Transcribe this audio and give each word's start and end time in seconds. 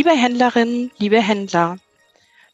Liebe 0.00 0.16
Händlerinnen, 0.16 0.90
liebe 0.96 1.20
Händler, 1.20 1.76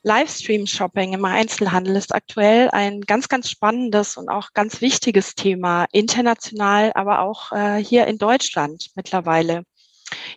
Livestream-Shopping 0.03 1.13
im 1.13 1.25
Einzelhandel 1.25 1.95
ist 1.95 2.13
aktuell 2.13 2.71
ein 2.71 3.03
ganz, 3.03 3.29
ganz 3.29 3.49
spannendes 3.49 4.17
und 4.17 4.29
auch 4.29 4.53
ganz 4.53 4.81
wichtiges 4.81 5.37
Thema, 5.37 5.87
international, 5.93 6.91
aber 6.97 7.21
auch 7.21 7.53
äh, 7.53 7.77
hier 7.77 8.09
in 8.09 8.19
Deutschland 8.19 8.89
mittlerweile. 8.97 9.63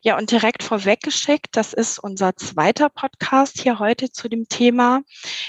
Ja, 0.03 0.20
und 0.20 0.30
direkt 0.30 0.61
vorweggeschickt, 0.61 1.48
das 1.53 1.73
ist 1.73 1.98
unser 1.98 2.35
zweiter 2.35 2.89
Podcast 2.89 3.59
hier 3.59 3.80
heute 3.80 4.12
zu 4.12 4.30
dem 4.30 4.48
Thema. 4.48 5.02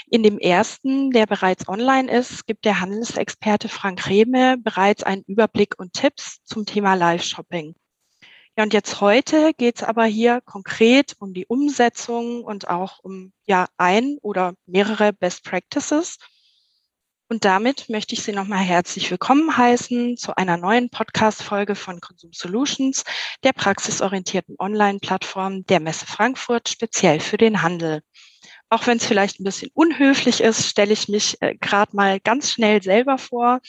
In 0.09 0.23
dem 0.23 0.39
ersten, 0.39 1.11
der 1.11 1.27
bereits 1.27 1.69
online 1.69 2.11
ist, 2.11 2.47
gibt 2.47 2.65
der 2.65 2.79
Handelsexperte 2.81 3.69
Frank 3.69 4.07
Rehme 4.07 4.57
bereits 4.57 5.03
einen 5.03 5.21
Überblick 5.27 5.77
und 5.77 5.93
Tipps 5.93 6.43
zum 6.43 6.65
Thema 6.65 6.95
Live-Shopping. 6.95 7.75
Ja, 8.61 8.65
und 8.65 8.73
jetzt 8.73 9.01
heute 9.01 9.55
geht 9.55 9.77
es 9.77 9.83
aber 9.83 10.05
hier 10.05 10.39
konkret 10.39 11.15
um 11.17 11.33
die 11.33 11.47
Umsetzung 11.47 12.43
und 12.43 12.67
auch 12.67 12.99
um 12.99 13.33
ja 13.47 13.65
ein 13.77 14.19
oder 14.21 14.53
mehrere 14.67 15.13
Best 15.13 15.43
Practices. 15.43 16.19
Und 17.27 17.43
damit 17.43 17.89
möchte 17.89 18.13
ich 18.13 18.21
Sie 18.21 18.33
nochmal 18.33 18.59
herzlich 18.59 19.09
willkommen 19.09 19.57
heißen 19.57 20.15
zu 20.15 20.37
einer 20.37 20.57
neuen 20.57 20.91
Podcast-Folge 20.91 21.73
von 21.73 22.01
Consum 22.01 22.33
Solutions, 22.33 23.03
der 23.43 23.53
praxisorientierten 23.53 24.57
Online-Plattform 24.59 25.65
der 25.65 25.79
Messe 25.79 26.05
Frankfurt, 26.05 26.69
speziell 26.69 27.19
für 27.19 27.37
den 27.37 27.63
Handel. 27.63 28.03
Auch 28.73 28.87
wenn 28.87 28.99
es 28.99 29.05
vielleicht 29.05 29.37
ein 29.37 29.43
bisschen 29.43 29.69
unhöflich 29.73 30.39
ist, 30.39 30.65
stelle 30.65 30.93
ich 30.93 31.09
mich 31.09 31.35
äh, 31.41 31.55
gerade 31.55 31.93
mal 31.93 32.21
ganz 32.21 32.51
schnell 32.51 32.81
selber 32.81 33.17
vor. 33.17 33.59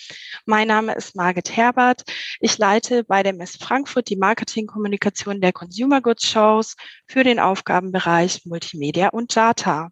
Mein 0.46 0.68
Name 0.68 0.94
ist 0.94 1.16
Margit 1.16 1.56
Herbert. 1.56 2.04
Ich 2.38 2.56
leite 2.56 3.02
bei 3.02 3.24
der 3.24 3.32
Messe 3.32 3.58
Frankfurt 3.58 4.08
die 4.08 4.16
Marketingkommunikation 4.16 5.40
der 5.40 5.52
Consumer 5.52 6.00
Goods 6.00 6.28
Shows 6.28 6.76
für 7.08 7.24
den 7.24 7.40
Aufgabenbereich 7.40 8.42
Multimedia 8.44 9.08
und 9.08 9.34
Data. 9.34 9.90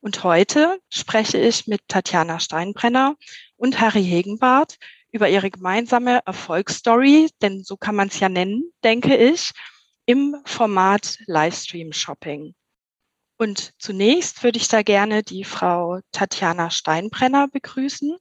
Und 0.00 0.22
heute 0.22 0.78
spreche 0.90 1.38
ich 1.38 1.66
mit 1.66 1.80
Tatjana 1.88 2.40
Steinbrenner 2.40 3.16
und 3.56 3.80
Harry 3.80 4.04
Hegenbart 4.04 4.76
über 5.12 5.30
ihre 5.30 5.50
gemeinsame 5.50 6.20
Erfolgsstory, 6.26 7.30
denn 7.40 7.64
so 7.64 7.78
kann 7.78 7.94
man 7.94 8.08
es 8.08 8.20
ja 8.20 8.28
nennen, 8.28 8.70
denke 8.84 9.16
ich, 9.16 9.52
im 10.04 10.36
Format 10.44 11.20
Livestream 11.26 11.94
Shopping. 11.94 12.54
Und 13.40 13.72
zunächst 13.78 14.42
würde 14.42 14.58
ich 14.58 14.68
da 14.68 14.82
gerne 14.82 15.22
die 15.22 15.44
Frau 15.44 16.00
Tatjana 16.12 16.68
Steinbrenner 16.68 17.48
begrüßen. 17.48 18.18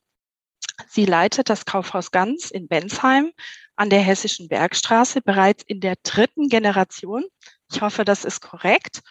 Sie 0.87 1.03
leitet 1.03 1.49
das 1.49 1.65
Kaufhaus 1.65 2.11
Ganz 2.11 2.51
in 2.51 2.69
Bensheim 2.69 3.33
an 3.75 3.89
der 3.89 3.99
Hessischen 3.99 4.47
Bergstraße 4.47 5.19
bereits 5.19 5.61
in 5.63 5.81
der 5.81 5.97
dritten 6.03 6.47
Generation. 6.47 7.25
Ich 7.69 7.81
hoffe, 7.81 8.05
das 8.05 8.23
ist 8.23 8.39
korrekt. 8.39 9.01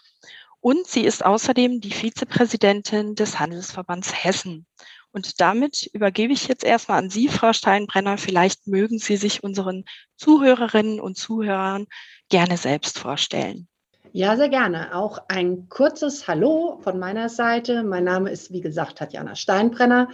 Und 0.61 0.87
sie 0.87 1.05
ist 1.05 1.27
außerdem 1.27 1.83
die 1.83 1.93
Vizepräsidentin 1.93 3.15
des 3.15 3.39
Handelsverbands 3.39 4.25
Hessen. 4.25 4.67
Und 5.11 5.43
damit 5.43 5.91
übergebe 5.93 6.33
ich 6.33 6.49
jetzt 6.49 6.65
erstmal 6.65 7.01
an 7.01 7.11
Sie, 7.11 7.29
Frau 7.29 7.53
Steinbrenner. 7.53 8.17
Vielleicht 8.17 8.67
mögen 8.67 8.99
Sie 8.99 9.19
sich 9.19 9.43
unseren 9.45 9.85
Zuhörerinnen 10.17 11.01
und 11.01 11.19
Zuhörern 11.19 11.87
gerne 12.31 12.57
selbst 12.57 12.99
vorstellen. 12.99 13.69
Ja, 14.13 14.37
sehr 14.37 14.49
gerne. 14.49 14.95
Auch 14.95 15.19
ein 15.29 15.69
kurzes 15.69 16.27
Hallo 16.27 16.79
von 16.83 16.99
meiner 16.99 17.29
Seite. 17.29 17.83
Mein 17.83 18.05
Name 18.05 18.31
ist, 18.31 18.51
wie 18.53 18.63
gesagt, 18.63 18.99
Tatjana 18.99 19.35
Steinbrenner. 19.35 20.09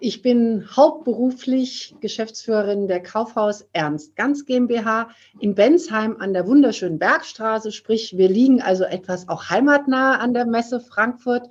Ich 0.00 0.22
bin 0.22 0.66
hauptberuflich 0.74 1.94
Geschäftsführerin 2.00 2.88
der 2.88 3.02
Kaufhaus 3.02 3.66
Ernst 3.74 4.16
Ganz 4.16 4.46
GmbH 4.46 5.10
in 5.40 5.54
Bensheim 5.54 6.16
an 6.20 6.32
der 6.32 6.46
wunderschönen 6.46 6.98
Bergstraße. 6.98 7.70
Sprich, 7.70 8.16
wir 8.16 8.30
liegen 8.30 8.62
also 8.62 8.84
etwas 8.84 9.28
auch 9.28 9.50
heimatnah 9.50 10.16
an 10.16 10.32
der 10.32 10.46
Messe 10.46 10.80
Frankfurt. 10.80 11.50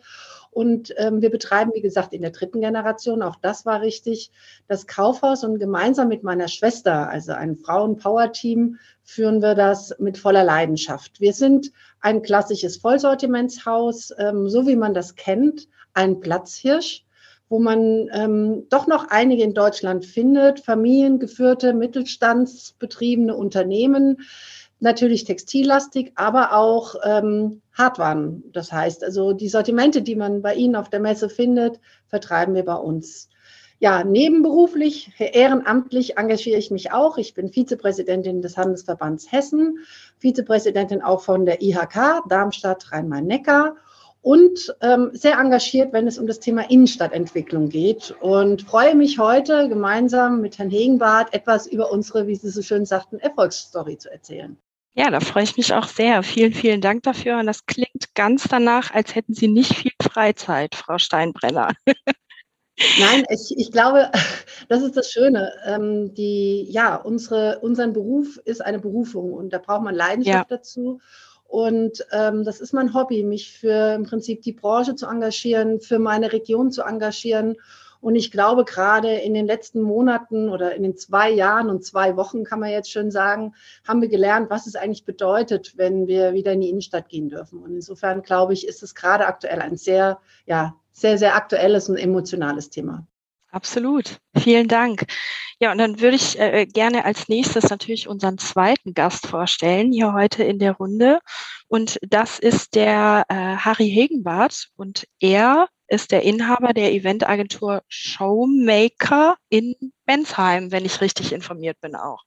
Und 0.54 0.94
ähm, 0.98 1.22
wir 1.22 1.32
betreiben, 1.32 1.72
wie 1.74 1.82
gesagt, 1.82 2.14
in 2.14 2.22
der 2.22 2.32
dritten 2.32 2.62
Generation, 2.62 3.24
auch 3.24 3.36
das 3.38 3.66
war 3.66 3.82
richtig, 3.82 4.32
das 4.68 4.86
Kaufhaus 4.86 5.44
und 5.44 5.60
gemeinsam 5.60 6.08
mit 6.08 6.24
meiner 6.24 6.48
Schwester, 6.48 7.10
also 7.10 7.34
einem 7.34 7.58
Frauen-Power-Team, 7.58 8.78
führen 9.04 9.42
wir 9.42 9.56
das 9.56 9.96
mit 10.00 10.18
voller 10.18 10.44
Leidenschaft. 10.44 11.20
Wir 11.20 11.34
sind 11.34 11.72
ein 12.00 12.22
klassisches 12.22 12.78
Vollsortimentshaus, 12.78 14.14
ähm, 14.18 14.48
so 14.48 14.68
wie 14.68 14.76
man 14.76 14.94
das 14.94 15.16
kennt, 15.16 15.68
ein 15.94 16.20
Platzhirsch, 16.20 17.04
wo 17.50 17.60
man 17.60 18.10
ähm, 18.14 18.68
doch 18.70 18.88
noch 18.88 19.08
einige 19.10 19.44
in 19.44 19.54
Deutschland 19.54 20.06
findet, 20.06 20.60
familiengeführte, 20.60 21.74
mittelstandsbetriebene 21.74 23.36
Unternehmen, 23.36 24.22
natürlich 24.80 25.24
textillastig, 25.24 26.12
aber 26.16 26.54
auch 26.54 26.96
ähm, 27.04 27.63
Hardwaren. 27.74 28.44
Das 28.54 28.72
heißt, 28.72 29.04
also 29.04 29.34
die 29.34 29.50
Sortimente, 29.50 30.02
die 30.02 30.16
man 30.16 30.42
bei 30.42 30.56
Ihnen 30.56 30.76
auf 30.76 30.90
der 30.90 31.00
Messe 31.00 31.30
findet, 31.30 31.80
vertreiben 32.08 32.56
wir 32.56 32.66
bei 32.66 32.76
uns. 32.76 33.30
Ja, 33.80 34.04
nebenberuflich, 34.04 35.12
ehrenamtlich 35.18 36.18
engagiere 36.18 36.58
ich 36.58 36.72
mich 36.72 36.94
auch. 36.94 37.18
Ich 37.18 37.34
bin 37.34 37.52
Vizepräsidentin 37.52 38.42
des 38.42 38.56
Handelsverbands 38.56 39.32
Hessen, 39.32 39.80
Vizepräsidentin 40.20 41.02
auch 41.02 41.22
von 41.22 41.46
der 41.46 41.62
IHK 41.62 42.24
Darmstadt 42.30 42.92
Rhein-Main-Neckar 42.92 43.76
und 44.22 44.74
ähm, 44.80 45.10
sehr 45.12 45.38
engagiert, 45.38 45.92
wenn 45.92 46.08
es 46.08 46.18
um 46.18 46.28
das 46.28 46.40
Thema 46.40 46.70
Innenstadtentwicklung 46.70 47.68
geht. 47.68 48.16
Und 48.22 48.62
freue 48.62 48.96
mich 48.96 49.20
heute 49.20 49.68
gemeinsam 49.68 50.40
mit 50.40 50.58
Herrn 50.58 50.70
Hegenbart 50.70 51.34
etwas 51.34 51.68
über 51.68 51.92
unsere, 51.92 52.26
wie 52.26 52.36
Sie 52.36 52.52
so 52.52 52.62
schön 52.62 52.86
sagten, 52.86 53.20
Erfolgsstory 53.20 53.98
zu 53.98 54.10
erzählen. 54.10 54.58
Ja, 54.96 55.10
da 55.10 55.20
freue 55.20 55.44
ich 55.44 55.58
mich 55.58 55.74
auch 55.74 55.88
sehr. 55.88 56.22
Vielen, 56.22 56.54
vielen 56.54 56.82
Dank 56.82 57.04
dafür. 57.04 57.40
Und 57.40 57.48
das 57.48 57.66
klingt 57.66 58.14
ganz 58.14 58.48
danach, 58.48 58.94
als 58.94 59.16
hätten 59.16 59.34
Sie 59.34 59.48
nicht 59.48 59.76
viel 59.76 59.92
Freizeit, 60.02 60.76
Frau 60.76 61.00
Steinbrenner. 61.00 61.74
Nein, 63.00 63.24
ich, 63.30 63.54
ich 63.58 63.72
glaube, 63.72 64.12
das 64.70 64.82
ist 64.82 64.96
das 64.96 65.12
Schöne. 65.12 65.52
Ähm, 65.66 66.14
die, 66.14 66.68
ja, 66.70 66.96
unsere, 66.96 67.60
unseren 67.60 67.94
Beruf 67.94 68.38
ist 68.46 68.64
eine 68.64 68.80
Berufung 68.80 69.34
und 69.34 69.52
da 69.52 69.60
braucht 69.60 69.84
man 69.84 69.96
Leidenschaft 69.96 70.50
ja. 70.50 70.58
dazu. 70.58 71.00
Und 71.44 72.06
ähm, 72.12 72.44
das 72.44 72.60
ist 72.62 72.74
mein 72.74 72.96
Hobby, 72.96 73.24
mich 73.24 73.60
für 73.60 73.94
im 73.94 74.04
Prinzip 74.04 74.42
die 74.42 74.54
Branche 74.54 74.96
zu 74.96 75.06
engagieren, 75.06 75.82
für 75.82 76.00
meine 76.00 76.34
Region 76.34 76.72
zu 76.72 76.82
engagieren. 76.82 77.58
Und 78.04 78.16
ich 78.16 78.32
glaube, 78.32 78.66
gerade 78.66 79.16
in 79.16 79.34
den 79.34 79.48
letzten 79.48 79.82
Monaten 79.82 80.50
oder 80.50 80.76
in 80.76 80.84
den 80.84 80.98
zwei 80.98 81.30
Jahren 81.30 81.70
und 81.70 81.86
zwei 81.86 82.18
Wochen, 82.18 82.44
kann 82.44 82.60
man 82.60 82.70
jetzt 82.70 82.92
schon 82.92 83.12
sagen, 83.12 83.56
haben 83.88 84.02
wir 84.02 84.10
gelernt, 84.10 84.50
was 84.50 84.68
es 84.68 84.76
eigentlich 84.76 85.06
bedeutet, 85.06 85.78
wenn 85.78 86.06
wir 86.06 86.34
wieder 86.34 86.52
in 86.52 86.60
die 86.60 86.70
Innenstadt 86.70 87.08
gehen 87.08 87.30
dürfen. 87.30 87.64
Und 87.64 87.74
insofern, 87.74 88.22
glaube 88.22 88.52
ich, 88.52 88.68
ist 88.68 88.84
es 88.84 88.94
gerade 88.94 89.26
aktuell 89.26 89.62
ein 89.62 89.78
sehr, 89.78 90.20
ja, 90.46 90.76
sehr, 90.92 91.18
sehr 91.18 91.38
aktuelles 91.38 91.88
und 91.88 91.96
emotionales 91.96 92.70
Thema. 92.70 93.08
Absolut. 93.54 94.18
Vielen 94.36 94.68
Dank. 94.68 95.06
Ja, 95.60 95.72
und 95.72 95.78
dann 95.78 96.00
würde 96.00 96.16
ich 96.16 96.40
äh, 96.40 96.66
gerne 96.66 97.06
als 97.06 97.28
nächstes 97.28 97.70
natürlich 97.70 98.08
unseren 98.08 98.40
zweiten 98.40 98.96
Gast 98.96 99.28
vorstellen, 99.28 99.92
hier 99.92 100.12
heute 100.12 100.44
in 100.44 100.58
der 100.58 100.72
Runde. 100.72 101.20
Und 101.68 102.00
das 102.02 102.40
ist 102.40 102.74
der 102.74 103.26
äh, 103.30 103.36
Harry 103.36 103.92
Hegenbart. 103.92 104.70
Und 104.76 105.06
er 105.20 105.68
ist 105.88 106.12
der 106.12 106.24
Inhaber 106.24 106.74
der 106.74 106.94
Eventagentur 106.94 107.84
Showmaker 107.88 109.36
in 109.50 109.76
Bensheim, 110.08 110.72
wenn 110.72 110.84
ich 110.84 111.00
richtig 111.00 111.32
informiert 111.32 111.80
bin 111.80 111.96
auch. 111.96 112.24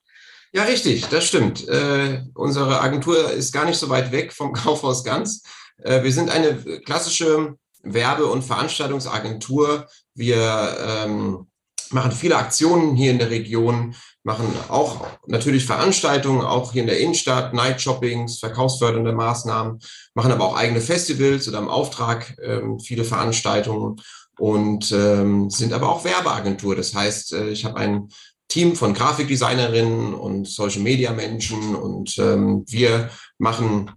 Ja, 0.53 0.63
richtig, 0.63 1.07
das 1.09 1.27
stimmt. 1.27 1.67
Äh, 1.67 2.23
unsere 2.35 2.81
Agentur 2.81 3.33
ist 3.33 3.53
gar 3.53 3.65
nicht 3.65 3.79
so 3.79 3.89
weit 3.89 4.13
weg 4.13 4.33
vom 4.33 4.53
Kaufhaus 4.53 5.03
Ganz. 5.03 5.43
Äh, 5.83 6.05
wir 6.05 6.13
sind 6.13 6.31
eine 6.31 6.55
klassische 6.83 7.57
Werbe- 7.83 8.27
und 8.27 8.45
Veranstaltungsagentur. 8.45 9.89
Wir 10.17 10.77
ähm, 10.81 11.47
machen 11.91 12.13
viele 12.13 12.37
Aktionen 12.37 12.97
hier 12.97 13.11
in 13.11 13.19
der 13.19 13.31
Region, 13.31 13.95
machen 14.25 14.47
auch 14.69 15.07
natürlich 15.27 15.65
Veranstaltungen, 15.65 16.41
auch 16.41 16.73
hier 16.73 16.83
in 16.83 16.89
der 16.89 16.99
Innenstadt, 16.99 17.55
Night 17.55 17.81
Shoppings, 17.81 18.39
verkaufsfördernde 18.39 19.13
Maßnahmen, 19.13 19.79
machen 20.15 20.33
aber 20.33 20.45
auch 20.47 20.57
eigene 20.57 20.81
Festivals 20.81 21.49
oder 21.49 21.59
im 21.59 21.69
Auftrag 21.69 22.37
ähm, 22.43 22.81
viele 22.81 23.05
Veranstaltungen 23.05 24.01
und 24.39 24.91
ähm, 24.93 25.49
sind 25.51 25.73
aber 25.73 25.89
auch 25.89 26.05
Werbeagentur. 26.05 26.75
Das 26.77 26.95
heißt, 26.95 27.35
äh, 27.35 27.49
ich 27.51 27.65
habe 27.65 27.77
ein 27.77 28.09
Team 28.49 28.77
von 28.77 28.95
Grafikdesignerinnen 28.95 30.15
und 30.15 30.49
Social 30.49 30.83
Media 30.83 31.13
Menschen 31.13 31.75
und 31.75 32.17
ähm, 32.19 32.65
wir 32.69 33.11
machen 33.39 33.91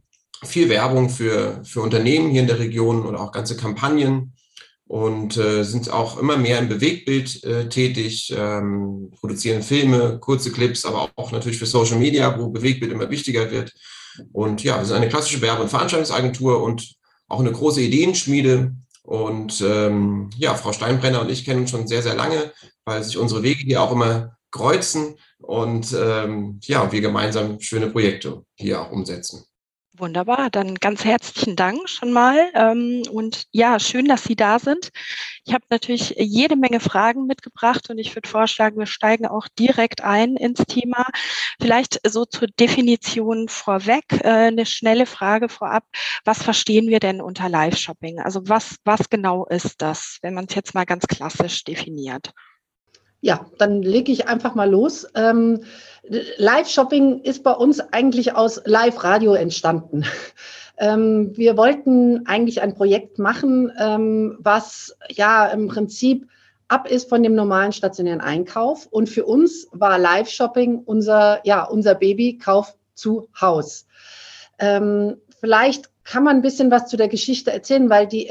viel 0.44 0.70
Werbung 0.70 1.10
für, 1.10 1.62
für 1.64 1.82
Unternehmen 1.82 2.30
hier 2.30 2.42
in 2.42 2.48
der 2.48 2.60
Region 2.60 3.06
und 3.06 3.16
auch 3.16 3.32
ganze 3.32 3.58
Kampagnen 3.58 4.34
und 4.90 5.38
äh, 5.38 5.64
sind 5.64 5.92
auch 5.92 6.18
immer 6.18 6.36
mehr 6.36 6.58
im 6.58 6.68
Bewegtbild 6.68 7.44
äh, 7.44 7.70
tätig, 7.70 8.34
ähm, 8.36 9.12
produzieren 9.20 9.62
Filme, 9.62 10.18
kurze 10.20 10.52
Clips, 10.52 10.84
aber 10.84 11.12
auch 11.16 11.32
natürlich 11.32 11.60
für 11.60 11.68
Social 11.68 12.00
Media, 12.00 12.40
wo 12.40 12.50
Bewegtbild 12.50 12.92
immer 12.92 13.08
wichtiger 13.12 13.52
wird. 13.52 13.72
Und 14.34 14.64
ja, 14.64 14.80
wir 14.80 14.86
sind 14.86 14.96
eine 14.96 15.08
klassische 15.08 15.44
Werbe- 15.44 15.62
und 15.62 15.70
Veranstaltungsagentur 15.70 16.64
und 16.64 16.96
auch 17.28 17.40
eine 17.40 17.52
große 17.52 17.82
Ideenschmiede. 17.82 18.74
Und 19.04 19.62
ähm, 19.62 20.32
ja, 20.38 20.56
Frau 20.56 20.74
Steinbrenner 20.74 21.22
und 21.22 21.30
ich 21.30 21.46
kennen 21.46 21.62
uns 21.62 21.70
schon 21.70 21.88
sehr, 21.88 22.02
sehr 22.02 22.16
lange, 22.16 22.52
weil 22.84 23.04
sich 23.04 23.20
unsere 23.20 23.44
Wege 23.44 23.64
hier 23.64 23.84
auch 23.84 23.92
immer 23.92 24.38
kreuzen 24.50 25.18
und 25.38 25.96
ähm, 25.96 26.60
ja, 26.64 26.92
wir 26.92 27.02
gemeinsam 27.02 27.60
schöne 27.60 27.92
Projekte 27.92 28.44
hier 28.56 28.82
auch 28.82 28.92
umsetzen. 28.92 29.44
Wunderbar, 30.00 30.50
dann 30.50 30.76
ganz 30.76 31.04
herzlichen 31.04 31.58
Dank 31.58 31.90
schon 31.90 32.14
mal. 32.14 32.50
Ähm, 32.54 33.04
und 33.12 33.48
ja, 33.52 33.80
schön, 33.80 34.06
dass 34.06 34.24
Sie 34.24 34.36
da 34.38 34.58
sind. 34.58 34.92
Ich 35.46 35.54
habe 35.54 35.66
natürlich 35.70 36.16
jede 36.18 36.56
Menge 36.56 36.80
Fragen 36.80 37.26
mitgebracht 37.26 37.90
und 37.90 37.98
ich 37.98 38.16
würde 38.16 38.30
vorschlagen, 38.30 38.80
wir 38.80 38.86
steigen 38.86 39.28
auch 39.28 39.48
direkt 39.60 40.02
ein 40.02 40.38
ins 40.38 40.64
Thema. 40.66 41.06
Vielleicht 41.62 42.00
so 42.08 42.24
zur 42.24 42.48
Definition 42.48 43.50
vorweg, 43.50 44.06
äh, 44.24 44.48
eine 44.48 44.66
schnelle 44.66 45.06
Frage 45.06 45.50
vorab. 45.50 45.84
Was 46.24 46.44
verstehen 46.44 46.88
wir 46.88 47.02
denn 47.02 47.20
unter 47.22 47.50
Live-Shopping? 47.50 48.20
Also 48.22 48.42
was, 48.46 48.78
was 48.86 49.10
genau 49.10 49.46
ist 49.48 49.82
das, 49.82 50.20
wenn 50.22 50.34
man 50.34 50.46
es 50.46 50.56
jetzt 50.56 50.74
mal 50.74 50.86
ganz 50.86 51.08
klassisch 51.08 51.66
definiert? 51.66 52.32
Ja, 53.22 53.46
dann 53.58 53.82
lege 53.82 54.12
ich 54.12 54.28
einfach 54.28 54.56
mal 54.56 54.70
los. 54.70 55.08
Ähm, 55.16 55.62
Live-Shopping 56.38 57.22
ist 57.22 57.44
bei 57.44 57.52
uns 57.52 57.80
eigentlich 57.80 58.36
aus 58.36 58.62
Live-Radio 58.66 59.34
entstanden. 59.34 60.06
Ähm, 60.82 61.36
wir 61.36 61.58
wollten 61.58 62.26
eigentlich 62.26 62.62
ein 62.62 62.74
Projekt 62.74 63.20
machen, 63.20 63.70
ähm, 63.78 64.38
was 64.40 64.96
ja 65.10 65.48
im 65.48 65.68
Prinzip 65.68 66.26
ab 66.70 66.90
ist 66.90 67.10
von 67.10 67.22
dem 67.22 67.36
normalen 67.36 67.74
stationären 67.74 68.22
Einkauf. 68.22 68.88
Und 68.90 69.10
für 69.10 69.26
uns 69.26 69.68
war 69.74 70.00
Live-Shopping 70.00 70.84
unser, 70.86 71.46
ja, 71.46 71.66
unser 71.66 71.96
Baby-Kauf 71.96 72.78
zu 72.94 73.28
Haus. 73.42 73.88
Ähm, 74.58 75.18
vielleicht 75.42 75.90
kann 76.06 76.24
man 76.24 76.38
ein 76.38 76.42
bisschen 76.42 76.72
was 76.72 76.88
zu 76.88 76.96
der 76.96 77.10
Geschichte 77.10 77.52
erzählen, 77.52 77.90
weil 77.90 78.08
die, 78.08 78.28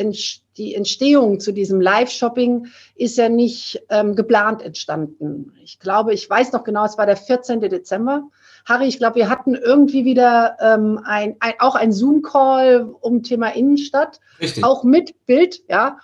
die 0.58 0.74
Entstehung 0.74 1.40
zu 1.40 1.52
diesem 1.52 1.80
Live-Shopping 1.80 2.66
ist 2.96 3.16
ja 3.16 3.28
nicht 3.28 3.80
ähm, 3.88 4.16
geplant 4.16 4.60
entstanden. 4.60 5.52
Ich 5.62 5.78
glaube, 5.78 6.12
ich 6.12 6.28
weiß 6.28 6.52
noch 6.52 6.64
genau, 6.64 6.84
es 6.84 6.98
war 6.98 7.06
der 7.06 7.16
14. 7.16 7.60
Dezember. 7.60 8.24
Harry, 8.66 8.86
ich 8.86 8.98
glaube, 8.98 9.16
wir 9.16 9.30
hatten 9.30 9.54
irgendwie 9.54 10.04
wieder 10.04 10.56
ähm, 10.60 11.00
ein, 11.04 11.36
ein, 11.40 11.54
auch 11.60 11.74
ein 11.74 11.92
Zoom-Call 11.92 12.92
um 13.00 13.22
Thema 13.22 13.54
Innenstadt, 13.54 14.20
Richtig. 14.40 14.64
auch 14.64 14.84
mit 14.84 15.24
Bild, 15.26 15.62
ja. 15.68 15.98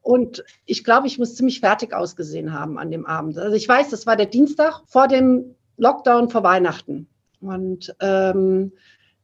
Und 0.00 0.42
ich 0.64 0.84
glaube, 0.84 1.06
ich 1.06 1.18
muss 1.18 1.34
ziemlich 1.34 1.60
fertig 1.60 1.92
ausgesehen 1.92 2.54
haben 2.54 2.78
an 2.78 2.90
dem 2.90 3.04
Abend. 3.04 3.36
Also 3.36 3.54
ich 3.54 3.68
weiß, 3.68 3.90
das 3.90 4.06
war 4.06 4.16
der 4.16 4.26
Dienstag 4.26 4.80
vor 4.86 5.06
dem 5.06 5.54
Lockdown 5.76 6.30
vor 6.30 6.42
Weihnachten. 6.42 7.08
Und 7.40 7.94
ähm, 8.00 8.72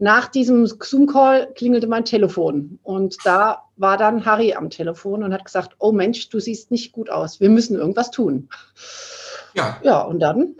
nach 0.04 0.28
diesem 0.28 0.66
Zoom-Call 0.66 1.54
klingelte 1.54 1.86
mein 1.86 2.04
Telefon 2.04 2.78
und 2.82 3.16
da 3.24 3.62
war 3.76 3.96
dann 3.96 4.26
Harry 4.26 4.52
am 4.52 4.68
Telefon 4.68 5.22
und 5.22 5.32
hat 5.32 5.46
gesagt, 5.46 5.76
oh 5.78 5.92
Mensch, 5.92 6.28
du 6.28 6.40
siehst 6.40 6.70
nicht 6.70 6.92
gut 6.92 7.08
aus, 7.08 7.40
wir 7.40 7.48
müssen 7.48 7.78
irgendwas 7.78 8.10
tun. 8.10 8.50
Ja. 9.54 9.80
Ja, 9.82 10.02
und 10.02 10.20
dann, 10.20 10.56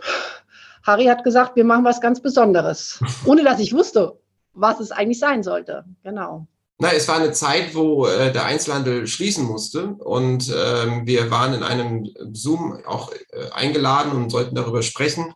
Harry 0.81 1.05
hat 1.05 1.23
gesagt, 1.23 1.55
wir 1.55 1.63
machen 1.63 1.85
was 1.85 2.01
ganz 2.01 2.21
Besonderes, 2.21 2.99
ohne 3.25 3.43
dass 3.43 3.59
ich 3.59 3.71
wusste, 3.71 4.17
was 4.53 4.79
es 4.79 4.91
eigentlich 4.91 5.19
sein 5.19 5.43
sollte. 5.43 5.85
Genau. 6.03 6.47
Na, 6.79 6.91
es 6.91 7.07
war 7.07 7.17
eine 7.17 7.31
Zeit, 7.31 7.75
wo 7.75 8.07
äh, 8.07 8.31
der 8.31 8.45
Einzelhandel 8.45 9.05
schließen 9.05 9.45
musste 9.45 9.89
und 9.99 10.49
ähm, 10.49 11.05
wir 11.05 11.29
waren 11.29 11.53
in 11.53 11.61
einem 11.61 12.09
Zoom 12.33 12.79
auch 12.87 13.11
äh, 13.11 13.51
eingeladen 13.53 14.11
und 14.11 14.31
sollten 14.31 14.55
darüber 14.55 14.81
sprechen, 14.81 15.35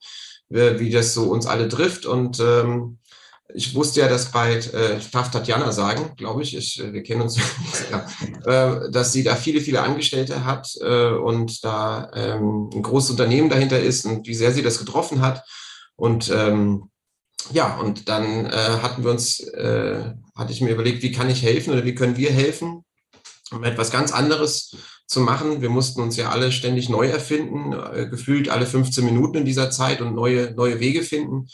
wie, 0.50 0.80
wie 0.80 0.90
das 0.90 1.14
so 1.14 1.26
uns 1.26 1.46
alle 1.46 1.68
trifft 1.68 2.08
und 2.08 2.40
ähm, 2.40 2.99
ich 3.54 3.74
wusste 3.74 4.02
ja, 4.02 4.08
dass 4.08 4.32
bald, 4.32 4.74
äh, 4.74 4.98
ich 4.98 5.10
darf 5.12 5.32
Tatjana 5.32 5.72
sagen, 5.72 6.12
glaube 6.18 6.44
ich, 6.44 6.56
ich, 6.56 6.80
äh, 6.80 6.94
wir 6.94 7.04
kennen 7.04 7.22
uns, 7.22 7.38
ja, 7.92 8.06
äh, 8.46 8.92
dass 8.92 9.12
sie 9.12 9.24
da 9.24 9.36
viele, 9.36 9.62
viele 9.62 9.82
Angestellte 9.82 10.46
hat 10.46 10.70
äh, 10.82 11.12
und 11.12 11.64
da 11.64 12.12
ähm, 12.14 12.70
ein 12.74 12.84
großes 12.84 13.12
Unternehmen 13.12 13.50
dahinter 13.50 13.80
ist 13.80 14.06
und 14.06 14.28
wie 14.28 14.36
sehr 14.36 14.52
sie 14.52 14.62
das 14.62 14.80
getroffen 14.80 15.22
hat. 15.22 15.44
Und 15.96 16.30
ähm, 16.30 16.90
ja, 17.52 17.78
und 17.78 18.08
dann 18.08 18.46
äh, 18.46 18.80
hatten 18.82 19.04
wir 19.04 19.12
uns, 19.12 19.40
äh, 19.40 20.14
hatte 20.36 20.52
ich 20.52 20.62
mir 20.62 20.72
überlegt, 20.72 21.02
wie 21.02 21.12
kann 21.12 21.30
ich 21.30 21.42
helfen 21.42 21.74
oder 21.74 21.86
wie 21.86 21.96
können 21.96 22.18
wir 22.18 22.32
helfen, 22.32 22.84
um 23.52 23.64
etwas 23.64 23.90
ganz 23.90 24.12
anderes 24.12 24.76
zu 25.08 25.22
machen. 25.22 25.62
Wir 25.62 25.70
mussten 25.70 26.02
uns 26.02 26.16
ja 26.18 26.30
alle 26.30 26.52
ständig 26.52 26.90
neu 26.90 27.08
erfinden, 27.08 27.74
äh, 27.74 28.08
gefühlt 28.08 28.50
alle 28.50 28.68
15 28.68 29.04
Minuten 29.04 29.38
in 29.38 29.46
dieser 29.46 29.72
Zeit 29.72 30.02
und 30.02 30.14
neue, 30.14 30.52
neue 30.52 30.80
Wege 30.80 31.02
finden. 31.02 31.48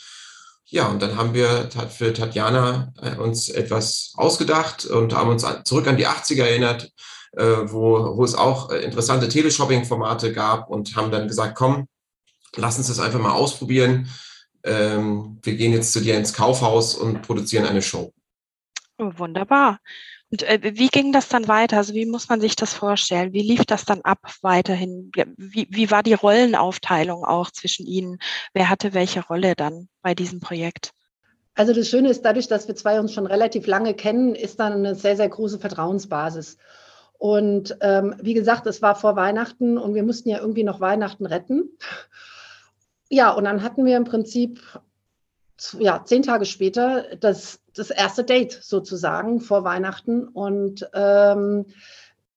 Ja, 0.68 0.88
und 0.88 1.00
dann 1.00 1.16
haben 1.16 1.32
wir 1.32 1.70
für 1.90 2.12
Tatjana 2.12 2.92
äh, 3.00 3.16
uns 3.16 3.48
etwas 3.48 4.12
ausgedacht 4.16 4.84
und 4.84 5.14
haben 5.14 5.30
uns 5.30 5.46
zurück 5.64 5.86
an 5.86 5.96
die 5.96 6.08
80er 6.08 6.42
erinnert, 6.42 6.90
äh, 7.32 7.44
wo, 7.44 8.16
wo 8.16 8.24
es 8.24 8.34
auch 8.34 8.70
äh, 8.70 8.78
interessante 8.78 9.28
Teleshopping-Formate 9.28 10.32
gab 10.32 10.68
und 10.68 10.96
haben 10.96 11.12
dann 11.12 11.28
gesagt, 11.28 11.54
komm, 11.54 11.86
lass 12.56 12.78
uns 12.78 12.88
das 12.88 12.98
einfach 12.98 13.20
mal 13.20 13.32
ausprobieren. 13.32 14.08
Ähm, 14.64 15.38
wir 15.42 15.54
gehen 15.54 15.72
jetzt 15.72 15.92
zu 15.92 16.00
dir 16.00 16.16
ins 16.16 16.32
Kaufhaus 16.32 16.96
und 16.96 17.22
produzieren 17.22 17.66
eine 17.66 17.82
Show. 17.82 18.12
Oh, 18.98 19.12
wunderbar. 19.16 19.78
Und 20.30 20.42
äh, 20.42 20.60
wie 20.74 20.88
ging 20.88 21.12
das 21.12 21.28
dann 21.28 21.46
weiter? 21.46 21.76
Also 21.76 21.94
wie 21.94 22.06
muss 22.06 22.28
man 22.28 22.40
sich 22.40 22.56
das 22.56 22.74
vorstellen? 22.74 23.32
Wie 23.32 23.42
lief 23.42 23.64
das 23.64 23.84
dann 23.84 24.00
ab 24.02 24.18
weiterhin? 24.42 25.10
Wie, 25.36 25.68
wie 25.70 25.90
war 25.90 26.02
die 26.02 26.14
Rollenaufteilung 26.14 27.24
auch 27.24 27.50
zwischen 27.50 27.86
Ihnen? 27.86 28.18
Wer 28.52 28.68
hatte 28.68 28.92
welche 28.92 29.24
Rolle 29.24 29.54
dann 29.54 29.88
bei 30.02 30.14
diesem 30.14 30.40
Projekt? 30.40 30.90
Also 31.54 31.72
das 31.72 31.88
Schöne 31.88 32.10
ist, 32.10 32.24
dadurch, 32.24 32.48
dass 32.48 32.68
wir 32.68 32.76
zwei 32.76 33.00
uns 33.00 33.14
schon 33.14 33.26
relativ 33.26 33.66
lange 33.66 33.94
kennen, 33.94 34.34
ist 34.34 34.60
dann 34.60 34.72
eine 34.74 34.94
sehr, 34.94 35.16
sehr 35.16 35.28
große 35.28 35.58
Vertrauensbasis. 35.58 36.58
Und 37.18 37.78
ähm, 37.80 38.14
wie 38.20 38.34
gesagt, 38.34 38.66
es 38.66 38.82
war 38.82 38.94
vor 38.94 39.16
Weihnachten 39.16 39.78
und 39.78 39.94
wir 39.94 40.02
mussten 40.02 40.28
ja 40.28 40.38
irgendwie 40.38 40.64
noch 40.64 40.80
Weihnachten 40.80 41.24
retten. 41.24 41.70
Ja, 43.08 43.30
und 43.30 43.44
dann 43.44 43.62
hatten 43.62 43.86
wir 43.86 43.96
im 43.96 44.04
Prinzip 44.04 44.60
ja, 45.78 46.02
zehn 46.04 46.22
Tage 46.22 46.44
später 46.44 47.16
das, 47.20 47.60
das 47.74 47.90
erste 47.90 48.24
Date 48.24 48.52
sozusagen 48.62 49.40
vor 49.40 49.64
Weihnachten. 49.64 50.28
Und, 50.28 50.88
ähm, 50.94 51.66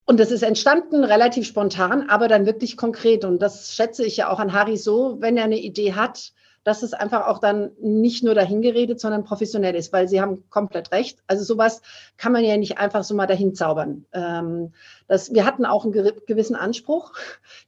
und 0.05 0.19
das 0.19 0.31
ist 0.31 0.41
entstanden 0.41 1.03
relativ 1.03 1.47
spontan, 1.47 2.09
aber 2.09 2.27
dann 2.27 2.45
wirklich 2.45 2.77
konkret. 2.77 3.25
Und 3.25 3.41
das 3.41 3.75
schätze 3.75 4.05
ich 4.05 4.17
ja 4.17 4.29
auch 4.29 4.39
an 4.39 4.53
Harry 4.53 4.77
so, 4.77 5.17
wenn 5.19 5.37
er 5.37 5.43
eine 5.43 5.59
Idee 5.59 5.93
hat, 5.93 6.33
dass 6.63 6.83
es 6.83 6.93
einfach 6.93 7.27
auch 7.27 7.39
dann 7.39 7.71
nicht 7.81 8.23
nur 8.23 8.35
dahingeredet, 8.35 8.99
sondern 8.99 9.23
professionell 9.23 9.75
ist, 9.75 9.93
weil 9.93 10.07
Sie 10.07 10.21
haben 10.21 10.49
komplett 10.49 10.91
recht. 10.91 11.19
Also 11.27 11.43
sowas 11.43 11.81
kann 12.17 12.31
man 12.31 12.43
ja 12.43 12.57
nicht 12.57 12.77
einfach 12.77 13.03
so 13.03 13.15
mal 13.15 13.27
dahin 13.27 13.55
zaubern. 13.55 14.05
Ähm, 14.13 14.73
das, 15.07 15.33
wir 15.33 15.45
hatten 15.45 15.65
auch 15.65 15.83
einen 15.85 15.93
gewissen 15.93 16.55
Anspruch, 16.55 17.13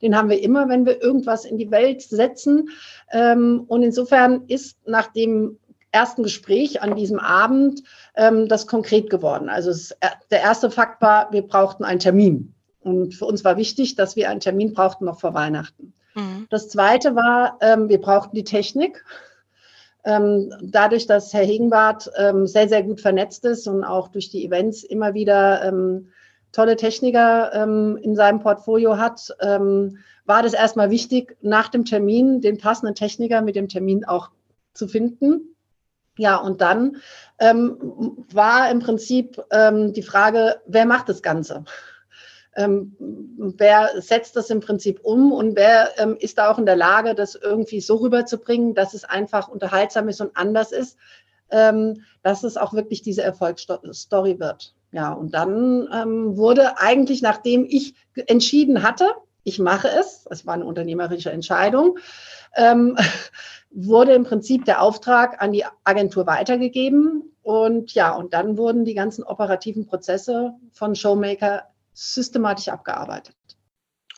den 0.02 0.16
haben 0.16 0.30
wir 0.30 0.42
immer, 0.42 0.70
wenn 0.70 0.86
wir 0.86 1.02
irgendwas 1.02 1.46
in 1.46 1.58
die 1.58 1.72
Welt 1.72 2.02
setzen. 2.02 2.70
Ähm, 3.12 3.64
und 3.68 3.84
insofern 3.84 4.46
ist 4.48 4.78
nach 4.86 5.08
dem 5.08 5.58
ersten 5.92 6.24
Gespräch 6.24 6.82
an 6.82 6.96
diesem 6.96 7.20
Abend 7.20 7.84
ähm, 8.16 8.48
das 8.48 8.68
konkret 8.68 9.10
geworden. 9.10 9.50
Also 9.50 9.70
es, 9.72 9.92
äh, 9.92 10.08
der 10.32 10.42
erste 10.42 10.72
Fakt 10.72 11.02
war, 11.02 11.32
wir 11.32 11.42
brauchten 11.42 11.84
einen 11.84 12.00
Termin. 12.00 12.54
Und 12.80 13.14
für 13.14 13.26
uns 13.26 13.44
war 13.44 13.58
wichtig, 13.58 13.96
dass 13.96 14.16
wir 14.16 14.30
einen 14.30 14.40
Termin 14.40 14.74
brauchten 14.74 15.06
noch 15.06 15.20
vor 15.20 15.34
Weihnachten. 15.34 15.94
Mhm. 16.16 16.48
Das 16.50 16.70
Zweite 16.70 17.16
war, 17.16 17.58
ähm, 17.62 17.90
wir 17.90 18.00
brauchten 18.00 18.36
die 18.36 18.44
Technik. 18.44 19.04
Ähm, 20.04 20.52
dadurch, 20.62 21.06
dass 21.06 21.34
Herr 21.34 21.46
Hegenbart 21.46 22.12
ähm, 22.18 22.48
sehr, 22.48 22.68
sehr 22.68 22.82
gut 22.82 23.02
vernetzt 23.02 23.46
ist 23.46 23.68
und 23.68 23.84
auch 23.84 24.08
durch 24.08 24.30
die 24.30 24.44
Events 24.44 24.84
immer 24.84 25.14
wieder 25.14 25.64
ähm, 25.64 26.10
tolle 26.52 26.76
Techniker 26.76 27.54
ähm, 27.54 28.00
in 28.02 28.16
seinem 28.16 28.40
Portfolio 28.40 28.98
hat, 28.98 29.30
ähm, 29.42 30.00
war 30.26 30.42
das 30.42 30.54
erstmal 30.54 30.90
wichtig, 30.90 31.38
nach 31.42 31.70
dem 31.70 31.86
Termin 31.86 32.42
den 32.42 32.58
passenden 32.58 32.96
Techniker 32.96 33.42
mit 33.42 33.56
dem 33.56 33.68
Termin 33.68 34.06
auch 34.06 34.32
zu 34.74 34.88
finden. 34.88 35.56
Ja, 36.18 36.38
und 36.38 36.62
dann 36.62 36.98
war 37.40 38.70
im 38.70 38.80
Prinzip 38.80 39.42
die 39.52 40.04
Frage, 40.04 40.62
wer 40.68 40.86
macht 40.86 41.10
das 41.10 41.24
Ganze? 41.24 41.64
Ähm, 42.56 42.96
wer 43.58 44.02
setzt 44.02 44.36
das 44.36 44.50
im 44.50 44.60
Prinzip 44.60 45.00
um 45.04 45.32
und 45.32 45.56
wer 45.56 45.90
ähm, 45.98 46.18
ist 46.20 46.38
da 46.38 46.52
auch 46.52 46.58
in 46.58 46.66
der 46.66 46.76
Lage, 46.76 47.16
das 47.16 47.36
irgendwie 47.36 47.82
so 47.82 47.96
rüberzubringen, 47.96 48.74
dass 48.74 48.94
es 48.94 49.06
einfach 49.06 49.48
unterhaltsam 49.48 50.10
ist 50.10 50.22
und 50.22 50.36
anders 50.36 50.72
ist, 50.72 50.98
ähm, 51.50 52.04
dass 52.24 52.44
es 52.44 52.58
auch 52.58 52.74
wirklich 52.74 53.02
diese 53.02 53.24
Erfolgsstory 53.24 54.40
wird. 54.40 54.74
Ja, 54.92 55.14
und 55.14 55.34
dann 55.34 55.88
ähm, 55.94 56.36
wurde 56.36 56.78
eigentlich, 56.78 57.22
nachdem 57.22 57.66
ich 57.70 57.96
entschieden 58.28 58.84
hatte, 58.84 59.06
ich 59.44 59.58
mache 59.58 59.88
es, 59.88 60.28
es 60.30 60.46
war 60.46 60.54
eine 60.54 60.66
unternehmerische 60.66 61.32
Entscheidung, 61.32 61.98
ähm, 62.56 62.98
wurde 63.72 64.14
im 64.14 64.26
Prinzip 64.26 64.66
der 64.66 64.82
Auftrag 64.82 65.42
an 65.42 65.54
die 65.54 65.64
Agentur 65.86 66.28
weitergegeben. 66.28 67.24
Und 67.42 67.94
ja, 67.94 68.14
und 68.14 68.34
dann 68.34 68.58
wurden 68.58 68.86
die 68.86 68.94
ganzen 68.94 69.24
operativen 69.24 69.88
Prozesse 69.88 70.54
von 70.74 70.94
Showmaker 70.94 71.71
systematisch 71.94 72.70
abgearbeitet. 72.70 73.36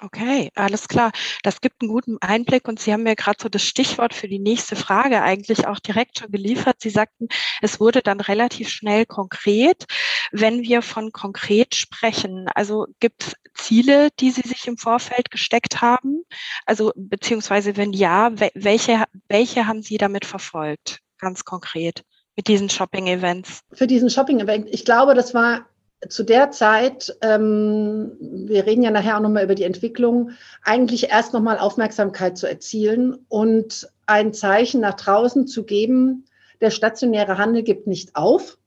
Okay, 0.02 0.52
alles 0.56 0.88
klar. 0.88 1.12
Das 1.44 1.62
gibt 1.62 1.82
einen 1.82 1.92
guten 1.92 2.18
Einblick 2.20 2.68
und 2.68 2.80
Sie 2.80 2.92
haben 2.92 3.04
mir 3.04 3.16
gerade 3.16 3.38
so 3.42 3.48
das 3.48 3.64
Stichwort 3.64 4.14
für 4.14 4.28
die 4.28 4.40
nächste 4.40 4.76
Frage 4.76 5.22
eigentlich 5.22 5.68
auch 5.68 5.80
direkt 5.80 6.20
schon 6.20 6.32
geliefert. 6.32 6.78
Sie 6.80 6.90
sagten, 6.90 7.28
es 7.62 7.80
wurde 7.80 8.02
dann 8.02 8.20
relativ 8.20 8.70
schnell 8.70 9.06
konkret. 9.06 9.86
Wenn 10.32 10.64
wir 10.64 10.82
von 10.82 11.12
konkret 11.12 11.76
sprechen, 11.76 12.50
also 12.56 12.88
gibt 13.00 13.28
es 13.28 13.36
Ziele, 13.54 14.10
die 14.20 14.32
Sie 14.32 14.42
sich 14.42 14.68
im 14.68 14.78
Vorfeld 14.78 15.30
gesteckt 15.30 15.82
haben? 15.82 16.24
Also 16.66 16.92
beziehungsweise 16.96 17.78
wenn 17.78 17.94
ja, 17.94 18.32
welche, 18.56 19.04
welche 19.28 19.68
haben 19.68 19.84
Sie 19.84 19.98
damit 19.98 20.26
verfolgt, 20.26 21.00
ganz 21.20 21.46
konkret? 21.46 22.04
mit 22.36 22.48
diesen 22.48 22.68
Shopping-Events? 22.68 23.62
Für 23.74 23.86
diesen 23.86 24.10
Shopping-Event, 24.10 24.68
ich 24.72 24.86
glaube, 24.86 25.14
das 25.14 25.36
war 25.36 25.68
zu 26.10 26.24
der 26.24 26.52
Zeit, 26.52 27.16
ähm, 27.22 28.12
wir 28.20 28.66
reden 28.66 28.84
ja 28.84 28.92
nachher 28.92 29.18
auch 29.18 29.22
nochmal 29.22 29.44
über 29.44 29.56
die 29.56 29.64
Entwicklung, 29.64 30.32
eigentlich 30.64 31.10
erst 31.10 31.34
nochmal 31.34 31.60
Aufmerksamkeit 31.60 32.38
zu 32.38 32.48
erzielen 32.48 33.18
und 33.30 33.88
ein 34.06 34.34
Zeichen 34.34 34.82
nach 34.82 34.96
draußen 34.96 35.48
zu 35.48 35.64
geben, 35.64 36.26
der 36.62 36.72
stationäre 36.72 37.38
Handel 37.38 37.64
gibt 37.64 37.88
nicht 37.88 38.16
auf. 38.16 38.58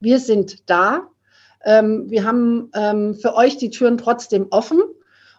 Wir 0.00 0.18
sind 0.18 0.68
da. 0.68 1.08
Ähm, 1.64 2.10
wir 2.10 2.24
haben 2.24 2.70
ähm, 2.74 3.14
für 3.14 3.34
euch 3.34 3.56
die 3.56 3.70
Türen 3.70 3.98
trotzdem 3.98 4.46
offen. 4.50 4.80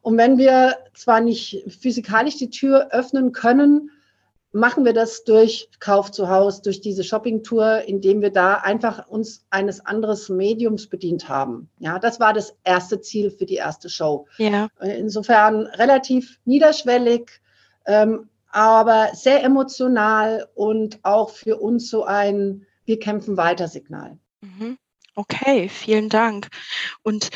Und 0.02 0.18
wenn 0.18 0.38
wir 0.38 0.76
zwar 0.94 1.22
nicht 1.22 1.64
physikalisch 1.82 2.38
die 2.38 2.50
Tür 2.50 2.90
öffnen 2.92 3.32
können, 3.32 3.90
machen 4.54 4.86
wir 4.86 4.94
das 4.94 5.24
durch 5.24 5.68
Kauf 5.80 6.12
zu 6.12 6.30
Haus, 6.30 6.62
durch 6.62 6.80
diese 6.80 7.04
Shoppingtour, 7.04 7.82
indem 7.88 8.22
wir 8.22 8.30
da 8.30 8.56
einfach 8.56 9.08
uns 9.08 9.46
eines 9.50 9.86
anderes 9.86 10.30
Mediums 10.30 10.88
bedient 10.88 11.28
haben. 11.28 11.70
Ja, 11.80 12.00
das 12.00 12.20
war 12.20 12.34
das 12.34 12.56
erste 12.64 13.02
Ziel 13.02 13.32
für 13.32 13.46
die 13.46 13.56
erste 13.56 13.90
Show. 13.90 14.28
Ja. 14.38 14.70
Insofern 14.80 15.66
relativ 15.66 16.40
niederschwellig, 16.46 17.42
ähm, 17.86 18.30
aber 18.50 19.10
sehr 19.14 19.44
emotional 19.44 20.48
und 20.54 21.00
auch 21.04 21.32
für 21.32 21.58
uns 21.58 21.90
so 21.90 22.06
ein 22.06 22.66
Wir 22.86 23.00
kämpfen 23.00 23.38
weiter 23.38 23.68
Signal. 23.68 24.20
Mhm. 24.42 24.78
Okay, 25.16 25.70
vielen 25.70 26.10
Dank. 26.10 26.48
Und 27.02 27.30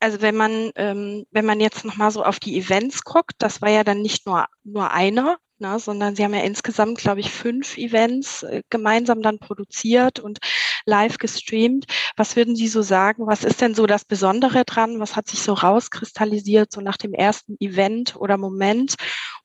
also 0.00 0.20
wenn 0.22 0.34
man, 0.34 0.70
ähm, 0.74 1.26
wenn 1.30 1.44
man 1.44 1.60
jetzt 1.60 1.84
nochmal 1.84 2.10
so 2.10 2.24
auf 2.24 2.40
die 2.40 2.58
Events 2.58 3.04
guckt, 3.04 3.34
das 3.38 3.60
war 3.62 3.68
ja 3.68 3.84
dann 3.84 4.00
nicht 4.00 4.26
nur, 4.26 4.46
nur 4.64 4.90
einer, 4.90 5.36
ne, 5.60 5.78
sondern 5.78 6.16
sie 6.16 6.24
haben 6.24 6.34
ja 6.34 6.42
insgesamt, 6.42 6.98
glaube 6.98 7.20
ich, 7.20 7.30
fünf 7.30 7.76
Events 7.76 8.42
äh, 8.42 8.62
gemeinsam 8.70 9.22
dann 9.22 9.38
produziert 9.38 10.18
und 10.18 10.38
live 10.86 11.18
gestreamt. 11.18 11.86
Was 12.16 12.36
würden 12.36 12.56
Sie 12.56 12.68
so 12.68 12.82
sagen? 12.82 13.26
Was 13.26 13.44
ist 13.44 13.60
denn 13.60 13.74
so 13.74 13.86
das 13.86 14.04
Besondere 14.04 14.64
dran? 14.64 15.00
Was 15.00 15.16
hat 15.16 15.28
sich 15.28 15.42
so 15.42 15.52
rauskristallisiert, 15.52 16.72
so 16.72 16.80
nach 16.80 16.96
dem 16.96 17.12
ersten 17.12 17.56
Event 17.60 18.16
oder 18.16 18.36
Moment? 18.36 18.94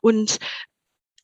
Und 0.01 0.39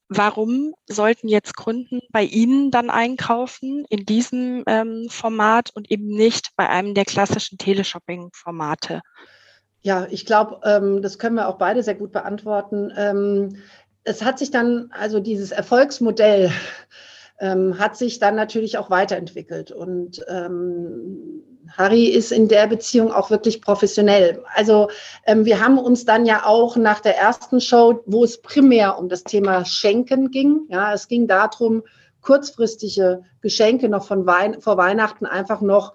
warum 0.10 0.74
sollten 0.88 1.30
jetzt 1.30 1.56
Kunden 1.56 2.02
bei 2.10 2.24
Ihnen 2.24 2.70
dann 2.70 2.90
einkaufen 2.90 3.86
in 3.90 4.06
diesem 4.06 4.64
ähm, 4.68 5.08
Format 5.10 5.72
und 5.74 5.90
eben 5.90 6.08
nicht 6.08 6.50
bei 6.58 6.68
einem 6.68 6.94
der 6.94 7.06
klassischen 7.06 7.58
Teleshopping-Formate? 7.58 9.02
Ja, 9.84 10.06
ich 10.12 10.26
glaube, 10.26 10.60
ähm, 10.64 11.02
das 11.02 11.18
können 11.18 11.38
wir 11.38 11.48
auch 11.48 11.58
beide 11.58 11.82
sehr 11.82 11.96
gut 11.96 12.12
beantworten. 12.12 12.94
Ähm, 12.96 13.64
es 14.04 14.24
hat 14.24 14.40
sich 14.40 14.52
dann, 14.52 14.90
also 14.92 15.20
dieses 15.20 15.52
Erfolgsmodell 15.52 16.52
ähm, 17.40 17.80
hat 17.80 17.98
sich 17.98 18.20
dann 18.20 18.36
natürlich 18.36 18.78
auch 18.78 18.90
weiterentwickelt. 18.90 19.72
Und 19.72 20.24
ähm, 20.28 21.44
Harry 21.78 22.06
ist 22.06 22.32
in 22.32 22.48
der 22.48 22.68
Beziehung 22.68 23.12
auch 23.12 23.30
wirklich 23.30 23.62
professionell. 23.62 24.44
Also 24.54 24.90
ähm, 25.26 25.46
wir 25.46 25.64
haben 25.64 25.78
uns 25.78 26.06
dann 26.06 26.26
ja 26.26 26.46
auch 26.46 26.76
nach 26.76 27.00
der 27.00 27.18
ersten 27.18 27.62
Show, 27.62 28.02
wo 28.06 28.24
es 28.24 28.42
primär 28.42 28.98
um 28.98 29.10
das 29.10 29.24
Thema 29.24 29.66
Schenken 29.66 30.32
ging, 30.32 30.62
ja, 30.70 30.94
es 30.94 31.08
ging 31.08 31.28
darum, 31.28 31.84
kurzfristige 32.22 33.24
Geschenke 33.42 33.90
noch 33.90 34.06
von 34.06 34.28
Wein 34.28 34.62
vor 34.62 34.78
Weihnachten 34.78 35.26
einfach 35.26 35.62
noch 35.62 35.94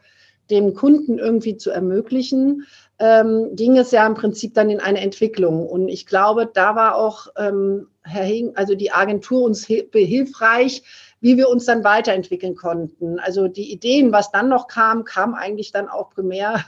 dem 0.51 0.75
Kunden 0.75 1.19
irgendwie 1.19 1.57
zu 1.57 1.71
ermöglichen, 1.71 2.67
ähm, 2.99 3.51
ging 3.55 3.77
es 3.77 3.91
ja 3.91 4.07
im 4.07 4.15
Prinzip 4.15 4.55
dann 4.55 4.71
in 4.71 4.81
eine 4.81 5.01
Entwicklung. 5.01 5.67
Und 5.67 5.89
ich 5.89 6.07
glaube, 6.07 6.51
da 6.53 6.75
war 6.77 6.97
auch 6.97 7.29
ähm, 7.37 7.89
Herr 8.07 8.25
Hing, 8.25 8.53
also 8.57 8.75
die 8.75 8.93
Agentur 8.93 9.43
uns 9.43 9.67
hilfreich, 9.67 10.83
wie 11.21 11.37
wir 11.37 11.49
uns 11.49 11.65
dann 11.65 11.85
weiterentwickeln 11.85 12.55
konnten. 12.55 13.19
Also 13.19 13.49
die 13.49 13.73
Ideen, 13.73 14.13
was 14.13 14.31
dann 14.31 14.49
noch 14.49 14.69
kam, 14.69 15.05
kam 15.05 15.35
eigentlich 15.35 15.73
dann 15.73 15.89
auch 15.89 16.11
primär 16.11 16.65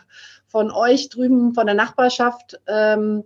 von 0.49 0.71
euch 0.71 1.09
drüben, 1.09 1.55
von 1.55 1.67
der 1.67 1.75
Nachbarschaft. 1.75 2.61
Ähm, 2.67 3.25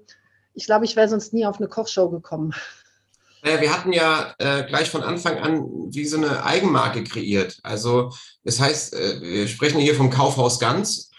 ich 0.54 0.66
glaube, 0.66 0.84
ich 0.84 0.96
wäre 0.96 1.08
sonst 1.08 1.32
nie 1.32 1.46
auf 1.46 1.58
eine 1.58 1.68
Kochshow 1.68 2.10
gekommen. 2.10 2.52
Naja, 3.42 3.60
wir 3.60 3.72
hatten 3.72 3.92
ja 3.92 4.34
äh, 4.38 4.64
gleich 4.64 4.90
von 4.90 5.02
Anfang 5.02 5.38
an 5.38 5.64
wie 5.90 6.04
so 6.04 6.16
eine 6.16 6.44
Eigenmarke 6.44 7.02
kreiert. 7.02 7.58
Also 7.62 8.12
das 8.44 8.60
heißt, 8.60 8.94
äh, 8.94 9.20
wir 9.20 9.48
sprechen 9.48 9.80
hier 9.80 9.94
vom 9.94 10.10
Kaufhaus 10.10 10.60
Ganz. 10.60 11.10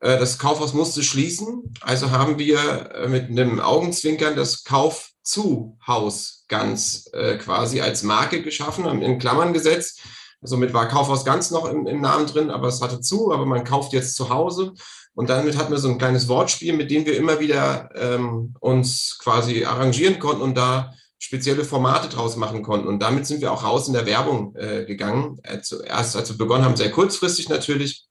Äh, 0.00 0.18
das 0.18 0.38
Kaufhaus 0.38 0.74
musste 0.74 1.02
schließen. 1.02 1.74
Also 1.80 2.10
haben 2.10 2.38
wir 2.38 2.94
äh, 2.94 3.08
mit 3.08 3.28
einem 3.28 3.60
Augenzwinkern 3.60 4.34
das 4.34 4.64
Kauf 4.64 5.10
zu 5.22 5.76
Haus 5.86 6.37
ganz 6.48 7.08
äh, 7.12 7.36
quasi 7.36 7.80
als 7.80 8.02
Marke 8.02 8.42
geschaffen, 8.42 8.86
in 9.02 9.18
Klammern 9.18 9.52
gesetzt. 9.52 10.00
Somit 10.40 10.72
war 10.72 10.88
Kaufhaus 10.88 11.24
ganz 11.24 11.50
noch 11.50 11.68
im, 11.68 11.86
im, 11.86 12.00
Namen 12.00 12.26
drin, 12.26 12.50
aber 12.50 12.68
es 12.68 12.80
hatte 12.80 13.00
zu, 13.00 13.32
aber 13.32 13.44
man 13.44 13.64
kauft 13.64 13.92
jetzt 13.92 14.14
zu 14.14 14.30
Hause. 14.30 14.72
Und 15.14 15.30
damit 15.30 15.56
hatten 15.56 15.72
wir 15.72 15.78
so 15.78 15.88
ein 15.88 15.98
kleines 15.98 16.28
Wortspiel, 16.28 16.74
mit 16.74 16.90
dem 16.90 17.06
wir 17.06 17.16
immer 17.16 17.40
wieder 17.40 17.90
ähm, 17.96 18.54
uns 18.60 19.18
quasi 19.20 19.64
arrangieren 19.64 20.20
konnten 20.20 20.42
und 20.42 20.56
da 20.56 20.92
spezielle 21.18 21.64
Formate 21.64 22.08
draus 22.08 22.36
machen 22.36 22.62
konnten. 22.62 22.86
Und 22.86 23.00
damit 23.00 23.26
sind 23.26 23.40
wir 23.40 23.52
auch 23.52 23.64
raus 23.64 23.88
in 23.88 23.94
der 23.94 24.06
Werbung 24.06 24.54
äh, 24.54 24.84
gegangen. 24.84 25.40
Äh, 25.42 25.60
zuerst, 25.60 26.14
als 26.14 26.30
wir 26.30 26.38
begonnen 26.38 26.64
haben, 26.64 26.76
sehr 26.76 26.92
kurzfristig 26.92 27.48
natürlich, 27.48 28.06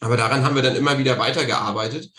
aber 0.00 0.18
daran 0.18 0.44
haben 0.44 0.54
wir 0.54 0.62
dann 0.62 0.76
immer 0.76 0.98
wieder 0.98 1.18
weitergearbeitet. 1.18 2.10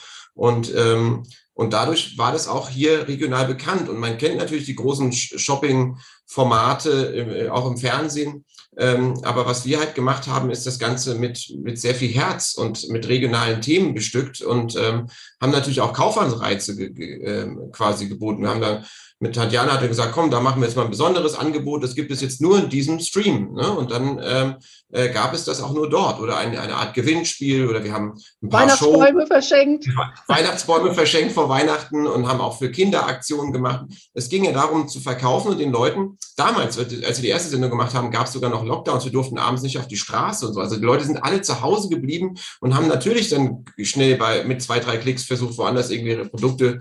Und 0.42 0.74
ähm, 0.76 1.24
und 1.54 1.74
dadurch 1.74 2.18
war 2.18 2.32
das 2.32 2.48
auch 2.48 2.70
hier 2.70 3.08
regional 3.08 3.46
bekannt. 3.46 3.88
Und 3.88 4.00
man 4.00 4.18
kennt 4.18 4.38
natürlich 4.38 4.66
die 4.66 4.74
großen 4.76 5.12
Shopping-Formate, 5.12 6.90
äh, 6.90 7.50
auch 7.50 7.70
im 7.70 7.78
Fernsehen. 7.78 8.46
Ähm, 8.80 9.20
aber 9.24 9.46
was 9.46 9.64
wir 9.64 9.78
halt 9.80 9.94
gemacht 9.94 10.26
haben, 10.28 10.50
ist 10.50 10.66
das 10.66 10.80
Ganze 10.80 11.14
mit, 11.16 11.54
mit 11.62 11.78
sehr 11.80 11.94
viel 11.94 12.10
Herz 12.10 12.56
und 12.56 12.90
mit 12.90 13.08
regionalen 13.08 13.62
Themen 13.62 13.94
bestückt 13.94 14.42
und 14.42 14.76
ähm, 14.76 15.08
haben 15.40 15.52
natürlich 15.52 15.82
auch 15.82 15.94
Kaufanreize 15.94 16.76
ge, 16.76 16.90
ge, 16.90 17.22
äh, 17.22 17.48
quasi 17.72 18.08
geboten. 18.08 18.42
Wir 18.42 18.50
haben 18.50 18.62
da 18.62 18.84
mit 19.22 19.36
Tatjana 19.36 19.74
hat 19.74 19.84
er 19.84 19.88
gesagt, 19.88 20.14
komm, 20.14 20.32
da 20.32 20.40
machen 20.40 20.62
wir 20.62 20.68
jetzt 20.68 20.76
mal 20.76 20.84
ein 20.84 20.90
besonderes 20.90 21.36
Angebot. 21.36 21.84
Das 21.84 21.94
gibt 21.94 22.12
es 22.12 22.22
jetzt 22.22 22.42
nur 22.42 22.58
in 22.58 22.70
diesem 22.70 23.00
Stream. 23.00 23.54
Ne? 23.54 23.72
Und 23.72 23.92
dann 23.92 24.20
ähm, 24.24 24.56
äh, 24.92 25.10
gab 25.10 25.36
es 25.36 25.46
das 25.46 25.62
auch 25.62 25.74
nur 25.74 25.88
dort 25.92 26.20
oder 26.20 26.38
eine, 26.38 26.60
eine 26.60 26.74
Art 26.74 26.96
Gewinnspiel 26.96 27.68
oder 27.68 27.84
wir 27.84 27.94
haben 27.94 28.20
ein 28.42 28.50
paar 28.50 28.62
Weihnachtsbäume 28.62 29.22
Show, 29.22 29.28
verschenkt. 29.28 29.86
Weihnachtsbäume 30.28 30.94
verschenkt 30.96 31.34
vor 31.34 31.50
Weihnachten 31.50 32.08
und 32.08 32.28
haben 32.28 32.42
auch 32.42 32.58
für 32.58 32.72
Kinder 32.72 33.06
Aktionen 33.06 33.54
gemacht. 33.54 33.86
Es 34.16 34.28
ging 34.28 34.44
ja 34.44 34.54
darum 34.54 34.88
zu 34.88 35.00
verkaufen 35.00 35.50
und 35.50 35.60
den 35.60 35.72
Leuten, 35.72 36.18
damals, 36.36 36.80
als 36.80 36.90
wir 36.90 37.22
die 37.22 37.28
erste 37.28 37.50
Sendung 37.50 37.70
gemacht 37.70 37.94
haben, 37.94 38.10
gab 38.10 38.26
es 38.26 38.34
sogar 38.34 38.50
noch 38.50 38.66
Lockdowns. 38.66 39.06
Wir 39.06 39.12
durften 39.12 39.38
abends 39.38 39.62
nicht 39.62 39.78
auf 39.78 39.88
die 39.88 39.98
Straße 39.98 40.48
und 40.48 40.54
so. 40.54 40.62
Also 40.62 40.78
die 40.78 40.86
Leute 40.86 41.06
sind 41.06 41.24
alle 41.24 41.44
zu 41.44 41.62
Hause 41.62 41.90
geblieben 41.90 42.40
und 42.60 42.74
haben 42.74 42.88
natürlich 42.88 43.30
dann 43.30 43.66
schnell 43.80 44.16
bei, 44.16 44.46
mit 44.46 44.64
zwei, 44.64 44.80
drei 44.80 44.98
Klicks 44.98 45.26
versucht, 45.26 45.60
woanders 45.60 45.92
irgendwie 45.92 46.14
ihre 46.14 46.26
Produkte 46.26 46.80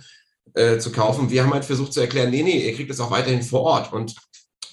äh, 0.55 0.79
zu 0.79 0.93
kaufen. 0.93 1.31
Wir 1.31 1.43
haben 1.43 1.53
halt 1.53 1.65
versucht 1.65 1.93
zu 1.93 2.01
erklären, 2.01 2.31
nee, 2.31 2.43
nee, 2.43 2.67
ihr 2.67 2.75
kriegt 2.75 2.91
es 2.91 3.01
auch 3.01 3.11
weiterhin 3.11 3.43
vor 3.43 3.63
Ort. 3.63 3.93
Und 3.93 4.15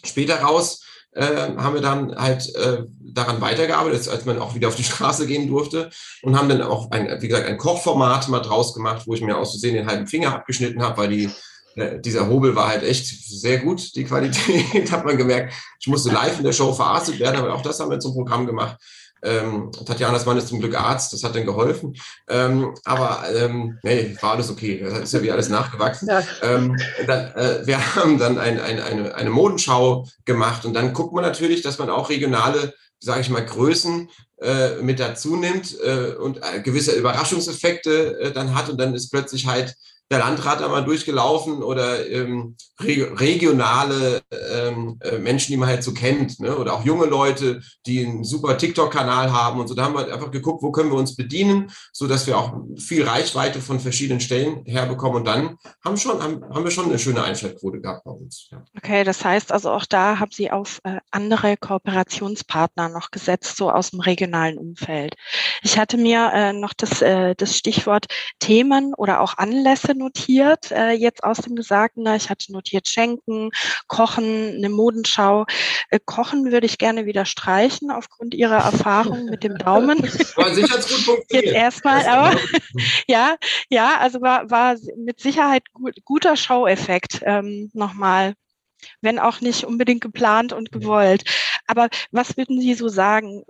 später 0.04 0.42
raus 0.42 0.82
äh, 1.18 1.56
haben 1.58 1.74
wir 1.74 1.82
dann 1.82 2.16
halt 2.16 2.54
äh, 2.56 2.84
daran 3.00 3.42
weitergearbeitet, 3.42 4.08
als 4.08 4.26
man 4.26 4.40
auch 4.40 4.56
wieder 4.56 4.68
auf 4.68 4.76
die 4.76 4.84
Straße 4.84 5.26
gehen 5.26 5.48
durfte 5.48 5.90
und 6.22 6.38
haben 6.38 6.50
dann 6.50 6.62
auch, 6.62 6.92
ein, 6.92 7.22
wie 7.22 7.28
gesagt, 7.28 7.48
ein 7.48 7.58
Kochformat 7.58 8.28
mal 8.30 8.40
draus 8.40 8.74
gemacht, 8.74 9.08
wo 9.08 9.14
ich 9.14 9.22
mir 9.22 9.38
aus 9.38 9.52
Versehen 9.52 9.76
den 9.76 9.88
halben 9.88 10.08
Finger 10.08 10.34
abgeschnitten 10.34 10.84
habe, 10.84 10.98
weil 10.98 11.10
die, 11.10 11.30
äh, 11.76 12.00
dieser 12.00 12.28
Hobel 12.30 12.56
war 12.56 12.68
halt 12.68 12.84
echt 12.84 13.06
sehr 13.06 13.60
gut, 13.60 13.96
die 13.96 14.04
Qualität, 14.04 14.92
hat 14.92 15.06
man 15.06 15.18
gemerkt. 15.18 15.54
Ich 15.80 15.88
musste 15.88 16.12
live 16.12 16.38
in 16.38 16.44
der 16.44 16.54
Show 16.54 16.72
verarztet 16.74 17.20
werden, 17.20 17.38
aber 17.38 17.54
auch 17.54 17.62
das 17.62 17.80
haben 17.80 17.90
wir 17.90 18.00
zum 18.00 18.14
Programm 18.14 18.46
gemacht. 18.46 18.78
Ähm, 19.28 19.72
Tatjanas 19.86 20.26
Mann 20.26 20.38
ist 20.38 20.48
zum 20.48 20.60
Glück 20.60 20.80
Arzt, 20.80 21.14
das 21.14 21.24
hat 21.24 21.36
dann 21.36 21.46
geholfen. 21.46 21.96
Ähm, 22.30 22.74
aber 22.86 23.24
ähm, 23.36 23.78
nee, 23.84 24.16
war 24.22 24.32
alles 24.32 24.50
okay. 24.50 24.80
Das 24.84 25.00
ist 25.00 25.14
ja 25.14 25.22
wie 25.22 25.32
alles 25.32 25.50
nachgewachsen. 25.50 26.08
Ja. 26.08 26.24
Ähm, 26.42 26.78
dann, 27.06 27.34
äh, 27.34 27.66
wir 27.66 27.78
haben 27.96 28.18
dann 28.18 28.38
ein, 28.38 28.60
ein, 28.60 28.80
eine, 28.80 29.16
eine 29.16 29.30
Modenschau 29.30 30.08
gemacht 30.26 30.66
und 30.66 30.74
dann 30.74 30.94
guckt 30.94 31.14
man 31.14 31.24
natürlich, 31.24 31.62
dass 31.62 31.78
man 31.78 31.90
auch 31.90 32.10
regionale, 32.10 32.74
sage 33.00 33.22
ich 33.22 33.30
mal, 33.30 33.46
Größen 33.46 34.10
äh, 34.42 34.82
mit 34.82 35.00
dazu 35.00 35.36
nimmt 35.36 35.80
äh, 35.82 36.14
und 36.16 36.38
äh, 36.38 36.62
gewisse 36.62 36.92
Überraschungseffekte 36.92 38.20
äh, 38.20 38.32
dann 38.32 38.56
hat 38.56 38.70
und 38.70 38.80
dann 38.80 38.94
ist 38.94 39.10
plötzlich 39.10 39.48
halt 39.48 39.76
der 40.10 40.20
Landrat 40.20 40.62
einmal 40.62 40.86
durchgelaufen 40.86 41.62
oder 41.62 42.10
ähm, 42.10 42.56
regionale 42.80 44.22
ähm, 44.54 45.00
äh, 45.02 45.18
Menschen, 45.18 45.52
die 45.52 45.58
man 45.58 45.68
halt 45.68 45.84
so 45.84 45.94
kennt, 45.94 46.40
ne? 46.40 46.56
oder 46.56 46.74
auch 46.74 46.86
junge 46.86 47.06
Leute, 47.06 47.62
die 47.86 48.06
einen 48.06 48.24
super 48.24 48.58
TikTok-Kanal 48.58 49.32
haben 49.32 49.60
und 49.60 49.68
so. 49.68 49.74
Da 49.74 49.84
haben 49.84 49.96
wir 49.96 50.14
einfach 50.14 50.32
geguckt, 50.32 50.64
wo 50.64 50.72
können 50.72 50.92
wir 50.92 50.98
uns 50.98 51.16
bedienen, 51.16 51.72
so 51.92 52.08
dass 52.08 52.26
wir 52.26 52.38
auch 52.38 52.54
viel 52.78 53.04
Reichweite 53.04 53.60
von 53.60 53.80
verschiedenen 53.80 54.22
Stellen 54.22 54.64
herbekommen. 54.66 55.18
Und 55.18 55.26
dann 55.26 55.58
haben, 55.84 55.98
schon, 55.98 56.22
haben, 56.22 56.42
haben 56.54 56.64
wir 56.64 56.72
schon 56.72 56.86
eine 56.86 57.00
schöne 57.00 57.24
Einschaltquote 57.24 57.82
gehabt 57.82 58.06
bei 58.06 58.12
uns. 58.12 58.48
Ja. 58.52 58.64
Okay, 58.78 59.04
das 59.04 59.26
heißt 59.26 59.52
also 59.52 59.72
auch 59.72 59.86
da 59.86 60.20
haben 60.20 60.32
Sie 60.32 60.52
auf 60.52 60.80
äh, 60.84 61.00
andere 61.12 61.58
Kooperationspartner 61.58 62.90
noch 62.90 63.12
gesetzt, 63.12 63.58
so 63.58 63.72
aus 63.72 63.92
dem 63.92 64.00
regionalen 64.00 64.58
Umfeld. 64.58 65.16
Ich 65.64 65.78
hatte 65.78 65.98
mir 65.98 66.32
äh, 66.34 66.54
noch 66.54 66.74
das, 66.74 67.02
äh, 67.02 67.36
das 67.36 67.58
Stichwort 67.58 68.06
Themen 68.40 68.94
oder 68.94 69.20
auch 69.20 69.38
Anlässe 69.38 69.97
notiert, 69.98 70.72
äh, 70.72 70.92
jetzt 70.92 71.24
aus 71.24 71.38
dem 71.38 71.56
Gesagten. 71.56 72.08
Ich 72.16 72.30
hatte 72.30 72.52
notiert 72.52 72.88
Schenken, 72.88 73.50
Kochen, 73.88 74.56
eine 74.56 74.70
Modenschau. 74.70 75.46
Äh, 75.90 76.00
Kochen 76.06 76.52
würde 76.52 76.66
ich 76.66 76.78
gerne 76.78 77.06
wieder 77.06 77.26
streichen 77.26 77.92
aufgrund 77.92 78.34
Ihrer 78.34 78.58
Erfahrung 78.58 79.26
mit 79.26 79.44
dem 79.44 79.58
Daumen. 79.58 79.98
War 80.36 80.54
sicher 80.54 80.76
gut 80.78 80.86
funktioniert. 80.86 81.46
Jetzt 81.46 81.54
erstmal, 81.54 82.06
aber 82.06 82.38
ja, 83.08 83.36
ja, 83.70 83.98
also 84.00 84.22
war, 84.22 84.50
war 84.50 84.76
mit 84.98 85.20
Sicherheit 85.20 85.64
gut, 85.74 85.96
guter 86.06 86.36
Show-Effekt 86.36 87.22
ähm, 87.24 87.70
nochmal 87.74 88.34
wenn 89.02 89.20
auch 89.20 89.42
nicht 89.42 89.64
unbedingt 89.64 90.02
geplant 90.02 90.54
und 90.54 90.72
gewollt. 90.72 91.24
Aber 91.68 91.90
was 92.12 92.38
würden 92.38 92.62
Sie 92.62 92.74
so 92.74 92.88
sagen? 92.88 93.44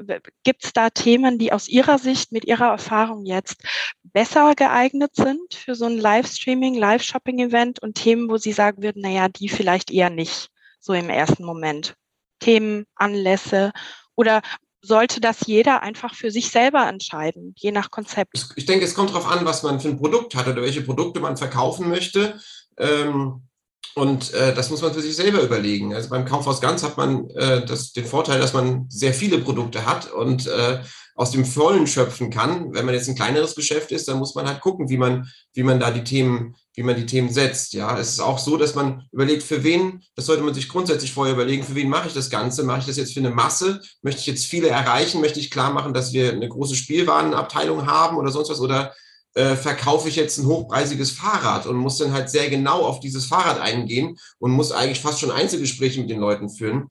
Gibt 0.44 0.66
es 0.66 0.74
da 0.74 0.90
Themen, 0.90 1.38
die 1.38 1.54
aus 1.54 1.68
Ihrer 1.68 2.00
Sicht 2.00 2.32
mit 2.32 2.46
Ihrer 2.46 2.68
Erfahrung 2.68 3.26
jetzt 3.26 3.64
besser 4.04 4.56
geeignet 4.56 5.12
sind 5.16 5.54
für 5.54 5.76
so 5.76 5.86
ein 5.86 5.98
Livestreaming, 5.98 6.76
Live-Shopping-Event 6.76 7.82
und 7.82 7.96
Themen, 7.96 8.30
wo 8.30 8.38
Sie 8.38 8.52
sagen 8.52 8.82
würden, 8.82 9.02
naja, 9.02 9.30
die 9.30 9.50
vielleicht 9.50 9.92
eher 9.92 10.10
nicht 10.10 10.50
so 10.80 10.94
im 10.94 11.10
ersten 11.10 11.44
Moment? 11.44 11.96
Themen, 12.40 12.86
Anlässe 12.96 13.72
oder 14.16 14.42
sollte 14.82 15.20
das 15.20 15.46
jeder 15.46 15.82
einfach 15.82 16.16
für 16.16 16.32
sich 16.32 16.50
selber 16.50 16.88
entscheiden, 16.88 17.54
je 17.58 17.72
nach 17.72 17.92
Konzept? 17.92 18.54
Ich 18.56 18.66
denke, 18.66 18.86
es 18.86 18.96
kommt 18.96 19.10
darauf 19.10 19.28
an, 19.28 19.46
was 19.46 19.64
man 19.64 19.80
für 19.80 19.90
ein 19.90 19.98
Produkt 19.98 20.36
hat 20.36 20.48
oder 20.48 20.62
welche 20.62 20.82
Produkte 20.82 21.20
man 21.20 21.36
verkaufen 21.36 21.90
möchte. 21.90 22.40
Ähm 22.78 23.47
und 23.96 24.34
äh, 24.34 24.54
das 24.54 24.70
muss 24.70 24.82
man 24.82 24.94
für 24.94 25.02
sich 25.02 25.16
selber 25.16 25.42
überlegen. 25.42 25.94
Also 25.94 26.10
beim 26.10 26.26
Kaufhaus 26.26 26.62
Ganz 26.62 26.84
hat 26.84 26.98
man 26.98 27.30
äh, 27.32 27.66
das, 27.66 27.94
den 27.94 28.06
Vorteil, 28.06 28.40
dass 28.40 28.54
man 28.54 28.86
sehr 28.90 29.14
viele 29.14 29.40
Produkte 29.40 29.86
hat 29.86 30.12
und 30.12 30.48
äh, 30.48 30.80
aus 31.18 31.32
dem 31.32 31.46
Vollen 31.46 31.88
schöpfen 31.88 32.30
kann. 32.30 32.74
Wenn 32.74 32.86
man 32.86 32.94
jetzt 32.94 33.10
ein 33.10 33.16
kleineres 33.16 33.56
Geschäft 33.56 33.92
ist, 33.92 34.08
dann 34.08 34.20
muss 34.20 34.36
man 34.36 34.48
halt 34.48 34.62
gucken, 34.62 34.88
wie 34.88 34.98
man, 34.98 35.28
wie 35.54 35.64
man 35.64 35.80
da 35.80 35.90
die 35.90 36.04
Themen, 36.04 36.56
wie 36.76 36.84
man 36.84 36.96
die 36.96 37.08
Themen 37.08 37.30
setzt. 37.30 37.74
Ja, 37.74 37.98
es 37.98 38.10
ist 38.10 38.20
auch 38.20 38.38
so, 38.38 38.56
dass 38.56 38.76
man 38.76 39.08
überlegt, 39.12 39.42
für 39.42 39.64
wen, 39.64 40.04
das 40.16 40.28
sollte 40.28 40.44
man 40.44 40.54
sich 40.54 40.70
grundsätzlich 40.70 41.12
vorher 41.12 41.34
überlegen, 41.34 41.64
für 41.64 41.74
wen 41.74 41.90
mache 41.90 42.08
ich 42.08 42.14
das 42.14 42.30
Ganze? 42.30 42.64
Mache 42.64 42.82
ich 42.82 42.86
das 42.86 42.98
jetzt 42.98 43.16
für 43.16 43.20
eine 43.20 43.32
Masse? 43.32 43.82
Möchte 44.04 44.22
ich 44.22 44.28
jetzt 44.28 44.46
viele 44.46 44.70
erreichen? 44.70 45.20
Möchte 45.20 45.40
ich 45.40 45.50
klar 45.50 45.74
machen, 45.74 45.96
dass 45.96 46.14
wir 46.14 46.32
eine 46.32 46.48
große 46.48 46.76
Spielwarenabteilung 46.76 47.88
haben 47.88 48.18
oder 48.18 48.32
sonst 48.32 48.52
was? 48.52 48.62
Oder 48.62 48.94
äh, 49.38 49.56
verkaufe 49.56 50.10
ich 50.10 50.16
jetzt 50.16 50.40
ein 50.40 50.48
hochpreisiges 50.48 51.12
Fahrrad 51.12 51.68
und 51.68 51.78
muss 51.78 51.98
dann 51.98 52.12
halt 52.12 52.28
sehr 52.28 52.50
genau 52.50 52.82
auf 52.82 53.00
dieses 53.00 53.26
Fahrrad 53.26 53.60
eingehen 53.60 54.18
und 54.40 54.50
muss 54.50 54.72
eigentlich 54.72 55.00
fast 55.00 55.20
schon 55.20 55.30
Einzelgespräche 55.30 56.02
mit 56.02 56.10
den 56.10 56.20
Leuten 56.20 56.50
führen. 56.50 56.88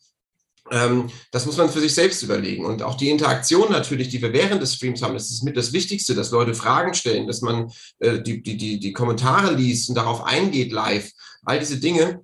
Ähm, 0.70 1.10
das 1.32 1.44
muss 1.44 1.56
man 1.56 1.68
für 1.68 1.80
sich 1.80 1.92
selbst 1.92 2.22
überlegen. 2.22 2.64
Und 2.64 2.84
auch 2.84 2.94
die 2.94 3.10
Interaktion 3.10 3.72
natürlich, 3.72 4.10
die 4.10 4.22
wir 4.22 4.32
während 4.32 4.62
des 4.62 4.74
Streams 4.74 5.02
haben, 5.02 5.14
das 5.14 5.30
ist 5.30 5.42
mit 5.42 5.56
das 5.56 5.72
Wichtigste, 5.72 6.14
dass 6.14 6.30
Leute 6.30 6.54
Fragen 6.54 6.94
stellen, 6.94 7.26
dass 7.26 7.40
man 7.40 7.72
äh, 7.98 8.20
die, 8.20 8.40
die, 8.40 8.56
die, 8.56 8.78
die 8.78 8.92
Kommentare 8.92 9.52
liest 9.52 9.88
und 9.88 9.96
darauf 9.96 10.22
eingeht 10.22 10.70
live. 10.70 11.10
All 11.44 11.58
diese 11.58 11.78
Dinge, 11.78 12.20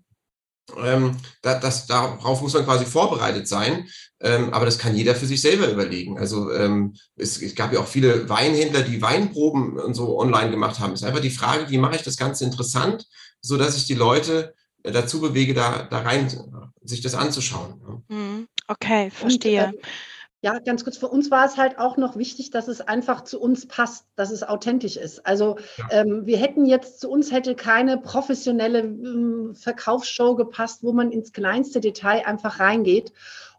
ähm, 0.81 1.17
da, 1.43 1.59
das, 1.59 1.87
darauf 1.87 2.41
muss 2.43 2.55
man 2.55 2.65
quasi 2.65 2.85
vorbereitet 2.85 3.49
sein. 3.49 3.89
Ähm, 4.25 4.55
aber 4.55 4.65
das 4.65 4.79
kann 4.79 4.95
jeder 4.95 5.17
für 5.17 5.27
sich 5.27 5.41
selber 5.41 5.69
überlegen. 5.69 6.19
Also 6.19 6.53
ähm, 6.53 6.95
es, 7.17 7.43
es, 7.43 7.57
gab 7.57 7.73
ja 7.73 7.81
auch 7.81 7.89
viele 7.89 8.29
Weinhändler, 8.29 8.83
die 8.83 9.03
Weinproben 9.03 9.79
und 9.79 9.95
so 9.95 10.19
online 10.19 10.51
gemacht 10.51 10.79
haben. 10.79 10.93
Es 10.93 11.01
ist 11.01 11.07
einfach 11.07 11.21
die 11.21 11.31
Frage, 11.31 11.71
wie 11.71 11.79
mache 11.79 11.97
ich 11.97 12.03
das 12.03 12.17
Ganze 12.17 12.45
interessant, 12.45 13.07
so 13.41 13.57
dass 13.57 13.77
ich 13.77 13.87
die 13.87 13.95
Leute 13.95 14.55
äh, 14.85 14.93
dazu 14.93 15.21
bewege, 15.21 15.55
da, 15.55 15.89
da 15.91 15.99
rein 15.99 16.31
sich 16.85 17.01
das 17.01 17.15
anzuschauen. 17.15 18.05
Mhm. 18.09 18.49
Okay, 18.69 19.11
verstehe. 19.11 19.67
Und, 19.67 19.75
äh, 19.75 19.81
ja, 20.45 20.59
ganz 20.59 20.83
kurz, 20.83 20.99
für 20.99 21.09
uns 21.09 21.31
war 21.31 21.45
es 21.45 21.57
halt 21.57 21.79
auch 21.79 21.97
noch 21.97 22.17
wichtig, 22.17 22.51
dass 22.51 22.67
es 22.67 22.81
einfach 22.81 23.23
zu 23.23 23.41
uns 23.41 23.67
passt, 23.67 24.07
dass 24.17 24.33
es 24.33 24.43
authentisch 24.43 24.97
ist. 24.97 25.25
Also 25.25 25.57
ja. 25.77 25.87
ähm, 25.91 26.27
wir 26.27 26.37
hätten 26.37 26.65
jetzt, 26.65 27.01
zu 27.01 27.09
uns 27.09 27.31
hätte 27.31 27.55
keine 27.55 27.97
professionelle 27.99 28.81
ähm, 28.81 29.55
Verkaufsshow 29.55 30.35
gepasst, 30.35 30.83
wo 30.83 30.93
man 30.93 31.13
ins 31.13 31.33
kleinste 31.33 31.81
Detail 31.81 32.27
einfach 32.27 32.59
reingeht. 32.59 33.13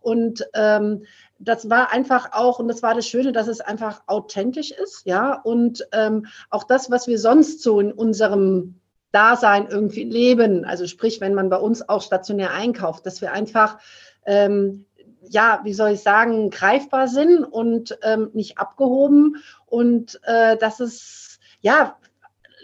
Und 0.03 0.47
ähm, 0.53 1.05
das 1.39 1.69
war 1.69 1.91
einfach 1.91 2.33
auch, 2.33 2.59
und 2.59 2.67
das 2.67 2.83
war 2.83 2.93
das 2.93 3.07
Schöne, 3.07 3.31
dass 3.31 3.47
es 3.47 3.61
einfach 3.61 4.03
authentisch 4.05 4.71
ist, 4.71 5.05
ja. 5.05 5.41
Und 5.41 5.87
ähm, 5.91 6.27
auch 6.49 6.65
das, 6.65 6.91
was 6.91 7.07
wir 7.07 7.17
sonst 7.17 7.63
so 7.63 7.79
in 7.79 7.91
unserem 7.91 8.75
Dasein 9.11 9.67
irgendwie 9.69 10.03
leben, 10.03 10.65
also 10.65 10.85
sprich, 10.87 11.21
wenn 11.21 11.33
man 11.33 11.49
bei 11.49 11.57
uns 11.57 11.87
auch 11.87 12.01
stationär 12.01 12.51
einkauft, 12.51 13.05
dass 13.05 13.21
wir 13.21 13.31
einfach 13.31 13.77
ähm, 14.25 14.85
ja, 15.29 15.61
wie 15.63 15.73
soll 15.73 15.91
ich 15.91 16.01
sagen, 16.01 16.49
greifbar 16.49 17.07
sind 17.07 17.43
und 17.43 17.97
ähm, 18.03 18.29
nicht 18.33 18.57
abgehoben 18.57 19.37
und 19.65 20.19
äh, 20.23 20.57
dass 20.57 20.79
es 20.79 21.39
ja 21.61 21.97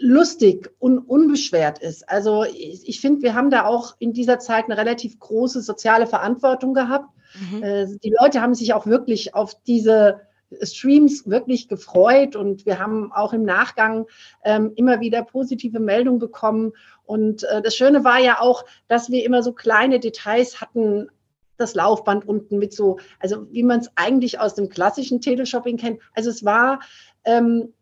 lustig 0.00 0.70
und 0.78 0.98
unbeschwert 0.98 1.78
ist. 1.78 2.08
Also 2.08 2.44
ich, 2.44 2.88
ich 2.88 3.00
finde, 3.00 3.22
wir 3.22 3.34
haben 3.34 3.50
da 3.50 3.66
auch 3.66 3.94
in 3.98 4.12
dieser 4.12 4.38
Zeit 4.38 4.64
eine 4.64 4.76
relativ 4.76 5.18
große 5.18 5.60
soziale 5.60 6.06
Verantwortung 6.06 6.74
gehabt. 6.74 7.08
Mhm. 7.52 7.62
Äh, 7.62 7.86
die 8.02 8.14
Leute 8.18 8.40
haben 8.40 8.54
sich 8.54 8.72
auch 8.74 8.86
wirklich 8.86 9.34
auf 9.34 9.54
diese 9.66 10.20
Streams 10.62 11.28
wirklich 11.28 11.68
gefreut 11.68 12.34
und 12.34 12.66
wir 12.66 12.78
haben 12.78 13.12
auch 13.12 13.32
im 13.32 13.44
Nachgang 13.44 14.06
ähm, 14.42 14.72
immer 14.74 15.00
wieder 15.00 15.22
positive 15.22 15.78
Meldungen 15.78 16.18
bekommen. 16.18 16.72
Und 17.04 17.44
äh, 17.44 17.62
das 17.62 17.76
Schöne 17.76 18.02
war 18.02 18.18
ja 18.18 18.40
auch, 18.40 18.64
dass 18.88 19.10
wir 19.10 19.24
immer 19.24 19.42
so 19.42 19.52
kleine 19.52 20.00
Details 20.00 20.60
hatten, 20.60 21.08
das 21.56 21.74
Laufband 21.74 22.26
unten 22.26 22.58
mit 22.58 22.72
so, 22.72 22.98
also 23.20 23.46
wie 23.52 23.62
man 23.62 23.80
es 23.80 23.90
eigentlich 23.94 24.40
aus 24.40 24.54
dem 24.54 24.70
klassischen 24.70 25.20
Teleshopping 25.20 25.76
kennt. 25.76 26.00
Also 26.14 26.30
es 26.30 26.44
war, 26.44 26.80
ähm, 27.24 27.74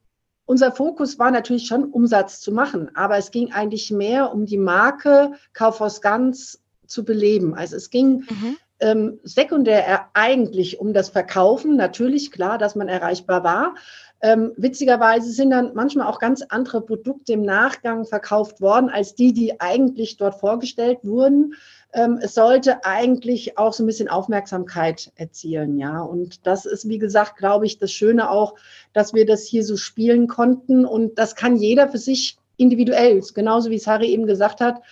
unser 0.48 0.72
Fokus 0.72 1.18
war 1.18 1.30
natürlich 1.30 1.66
schon 1.66 1.84
Umsatz 1.84 2.40
zu 2.40 2.52
machen, 2.52 2.90
aber 2.94 3.18
es 3.18 3.30
ging 3.30 3.52
eigentlich 3.52 3.90
mehr 3.90 4.32
um 4.32 4.46
die 4.46 4.56
Marke 4.56 5.32
Kaufhaus 5.52 6.00
Ganz 6.00 6.62
zu 6.86 7.04
beleben. 7.04 7.54
Also 7.54 7.76
es 7.76 7.90
ging 7.90 8.24
mhm. 8.30 8.56
ähm, 8.80 9.20
sekundär 9.24 10.08
eigentlich 10.14 10.80
um 10.80 10.94
das 10.94 11.10
Verkaufen. 11.10 11.76
Natürlich 11.76 12.32
klar, 12.32 12.56
dass 12.56 12.76
man 12.76 12.88
erreichbar 12.88 13.44
war. 13.44 13.74
Ähm, 14.20 14.52
witzigerweise 14.56 15.30
sind 15.30 15.50
dann 15.50 15.72
manchmal 15.74 16.08
auch 16.08 16.18
ganz 16.18 16.42
andere 16.48 16.80
Produkte 16.80 17.34
im 17.34 17.42
Nachgang 17.42 18.04
verkauft 18.04 18.60
worden, 18.60 18.90
als 18.90 19.14
die, 19.14 19.32
die 19.32 19.60
eigentlich 19.60 20.16
dort 20.16 20.40
vorgestellt 20.40 20.98
wurden 21.02 21.54
ähm, 21.94 22.18
es 22.20 22.34
sollte 22.34 22.84
eigentlich 22.84 23.56
auch 23.56 23.72
so 23.72 23.82
ein 23.82 23.86
bisschen 23.86 24.08
Aufmerksamkeit 24.08 25.10
erzielen, 25.16 25.78
ja. 25.78 26.00
Und 26.00 26.46
das 26.46 26.66
ist, 26.66 26.88
wie 26.88 26.98
gesagt, 26.98 27.36
glaube 27.36 27.66
ich, 27.66 27.78
das 27.78 27.92
Schöne 27.92 28.30
auch, 28.30 28.56
dass 28.92 29.14
wir 29.14 29.24
das 29.24 29.46
hier 29.46 29.64
so 29.64 29.76
spielen 29.76 30.28
konnten. 30.28 30.84
Und 30.84 31.18
das 31.18 31.34
kann 31.34 31.56
jeder 31.56 31.88
für 31.88 31.98
sich 31.98 32.36
individuell, 32.58 33.22
genauso 33.34 33.70
wie 33.70 33.76
es 33.76 33.86
Harry 33.86 34.08
eben 34.08 34.26
gesagt 34.26 34.60
hat, 34.60 34.82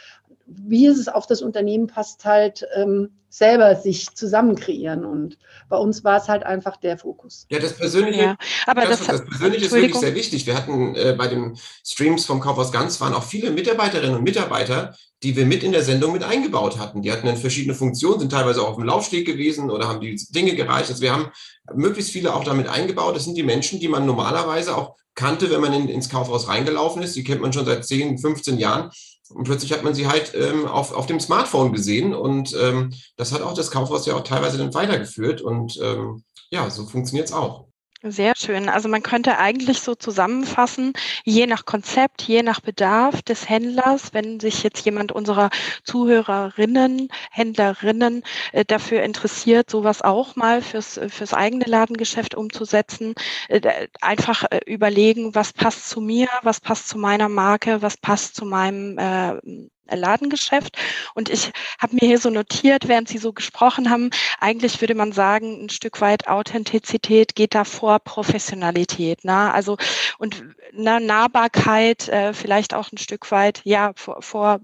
wie 0.46 0.86
es 0.86 1.08
auf 1.08 1.26
das 1.26 1.42
Unternehmen 1.42 1.86
passt, 1.88 2.24
halt 2.24 2.66
ähm, 2.74 3.10
selber 3.28 3.76
sich 3.76 4.14
zusammen 4.14 4.56
kreieren. 4.56 5.04
Und 5.04 5.38
bei 5.68 5.76
uns 5.76 6.04
war 6.04 6.18
es 6.18 6.28
halt 6.28 6.44
einfach 6.44 6.76
der 6.76 6.96
Fokus. 6.96 7.46
Ja, 7.50 7.58
das 7.58 7.76
Persönliche, 7.76 8.22
ja, 8.22 8.36
aber 8.66 8.82
das, 8.82 9.04
das, 9.04 9.24
Persönliche 9.24 9.66
ist 9.66 9.72
wirklich 9.72 9.96
sehr 9.96 10.14
wichtig. 10.14 10.46
Wir 10.46 10.56
hatten 10.56 10.94
äh, 10.94 11.14
bei 11.18 11.28
den 11.28 11.58
Streams 11.84 12.24
vom 12.24 12.40
Kaufhaus 12.40 12.72
Ganz 12.72 13.00
waren 13.00 13.14
auch 13.14 13.24
viele 13.24 13.50
Mitarbeiterinnen 13.50 14.16
und 14.16 14.22
Mitarbeiter, 14.22 14.94
die 15.22 15.36
wir 15.36 15.44
mit 15.44 15.62
in 15.64 15.72
der 15.72 15.82
Sendung 15.82 16.12
mit 16.12 16.22
eingebaut 16.22 16.78
hatten. 16.78 17.02
Die 17.02 17.10
hatten 17.10 17.26
dann 17.26 17.36
verschiedene 17.36 17.74
Funktionen, 17.74 18.20
sind 18.20 18.32
teilweise 18.32 18.62
auch 18.62 18.68
auf 18.68 18.76
dem 18.76 18.84
Laufsteg 18.84 19.26
gewesen 19.26 19.70
oder 19.70 19.88
haben 19.88 20.00
die 20.00 20.16
Dinge 20.30 20.54
gereicht. 20.54 20.88
Also 20.88 21.02
wir 21.02 21.12
haben 21.12 21.30
möglichst 21.74 22.12
viele 22.12 22.34
auch 22.34 22.44
damit 22.44 22.68
eingebaut. 22.68 23.16
Das 23.16 23.24
sind 23.24 23.36
die 23.36 23.42
Menschen, 23.42 23.80
die 23.80 23.88
man 23.88 24.06
normalerweise 24.06 24.76
auch 24.76 24.96
kannte, 25.14 25.50
wenn 25.50 25.60
man 25.60 25.72
in, 25.72 25.88
ins 25.88 26.08
Kaufhaus 26.08 26.48
reingelaufen 26.48 27.02
ist. 27.02 27.16
Die 27.16 27.24
kennt 27.24 27.40
man 27.40 27.52
schon 27.52 27.66
seit 27.66 27.84
10, 27.84 28.18
15 28.18 28.58
Jahren. 28.58 28.90
Und 29.30 29.44
plötzlich 29.44 29.72
hat 29.72 29.82
man 29.82 29.94
sie 29.94 30.06
halt 30.06 30.32
ähm, 30.34 30.66
auf, 30.66 30.92
auf 30.92 31.06
dem 31.06 31.20
Smartphone 31.20 31.72
gesehen. 31.72 32.14
Und 32.14 32.56
ähm, 32.60 32.92
das 33.16 33.32
hat 33.32 33.42
auch 33.42 33.54
das 33.54 33.70
Kaufhaus 33.70 34.06
ja 34.06 34.14
auch 34.14 34.24
teilweise 34.24 34.58
dann 34.58 34.74
weitergeführt. 34.74 35.40
Und 35.40 35.78
ähm, 35.82 36.24
ja, 36.50 36.70
so 36.70 36.86
funktioniert 36.86 37.28
es 37.28 37.34
auch. 37.34 37.65
Sehr 38.08 38.34
schön. 38.36 38.68
Also 38.68 38.88
man 38.88 39.02
könnte 39.02 39.38
eigentlich 39.38 39.80
so 39.80 39.94
zusammenfassen, 39.96 40.92
je 41.24 41.46
nach 41.48 41.64
Konzept, 41.64 42.22
je 42.22 42.42
nach 42.44 42.60
Bedarf 42.60 43.20
des 43.22 43.48
Händlers, 43.48 44.14
wenn 44.14 44.38
sich 44.38 44.62
jetzt 44.62 44.84
jemand 44.84 45.10
unserer 45.10 45.50
Zuhörerinnen, 45.82 47.08
Händlerinnen 47.32 48.22
äh, 48.52 48.64
dafür 48.64 49.02
interessiert, 49.02 49.70
sowas 49.70 50.02
auch 50.02 50.36
mal 50.36 50.62
fürs, 50.62 51.00
fürs 51.08 51.34
eigene 51.34 51.64
Ladengeschäft 51.64 52.36
umzusetzen, 52.36 53.14
äh, 53.48 53.88
einfach 54.00 54.44
äh, 54.50 54.60
überlegen, 54.66 55.34
was 55.34 55.52
passt 55.52 55.88
zu 55.88 56.00
mir, 56.00 56.28
was 56.42 56.60
passt 56.60 56.88
zu 56.88 56.98
meiner 56.98 57.28
Marke, 57.28 57.82
was 57.82 57.96
passt 57.96 58.36
zu 58.36 58.44
meinem 58.44 58.98
äh, 58.98 59.68
Ladengeschäft. 59.90 60.76
Und 61.14 61.28
ich 61.28 61.52
habe 61.78 61.94
mir 61.94 62.06
hier 62.06 62.18
so 62.18 62.30
notiert, 62.30 62.88
während 62.88 63.08
Sie 63.08 63.18
so 63.18 63.32
gesprochen 63.32 63.90
haben, 63.90 64.10
eigentlich 64.40 64.80
würde 64.80 64.94
man 64.94 65.12
sagen, 65.12 65.64
ein 65.64 65.68
Stück 65.68 66.00
weit 66.00 66.28
Authentizität 66.28 67.34
geht 67.34 67.54
da 67.54 67.64
vor 67.64 67.98
Professionalität. 68.00 69.24
Ne? 69.24 69.52
Also 69.52 69.76
und 70.18 70.44
eine 70.76 71.00
Nahbarkeit 71.00 72.08
äh, 72.08 72.32
vielleicht 72.32 72.74
auch 72.74 72.90
ein 72.92 72.98
Stück 72.98 73.30
weit, 73.30 73.60
ja, 73.64 73.92
vor, 73.94 74.22
vor 74.22 74.60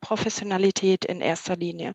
Professionalität 0.00 1.04
in 1.04 1.20
erster 1.20 1.56
Linie. 1.56 1.94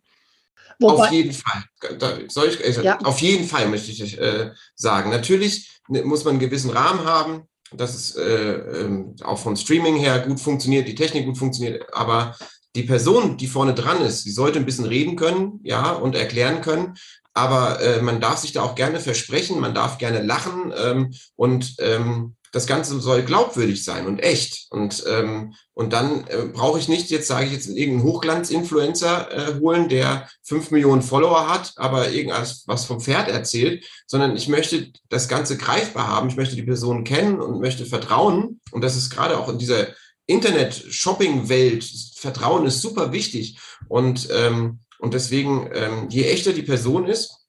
Wobei, 0.80 1.06
auf 1.06 1.12
jeden 1.12 1.34
Fall. 1.34 1.64
Da, 2.00 2.18
soll 2.28 2.50
ich, 2.50 2.64
also, 2.64 2.82
ja. 2.82 3.00
Auf 3.02 3.20
jeden 3.22 3.48
Fall 3.48 3.68
möchte 3.68 3.92
ich 3.92 4.20
äh, 4.20 4.52
sagen. 4.76 5.12
Natürlich 5.12 5.80
ne, 5.88 6.04
muss 6.04 6.24
man 6.24 6.34
einen 6.34 6.40
gewissen 6.40 6.72
Rahmen 6.72 7.06
haben 7.06 7.48
dass 7.72 7.96
es 7.96 8.16
äh, 8.16 8.24
ähm, 8.24 9.16
auch 9.24 9.38
vom 9.38 9.56
Streaming 9.56 9.96
her 9.96 10.20
gut 10.20 10.40
funktioniert, 10.40 10.88
die 10.88 10.96
Technik 10.96 11.26
gut 11.26 11.38
funktioniert, 11.38 11.94
aber 11.94 12.36
die 12.76 12.84
Person, 12.84 13.38
die 13.38 13.48
vorne 13.48 13.74
dran 13.74 14.02
ist, 14.02 14.26
die 14.26 14.32
sollte 14.32 14.60
ein 14.60 14.66
bisschen 14.66 14.86
reden 14.86 15.16
können, 15.16 15.60
ja, 15.64 15.92
und 15.92 16.16
erklären 16.16 16.62
können. 16.62 16.96
Aber 17.34 17.82
äh, 17.82 18.02
man 18.02 18.20
darf 18.20 18.38
sich 18.38 18.52
da 18.52 18.62
auch 18.62 18.76
gerne 18.76 19.00
versprechen, 19.00 19.60
man 19.60 19.74
darf 19.74 19.98
gerne 19.98 20.22
lachen 20.22 20.74
ähm, 20.78 21.14
und 21.36 21.76
ähm, 21.80 22.36
das 22.52 22.68
Ganze 22.68 23.00
soll 23.00 23.24
glaubwürdig 23.24 23.84
sein 23.84 24.06
und 24.08 24.20
echt. 24.20 24.68
Und, 24.72 25.04
ähm, 25.08 25.54
und 25.74 25.94
dann 25.94 26.28
äh, 26.28 26.48
brauche 26.52 26.80
ich 26.80 26.90
nicht, 26.90 27.10
jetzt 27.10 27.28
sage 27.28 27.46
ich 27.46 27.54
jetzt, 27.54 27.68
irgendeinen 27.68 28.04
Hochglanz-Influencer 28.04 29.32
äh, 29.32 29.60
holen, 29.60 29.88
der 29.88 30.28
fünf 30.44 30.70
Millionen 30.72 31.02
Follower 31.02 31.48
hat, 31.48 31.72
aber 31.78 32.12
irgendwas 32.12 32.64
was 32.68 32.86
vom 32.86 33.00
Pferd 33.00 33.30
erzählt, 33.30 33.86
sondern 34.06 34.36
ich 34.36 34.50
möchte 34.50 34.92
das 35.08 35.30
Ganze 35.30 35.58
greifbar 35.58 36.08
haben. 36.08 36.28
Ich 36.28 36.36
möchte 36.36 36.56
die 36.56 36.64
Person 36.64 37.06
kennen 37.06 37.40
und 37.40 37.62
möchte 37.62 37.86
vertrauen. 37.86 38.60
Und 38.72 38.82
das 38.82 38.98
ist 38.98 39.10
gerade 39.10 39.40
auch 39.40 39.48
in 39.48 39.58
dieser 39.58 39.88
Internet-Shopping-Welt, 40.32 41.84
Vertrauen 42.16 42.66
ist 42.66 42.82
super 42.82 43.12
wichtig. 43.12 43.60
Und, 43.88 44.30
ähm, 44.32 44.80
und 45.00 45.14
deswegen, 45.14 45.70
ähm, 45.74 46.08
je 46.10 46.24
echter 46.26 46.54
die 46.54 46.64
Person 46.64 47.08
ist, 47.08 47.48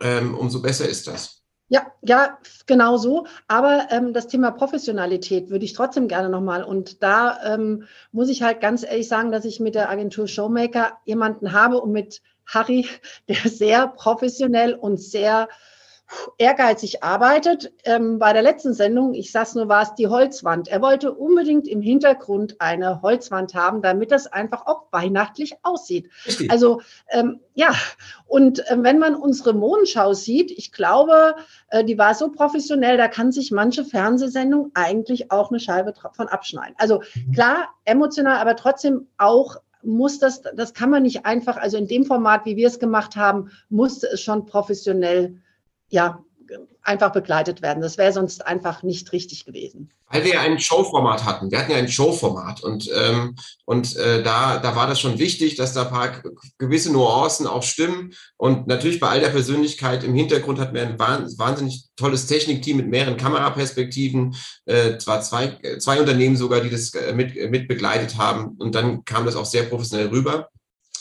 ähm, 0.00 0.34
umso 0.34 0.60
besser 0.62 0.88
ist 0.88 1.06
das. 1.06 1.42
Ja, 1.68 1.86
ja, 2.02 2.38
genau 2.66 2.96
so. 2.98 3.26
Aber 3.48 3.88
ähm, 3.90 4.12
das 4.12 4.28
Thema 4.28 4.50
Professionalität 4.50 5.50
würde 5.50 5.64
ich 5.64 5.72
trotzdem 5.72 6.08
gerne 6.08 6.28
nochmal. 6.28 6.62
Und 6.62 7.02
da 7.02 7.54
ähm, 7.54 7.84
muss 8.12 8.28
ich 8.28 8.42
halt 8.42 8.60
ganz 8.60 8.84
ehrlich 8.84 9.08
sagen, 9.08 9.32
dass 9.32 9.44
ich 9.44 9.60
mit 9.60 9.74
der 9.74 9.90
Agentur 9.90 10.28
Showmaker 10.28 10.98
jemanden 11.04 11.52
habe 11.52 11.80
und 11.80 11.92
mit 11.92 12.22
Harry, 12.46 12.86
der 13.28 13.50
sehr 13.50 13.88
professionell 13.88 14.74
und 14.74 14.98
sehr 14.98 15.48
ehrgeizig 16.38 17.02
arbeitet. 17.02 17.72
Ähm, 17.84 18.18
bei 18.18 18.32
der 18.32 18.42
letzten 18.42 18.74
Sendung, 18.74 19.14
ich 19.14 19.32
sag's 19.32 19.54
nur, 19.54 19.68
war 19.68 19.82
es 19.82 19.94
die 19.94 20.08
Holzwand. 20.08 20.68
Er 20.68 20.82
wollte 20.82 21.12
unbedingt 21.12 21.68
im 21.68 21.80
Hintergrund 21.80 22.60
eine 22.60 23.02
Holzwand 23.02 23.54
haben, 23.54 23.82
damit 23.82 24.10
das 24.10 24.26
einfach 24.26 24.66
auch 24.66 24.84
weihnachtlich 24.90 25.56
aussieht. 25.62 26.10
Richtig. 26.26 26.50
Also 26.50 26.80
ähm, 27.10 27.40
ja, 27.54 27.72
und 28.26 28.68
äh, 28.70 28.76
wenn 28.80 28.98
man 28.98 29.14
unsere 29.14 29.52
Mondschau 29.52 30.12
sieht, 30.12 30.50
ich 30.50 30.72
glaube, 30.72 31.36
äh, 31.68 31.84
die 31.84 31.98
war 31.98 32.14
so 32.14 32.30
professionell, 32.30 32.96
da 32.96 33.08
kann 33.08 33.32
sich 33.32 33.50
manche 33.50 33.84
Fernsehsendung 33.84 34.70
eigentlich 34.74 35.30
auch 35.30 35.50
eine 35.50 35.60
Scheibe 35.60 35.94
von 36.12 36.28
abschneiden. 36.28 36.74
Also 36.78 37.02
klar, 37.32 37.68
emotional, 37.84 38.38
aber 38.38 38.56
trotzdem 38.56 39.06
auch 39.18 39.56
muss 39.84 40.18
das, 40.18 40.42
das 40.42 40.74
kann 40.74 40.90
man 40.90 41.02
nicht 41.02 41.26
einfach, 41.26 41.56
also 41.56 41.76
in 41.76 41.86
dem 41.86 42.04
Format, 42.04 42.46
wie 42.46 42.56
wir 42.56 42.66
es 42.66 42.78
gemacht 42.78 43.16
haben, 43.16 43.50
musste 43.68 44.08
es 44.08 44.20
schon 44.20 44.46
professionell 44.46 45.42
ja, 45.94 46.18
einfach 46.82 47.12
begleitet 47.12 47.62
werden. 47.62 47.80
Das 47.80 47.96
wäre 47.96 48.12
sonst 48.12 48.46
einfach 48.46 48.82
nicht 48.82 49.12
richtig 49.12 49.46
gewesen. 49.46 49.90
Weil 50.10 50.24
wir 50.24 50.34
ja 50.34 50.40
ein 50.40 50.60
Showformat 50.60 51.24
hatten. 51.24 51.50
Wir 51.50 51.58
hatten 51.58 51.70
ja 51.70 51.78
ein 51.78 51.88
Showformat 51.88 52.62
und, 52.62 52.90
ähm, 52.94 53.36
und 53.64 53.96
äh, 53.96 54.22
da, 54.22 54.58
da 54.58 54.76
war 54.76 54.86
das 54.86 55.00
schon 55.00 55.18
wichtig, 55.18 55.56
dass 55.56 55.72
da 55.72 55.84
ein 55.84 55.90
paar 55.90 56.22
gewisse 56.58 56.92
Nuancen 56.92 57.46
auch 57.46 57.62
stimmen. 57.62 58.12
Und 58.36 58.66
natürlich 58.66 59.00
bei 59.00 59.08
all 59.08 59.20
der 59.20 59.30
Persönlichkeit 59.30 60.04
im 60.04 60.14
Hintergrund 60.14 60.60
hatten 60.60 60.74
wir 60.74 60.82
ein 60.82 60.98
wahnsinnig 60.98 61.86
tolles 61.96 62.26
Technikteam 62.26 62.76
mit 62.76 62.88
mehreren 62.88 63.16
Kameraperspektiven. 63.16 64.36
Äh, 64.66 64.98
zwar 64.98 65.22
zwei, 65.22 65.58
zwei 65.78 65.98
Unternehmen 65.98 66.36
sogar, 66.36 66.60
die 66.60 66.70
das 66.70 66.92
äh, 66.94 67.14
mit, 67.14 67.34
mit 67.50 67.66
begleitet 67.66 68.18
haben. 68.18 68.56
Und 68.58 68.74
dann 68.74 69.04
kam 69.04 69.24
das 69.24 69.36
auch 69.36 69.46
sehr 69.46 69.62
professionell 69.62 70.08
rüber. 70.08 70.48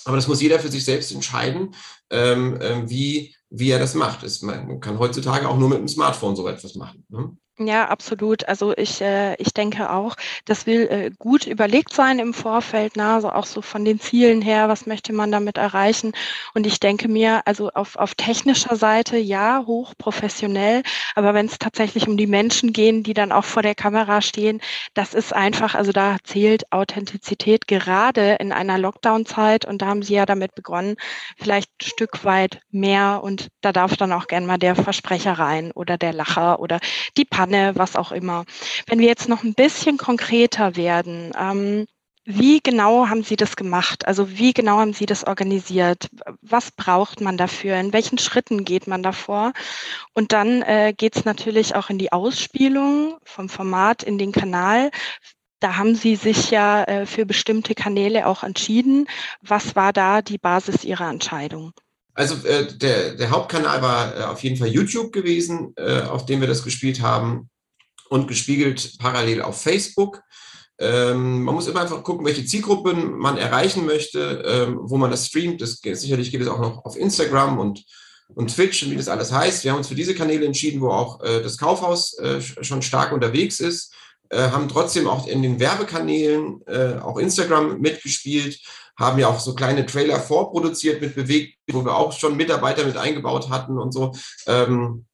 Aber 0.05 0.15
das 0.15 0.27
muss 0.27 0.41
jeder 0.41 0.59
für 0.59 0.71
sich 0.71 0.83
selbst 0.83 1.11
entscheiden, 1.11 1.75
ähm, 2.09 2.59
äh, 2.59 2.89
wie, 2.89 3.35
wie 3.55 3.69
er 3.69 3.79
das 3.79 3.93
macht. 3.93 4.23
Es, 4.23 4.41
man 4.41 4.79
kann 4.79 4.97
heutzutage 4.97 5.47
auch 5.47 5.57
nur 5.57 5.69
mit 5.69 5.77
dem 5.77 5.87
Smartphone 5.87 6.35
so 6.35 6.47
etwas 6.47 6.73
machen. 6.73 7.05
Ne? 7.09 7.37
Ja, 7.59 7.87
absolut. 7.89 8.47
Also 8.47 8.73
ich, 8.75 8.99
äh, 8.99 9.35
ich 9.35 9.53
denke 9.53 9.91
auch, 9.91 10.15
das 10.45 10.65
will 10.65 10.87
äh, 10.89 11.11
gut 11.19 11.45
überlegt 11.45 11.93
sein 11.93 12.17
im 12.17 12.33
Vorfeld, 12.33 12.93
na, 12.95 13.13
also 13.13 13.29
auch 13.31 13.45
so 13.45 13.61
von 13.61 13.85
den 13.85 13.99
Zielen 13.99 14.41
her, 14.41 14.69
was 14.69 14.87
möchte 14.87 15.13
man 15.13 15.31
damit 15.31 15.59
erreichen. 15.59 16.13
Und 16.55 16.65
ich 16.65 16.79
denke 16.79 17.07
mir, 17.07 17.43
also 17.45 17.69
auf, 17.69 17.95
auf 17.95 18.15
technischer 18.15 18.75
Seite 18.75 19.17
ja, 19.17 19.63
hochprofessionell, 19.67 20.81
aber 21.13 21.35
wenn 21.35 21.45
es 21.45 21.59
tatsächlich 21.59 22.07
um 22.07 22.17
die 22.17 22.25
Menschen 22.25 22.73
gehen, 22.73 23.03
die 23.03 23.13
dann 23.13 23.31
auch 23.31 23.45
vor 23.45 23.61
der 23.61 23.75
Kamera 23.75 24.21
stehen, 24.21 24.59
das 24.95 25.13
ist 25.13 25.31
einfach, 25.31 25.75
also 25.75 25.91
da 25.91 26.17
zählt 26.23 26.71
Authentizität 26.71 27.67
gerade 27.67 28.33
in 28.39 28.51
einer 28.51 28.79
Lockdown-Zeit 28.79 29.65
und 29.65 29.83
da 29.83 29.87
haben 29.87 30.01
Sie 30.01 30.15
ja 30.15 30.25
damit 30.25 30.55
begonnen, 30.55 30.95
vielleicht 31.37 31.69
ein 31.79 31.85
Stück 31.85 32.25
weit 32.25 32.61
mehr 32.71 33.21
und 33.23 33.49
da 33.61 33.71
darf 33.71 33.95
dann 33.95 34.11
auch 34.11 34.25
gern 34.25 34.47
mal 34.47 34.57
der 34.57 34.75
Versprecher 34.75 35.33
rein 35.33 35.71
oder 35.71 35.99
der 35.99 36.13
Lacher 36.13 36.59
oder 36.59 36.79
die 37.17 37.25
Panne, 37.43 37.73
was 37.75 37.97
auch 37.97 38.13
immer. 38.13 38.45
Wenn 38.87 38.99
wir 38.99 39.07
jetzt 39.07 39.27
noch 39.27 39.43
ein 39.43 39.53
bisschen 39.53 39.97
konkreter 39.97 40.77
werden, 40.77 41.33
ähm, 41.37 41.85
wie 42.23 42.61
genau 42.61 43.09
haben 43.09 43.23
Sie 43.23 43.35
das 43.35 43.57
gemacht? 43.57 44.07
Also 44.07 44.37
wie 44.37 44.53
genau 44.53 44.77
haben 44.77 44.93
Sie 44.93 45.05
das 45.05 45.25
organisiert? 45.25 46.07
Was 46.41 46.71
braucht 46.71 47.19
man 47.19 47.35
dafür? 47.35 47.75
In 47.75 47.91
welchen 47.91 48.17
Schritten 48.17 48.63
geht 48.63 48.87
man 48.87 49.03
davor? 49.03 49.51
Und 50.13 50.31
dann 50.31 50.61
äh, 50.61 50.93
geht 50.95 51.17
es 51.17 51.25
natürlich 51.25 51.75
auch 51.75 51.89
in 51.89 51.97
die 51.97 52.13
Ausspielung 52.13 53.17
vom 53.25 53.49
Format 53.49 54.03
in 54.03 54.17
den 54.17 54.31
Kanal. 54.31 54.89
Da 55.59 55.75
haben 55.75 55.95
Sie 55.95 56.15
sich 56.15 56.49
ja 56.49 56.85
äh, 56.85 57.05
für 57.05 57.25
bestimmte 57.25 57.75
Kanäle 57.75 58.25
auch 58.25 58.43
entschieden. 58.43 59.05
Was 59.41 59.75
war 59.75 59.91
da 59.91 60.21
die 60.21 60.37
Basis 60.37 60.85
Ihrer 60.85 61.09
Entscheidung? 61.09 61.73
Also 62.15 62.35
äh, 62.47 62.67
der, 62.77 63.15
der 63.15 63.31
Hauptkanal 63.31 63.81
war 63.81 64.17
äh, 64.17 64.23
auf 64.23 64.43
jeden 64.43 64.57
Fall 64.57 64.67
YouTube 64.67 65.11
gewesen, 65.11 65.73
äh, 65.77 66.01
auf 66.01 66.25
dem 66.25 66.41
wir 66.41 66.47
das 66.47 66.63
gespielt 66.63 67.01
haben 67.01 67.49
und 68.09 68.27
gespiegelt 68.27 68.97
parallel 68.99 69.41
auf 69.41 69.61
Facebook. 69.61 70.21
Ähm, 70.79 71.43
man 71.43 71.55
muss 71.55 71.67
immer 71.67 71.81
einfach 71.81 72.03
gucken, 72.03 72.25
welche 72.25 72.45
Zielgruppen 72.45 73.17
man 73.17 73.37
erreichen 73.37 73.85
möchte, 73.85 74.43
ähm, 74.45 74.79
wo 74.81 74.97
man 74.97 75.09
das 75.11 75.27
streamt. 75.27 75.61
Das, 75.61 75.79
sicherlich 75.81 76.31
geht 76.31 76.41
es 76.41 76.47
auch 76.47 76.59
noch 76.59 76.85
auf 76.85 76.97
Instagram 76.97 77.57
und, 77.57 77.83
und 78.35 78.53
Twitch 78.53 78.83
und 78.83 78.91
wie 78.91 78.95
das 78.95 79.07
alles 79.07 79.31
heißt. 79.31 79.63
Wir 79.63 79.71
haben 79.71 79.79
uns 79.79 79.87
für 79.87 79.95
diese 79.95 80.13
Kanäle 80.13 80.45
entschieden, 80.45 80.81
wo 80.81 80.89
auch 80.89 81.23
äh, 81.23 81.41
das 81.41 81.57
Kaufhaus 81.57 82.17
äh, 82.19 82.41
schon 82.41 82.81
stark 82.81 83.11
unterwegs 83.11 83.59
ist, 83.59 83.93
äh, 84.29 84.49
haben 84.49 84.69
trotzdem 84.69 85.07
auch 85.07 85.27
in 85.27 85.41
den 85.41 85.59
Werbekanälen, 85.59 86.61
auch 87.01 87.17
Instagram 87.17 87.79
mitgespielt 87.79 88.59
haben 88.97 89.19
ja 89.19 89.27
auch 89.27 89.39
so 89.39 89.55
kleine 89.55 89.85
Trailer 89.85 90.19
vorproduziert 90.19 91.01
mit 91.01 91.15
bewegt, 91.15 91.57
wo 91.71 91.83
wir 91.83 91.95
auch 91.95 92.11
schon 92.11 92.37
Mitarbeiter 92.37 92.85
mit 92.85 92.97
eingebaut 92.97 93.49
hatten 93.49 93.77
und 93.77 93.91
so. 93.91 94.13
Ähm, 94.47 95.05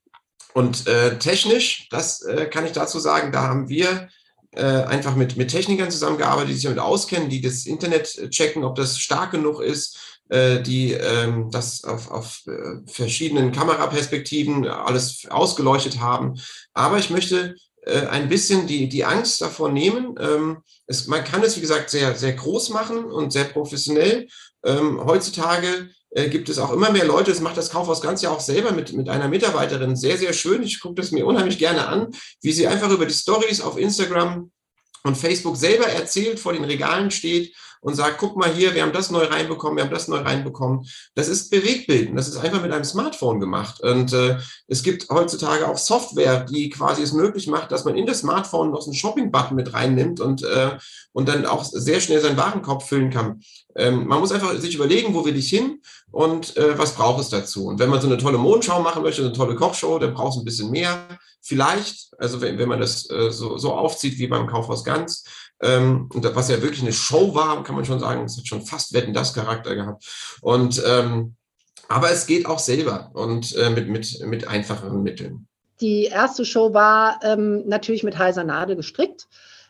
und 0.54 0.88
äh, 0.88 1.18
technisch, 1.20 1.88
das 1.90 2.22
äh, 2.24 2.46
kann 2.48 2.66
ich 2.66 2.72
dazu 2.72 3.00
sagen, 3.00 3.32
da 3.32 3.44
haben 3.44 3.70
wir 3.70 4.10
äh, 4.52 4.64
einfach 4.64 5.16
mit, 5.16 5.38
mit 5.38 5.52
Technikern 5.52 5.92
zusammengearbeitet, 5.92 6.50
die 6.50 6.54
sich 6.56 6.64
damit 6.64 6.80
auskennen, 6.80 7.30
die 7.30 7.42
das 7.42 7.66
Internet 7.66 8.30
checken, 8.32 8.64
ob 8.64 8.76
das 8.76 8.98
stark 8.98 9.32
genug 9.32 9.62
ist, 9.62 10.20
äh, 10.30 10.62
die 10.62 10.94
ähm, 10.94 11.50
das 11.52 11.84
auf, 11.84 12.10
auf 12.10 12.42
äh, 12.48 12.92
verschiedenen 12.92 13.52
Kameraperspektiven 13.52 14.68
alles 14.68 15.28
ausgeleuchtet 15.30 16.00
haben. 16.00 16.40
Aber 16.74 16.98
ich 16.98 17.10
möchte 17.10 17.56
äh, 17.84 18.08
ein 18.08 18.30
bisschen 18.30 18.68
die, 18.68 18.90
die 18.90 19.06
Angst 19.06 19.42
davor 19.42 19.72
nehmen. 19.72 20.16
Ähm, 20.20 20.58
es, 20.88 21.08
man 21.08 21.24
kann 21.24 21.44
es, 21.44 21.56
wie 21.56 21.62
gesagt, 21.62 21.90
sehr, 21.90 22.16
sehr 22.16 22.34
groß 22.34 22.70
machen 22.70 23.06
und 23.06 23.32
sehr 23.32 23.46
professionell. 23.46 24.28
Ähm, 24.64 25.04
heutzutage 25.06 25.90
äh, 26.12 26.30
gibt 26.30 26.50
es 26.50 26.60
auch 26.60 26.72
immer 26.72 26.92
mehr 26.92 27.06
Leute, 27.06 27.32
das 27.32 27.42
macht 27.42 27.58
das 27.58 27.70
Kaufhaus 27.70 28.02
ganz 28.02 28.22
ja 28.22 28.32
auch 28.32 28.40
selber 28.40 28.72
mit, 28.72 28.94
mit 28.94 29.10
einer 29.10 29.28
Mitarbeiterin 29.28 29.96
sehr, 29.96 30.18
sehr 30.18 30.34
schön. 30.34 30.64
Ich 30.64 30.80
gucke 30.80 30.96
das 30.96 31.12
mir 31.12 31.26
unheimlich 31.26 31.58
gerne 31.58 31.88
an, 31.88 32.08
wie 32.42 32.52
sie 32.52 32.68
einfach 32.68 32.90
über 32.90 33.06
die 33.06 33.14
Stories 33.14 33.62
auf 33.62 33.78
Instagram 33.78 34.52
und 35.04 35.18
Facebook 35.18 35.56
selber 35.56 35.88
erzählt, 35.88 36.40
vor 36.40 36.54
den 36.54 36.66
Regalen 36.66 37.12
steht 37.12 37.56
und 37.82 37.96
sagt, 37.96 38.18
guck 38.18 38.36
mal 38.36 38.52
hier, 38.52 38.74
wir 38.76 38.82
haben 38.82 38.92
das 38.92 39.10
neu 39.10 39.24
reinbekommen, 39.26 39.78
wir 39.78 39.84
haben 39.84 39.94
das 39.94 40.08
neu 40.08 40.20
reinbekommen. 40.20 40.86
Das 41.16 41.28
ist 41.28 41.50
Bewegtbild 41.50 42.16
das 42.16 42.28
ist 42.28 42.38
einfach 42.38 42.62
mit 42.62 42.72
einem 42.72 42.84
Smartphone 42.84 43.40
gemacht. 43.40 43.82
Und 43.82 44.14
äh, 44.14 44.38
es 44.68 44.84
gibt 44.84 45.10
heutzutage 45.10 45.68
auch 45.68 45.78
Software, 45.78 46.42
die 46.44 46.70
quasi 46.70 47.02
es 47.02 47.14
möglich 47.14 47.48
macht, 47.48 47.72
dass 47.72 47.86
man 47.86 47.96
in 47.96 48.06
das 48.06 48.20
Smartphone 48.20 48.72
noch 48.72 48.82
so 48.82 48.92
einen 48.92 48.98
Shopping-Button 48.98 49.56
mit 49.56 49.74
reinnimmt 49.74 50.20
und, 50.20 50.44
äh, 50.44 50.78
und 51.14 51.30
dann 51.30 51.46
auch 51.46 51.64
sehr 51.64 52.02
schnell 52.02 52.22
seinen 52.22 52.38
Warenkorb 52.38 52.84
füllen 52.84 53.10
kann. 53.10 53.42
Ähm, 53.76 54.08
man 54.08 54.20
muss 54.20 54.32
einfach 54.32 54.56
sich 54.58 54.76
überlegen, 54.76 55.14
wo 55.14 55.26
will 55.26 55.38
ich 55.38 55.50
hin 55.50 55.82
und 56.12 56.58
äh, 56.58 56.78
was 56.78 56.96
braucht 56.96 57.22
es 57.22 57.30
dazu. 57.30 57.68
Und 57.68 57.80
wenn 57.80 57.90
man 57.90 58.02
so 58.02 58.08
eine 58.08 58.18
tolle 58.18 58.38
Mondschau 58.38 58.82
machen 58.82 59.04
möchte, 59.04 59.22
eine 59.22 59.34
tolle 59.34 59.56
Kochshow, 59.56 60.00
dann 60.00 60.14
braucht 60.14 60.34
es 60.34 60.40
ein 60.40 60.46
bisschen 60.46 60.72
mehr. 60.72 61.08
Vielleicht, 61.42 62.12
also 62.18 62.42
wenn, 62.42 62.58
wenn 62.58 62.68
man 62.68 62.80
das 62.80 63.10
äh, 63.10 63.32
so, 63.32 63.58
so 63.58 63.74
aufzieht 63.74 64.18
wie 64.18 64.28
beim 64.28 64.48
Kaufhaus 64.48 64.84
Ganz, 64.84 65.24
ähm, 65.62 66.10
was 66.14 66.50
ja 66.50 66.62
wirklich 66.62 66.82
eine 66.82 66.94
Show 66.94 67.36
war, 67.36 67.64
kann 67.64 67.76
man 67.76 67.86
schon 67.86 68.00
sagen, 68.00 68.24
es 68.26 68.38
hat 68.38 68.48
schon 68.48 68.62
fast 68.62 68.94
Wetten 68.94 69.14
das 69.14 69.34
Charakter 69.34 69.76
gehabt. 69.76 70.06
Und 70.42 70.82
ähm, 70.86 71.36
aber 71.90 72.12
es 72.12 72.28
geht 72.28 72.46
auch 72.46 72.60
selber 72.60 73.10
und 73.14 73.56
äh, 73.56 73.72
mit, 73.72 73.90
mit, 73.90 74.24
mit 74.26 74.48
einfacheren 74.48 75.02
Mitteln. 75.02 75.48
Die 75.82 76.06
erste 76.06 76.46
Show 76.46 76.74
war 76.74 77.20
ähm, 77.24 77.68
natürlich 77.68 78.04
mit 78.04 78.18
heiser 78.18 78.44
Nadel 78.44 78.76
gestrickt. 78.76 79.28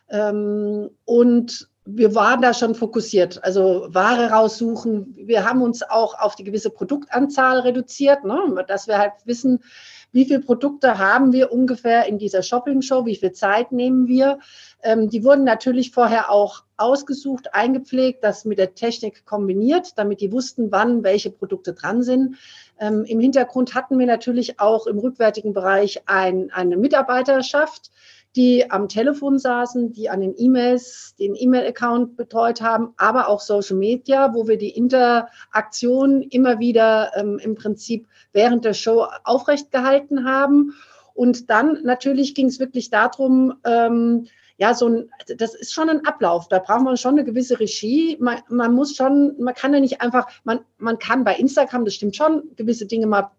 Ähm, 0.09 0.89
und 1.05 1.69
wir 1.85 2.13
waren 2.15 2.41
da 2.41 2.53
schon 2.53 2.75
fokussiert. 2.75 3.43
Also 3.43 3.87
Ware 3.89 4.29
raussuchen. 4.31 5.15
Wir 5.15 5.45
haben 5.45 5.61
uns 5.61 5.81
auch 5.81 6.19
auf 6.19 6.35
die 6.35 6.43
gewisse 6.43 6.69
Produktanzahl 6.69 7.59
reduziert, 7.59 8.23
ne? 8.23 8.65
dass 8.67 8.87
wir 8.87 8.97
halt 8.97 9.13
wissen, 9.25 9.63
wie 10.11 10.25
viele 10.25 10.39
Produkte 10.39 10.97
haben 10.97 11.31
wir 11.33 11.51
ungefähr 11.51 12.05
in 12.07 12.17
dieser 12.17 12.43
Shopping-Show, 12.43 13.05
wie 13.05 13.15
viel 13.15 13.31
Zeit 13.31 13.71
nehmen 13.71 14.07
wir. 14.07 14.39
Ähm, 14.81 15.09
die 15.09 15.23
wurden 15.23 15.43
natürlich 15.43 15.91
vorher 15.91 16.31
auch 16.31 16.63
ausgesucht, 16.77 17.53
eingepflegt, 17.53 18.23
das 18.23 18.45
mit 18.45 18.57
der 18.57 18.73
Technik 18.73 19.25
kombiniert, 19.25 19.97
damit 19.97 20.21
die 20.21 20.31
wussten, 20.31 20.71
wann 20.71 21.03
welche 21.03 21.29
Produkte 21.29 21.73
dran 21.73 22.01
sind. 22.03 22.37
Ähm, 22.79 23.03
Im 23.03 23.19
Hintergrund 23.19 23.75
hatten 23.75 23.99
wir 23.99 24.07
natürlich 24.07 24.59
auch 24.59 24.87
im 24.87 24.97
rückwärtigen 24.99 25.53
Bereich 25.53 26.01
ein, 26.05 26.51
eine 26.51 26.77
Mitarbeiterschaft, 26.77 27.91
die 28.35 28.69
am 28.69 28.87
Telefon 28.87 29.39
saßen, 29.39 29.91
die 29.91 30.09
an 30.09 30.21
den 30.21 30.35
E-Mails, 30.37 31.15
den 31.19 31.35
E-Mail-Account 31.35 32.15
betreut 32.15 32.61
haben, 32.61 32.93
aber 32.97 33.27
auch 33.27 33.39
Social 33.39 33.77
Media, 33.77 34.33
wo 34.33 34.47
wir 34.47 34.57
die 34.57 34.69
Interaktion 34.69 36.21
immer 36.21 36.59
wieder 36.59 37.11
ähm, 37.15 37.39
im 37.39 37.55
Prinzip 37.55 38.07
während 38.31 38.65
der 38.65 38.73
Show 38.73 39.07
aufrecht 39.23 39.71
gehalten 39.71 40.25
haben. 40.25 40.73
Und 41.13 41.49
dann 41.49 41.79
natürlich 41.83 42.35
ging 42.35 42.47
es 42.47 42.59
wirklich 42.59 42.89
darum, 42.91 43.55
ähm, 43.65 44.27
ja, 44.57 44.73
so 44.73 44.89
ein, 44.89 45.09
das 45.37 45.55
ist 45.55 45.73
schon 45.73 45.89
ein 45.89 46.05
Ablauf. 46.05 46.49
Da 46.49 46.59
braucht 46.59 46.83
man 46.83 46.97
schon 46.97 47.13
eine 47.13 47.23
gewisse 47.23 47.59
Regie. 47.59 48.17
Man, 48.19 48.39
man 48.49 48.73
muss 48.73 48.95
schon, 48.95 49.35
man 49.39 49.53
kann 49.53 49.73
ja 49.73 49.79
nicht 49.79 50.01
einfach, 50.01 50.27
man, 50.43 50.59
man 50.77 50.99
kann 50.99 51.23
bei 51.23 51.35
Instagram, 51.35 51.85
das 51.85 51.95
stimmt 51.95 52.15
schon, 52.15 52.43
gewisse 52.57 52.85
Dinge 52.85 53.07
mal 53.07 53.31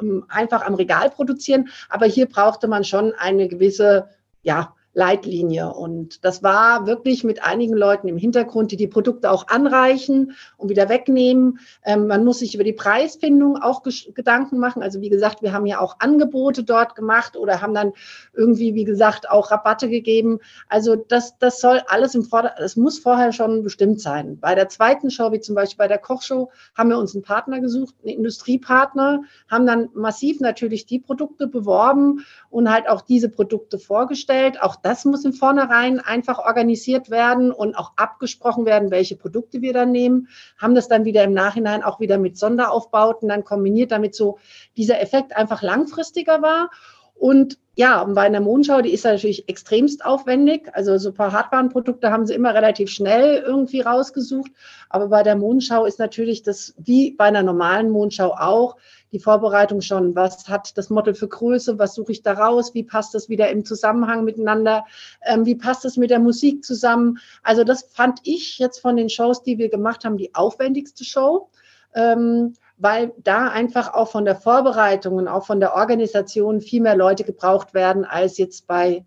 ähm, 0.00 0.24
einfach 0.28 0.64
am 0.64 0.74
Regal 0.74 1.10
produzieren, 1.10 1.68
aber 1.88 2.06
hier 2.06 2.26
brauchte 2.26 2.68
man 2.68 2.84
schon 2.84 3.12
eine 3.14 3.48
gewisse 3.48 4.08
ja, 4.42 4.74
Leitlinie. 4.94 5.72
Und 5.72 6.24
das 6.24 6.42
war 6.42 6.86
wirklich 6.86 7.24
mit 7.24 7.42
einigen 7.42 7.74
Leuten 7.74 8.08
im 8.08 8.18
Hintergrund, 8.18 8.72
die 8.72 8.76
die 8.76 8.86
Produkte 8.86 9.30
auch 9.30 9.48
anreichen 9.48 10.32
und 10.58 10.68
wieder 10.68 10.88
wegnehmen. 10.88 11.60
Ähm, 11.84 12.06
man 12.06 12.24
muss 12.24 12.40
sich 12.40 12.54
über 12.54 12.64
die 12.64 12.74
Preisfindung 12.74 13.56
auch 13.56 13.82
Gedanken 13.82 14.58
machen. 14.58 14.82
Also 14.82 15.00
wie 15.00 15.08
gesagt, 15.08 15.42
wir 15.42 15.52
haben 15.52 15.64
ja 15.64 15.80
auch 15.80 15.96
Angebote 16.00 16.62
dort 16.62 16.94
gemacht 16.94 17.36
oder 17.36 17.62
haben 17.62 17.72
dann 17.74 17.92
irgendwie, 18.34 18.74
wie 18.74 18.84
gesagt, 18.84 19.30
auch 19.30 19.50
Rabatte 19.50 19.88
gegeben. 19.88 20.40
Also 20.68 20.96
das, 20.96 21.38
das 21.38 21.60
soll 21.60 21.80
alles 21.86 22.14
im 22.14 22.24
Vorder, 22.24 22.54
das 22.58 22.76
muss 22.76 22.98
vorher 22.98 23.32
schon 23.32 23.62
bestimmt 23.62 24.00
sein. 24.00 24.38
Bei 24.40 24.54
der 24.54 24.68
zweiten 24.68 25.10
Show, 25.10 25.32
wie 25.32 25.40
zum 25.40 25.54
Beispiel 25.54 25.78
bei 25.78 25.88
der 25.88 25.98
Kochshow, 25.98 26.50
haben 26.74 26.90
wir 26.90 26.98
uns 26.98 27.14
einen 27.14 27.22
Partner 27.22 27.60
gesucht, 27.60 27.94
einen 28.02 28.16
Industriepartner, 28.16 29.22
haben 29.48 29.66
dann 29.66 29.88
massiv 29.94 30.40
natürlich 30.40 30.84
die 30.84 30.98
Produkte 30.98 31.46
beworben 31.46 32.26
und 32.50 32.70
halt 32.70 32.88
auch 32.88 33.00
diese 33.00 33.30
Produkte 33.30 33.78
vorgestellt. 33.78 34.60
Auch 34.60 34.81
das 34.82 35.04
muss 35.04 35.24
im 35.24 35.32
Vornherein 35.32 36.00
einfach 36.00 36.38
organisiert 36.38 37.10
werden 37.10 37.52
und 37.52 37.76
auch 37.76 37.92
abgesprochen 37.96 38.66
werden, 38.66 38.90
welche 38.90 39.16
Produkte 39.16 39.62
wir 39.62 39.72
dann 39.72 39.92
nehmen. 39.92 40.28
Haben 40.58 40.74
das 40.74 40.88
dann 40.88 41.04
wieder 41.04 41.24
im 41.24 41.32
Nachhinein 41.32 41.82
auch 41.82 42.00
wieder 42.00 42.18
mit 42.18 42.36
Sonderaufbauten 42.36 43.28
dann 43.28 43.44
kombiniert, 43.44 43.92
damit 43.92 44.14
so 44.14 44.38
dieser 44.76 45.00
Effekt 45.00 45.36
einfach 45.36 45.62
langfristiger 45.62 46.42
war. 46.42 46.70
Und 47.14 47.58
ja, 47.76 48.02
bei 48.04 48.22
einer 48.22 48.40
Mondschau, 48.40 48.82
die 48.82 48.92
ist 48.92 49.04
natürlich 49.04 49.48
extremst 49.48 50.04
aufwendig. 50.04 50.68
Also 50.72 50.98
so 50.98 51.10
ein 51.10 51.14
paar 51.14 51.32
Hardwarenprodukte 51.32 52.10
haben 52.10 52.26
sie 52.26 52.34
immer 52.34 52.52
relativ 52.52 52.90
schnell 52.90 53.42
irgendwie 53.46 53.80
rausgesucht. 53.80 54.50
Aber 54.90 55.06
bei 55.08 55.22
der 55.22 55.36
Mondschau 55.36 55.86
ist 55.86 55.98
natürlich 55.98 56.42
das, 56.42 56.74
wie 56.78 57.12
bei 57.12 57.26
einer 57.26 57.44
normalen 57.44 57.90
Mondschau 57.90 58.34
auch, 58.36 58.76
die 59.12 59.18
Vorbereitung 59.18 59.80
schon. 59.80 60.16
Was 60.16 60.48
hat 60.48 60.76
das 60.76 60.90
Model 60.90 61.14
für 61.14 61.28
Größe? 61.28 61.78
Was 61.78 61.94
suche 61.94 62.12
ich 62.12 62.22
da 62.22 62.32
raus? 62.32 62.74
Wie 62.74 62.82
passt 62.82 63.14
das 63.14 63.28
wieder 63.28 63.50
im 63.50 63.64
Zusammenhang 63.64 64.24
miteinander? 64.24 64.84
Ähm, 65.24 65.44
wie 65.44 65.54
passt 65.54 65.84
das 65.84 65.96
mit 65.96 66.10
der 66.10 66.18
Musik 66.18 66.64
zusammen? 66.64 67.18
Also 67.42 67.62
das 67.62 67.82
fand 67.92 68.20
ich 68.24 68.58
jetzt 68.58 68.80
von 68.80 68.96
den 68.96 69.10
Shows, 69.10 69.42
die 69.42 69.58
wir 69.58 69.68
gemacht 69.68 70.04
haben, 70.04 70.16
die 70.16 70.34
aufwendigste 70.34 71.04
Show. 71.04 71.50
Ähm, 71.94 72.54
weil 72.78 73.12
da 73.18 73.48
einfach 73.48 73.94
auch 73.94 74.10
von 74.10 74.24
der 74.24 74.34
Vorbereitung 74.34 75.14
und 75.14 75.28
auch 75.28 75.46
von 75.46 75.60
der 75.60 75.76
Organisation 75.76 76.60
viel 76.60 76.80
mehr 76.80 76.96
Leute 76.96 77.22
gebraucht 77.22 77.74
werden 77.74 78.04
als 78.04 78.38
jetzt 78.38 78.66
bei 78.66 79.04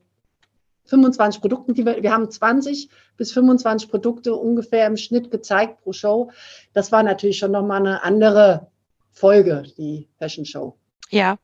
25 0.86 1.42
Produkten, 1.42 1.74
die 1.74 1.86
wir, 1.86 2.02
wir 2.02 2.14
haben 2.14 2.30
20 2.30 2.90
bis 3.18 3.34
25 3.34 3.90
Produkte 3.90 4.36
ungefähr 4.36 4.88
im 4.88 4.98
Schnitt 4.98 5.32
gezeigt 5.32 5.82
pro 5.82 5.92
Show. 5.94 6.32
Das 6.74 6.92
war 6.92 7.04
natürlich 7.04 7.38
schon 7.38 7.52
nochmal 7.52 7.80
eine 7.80 8.04
andere 8.04 8.68
Folge, 9.16 9.64
die 9.78 10.08
Fashion 10.20 10.46
Show. 10.46 10.78
Ja, 11.10 11.38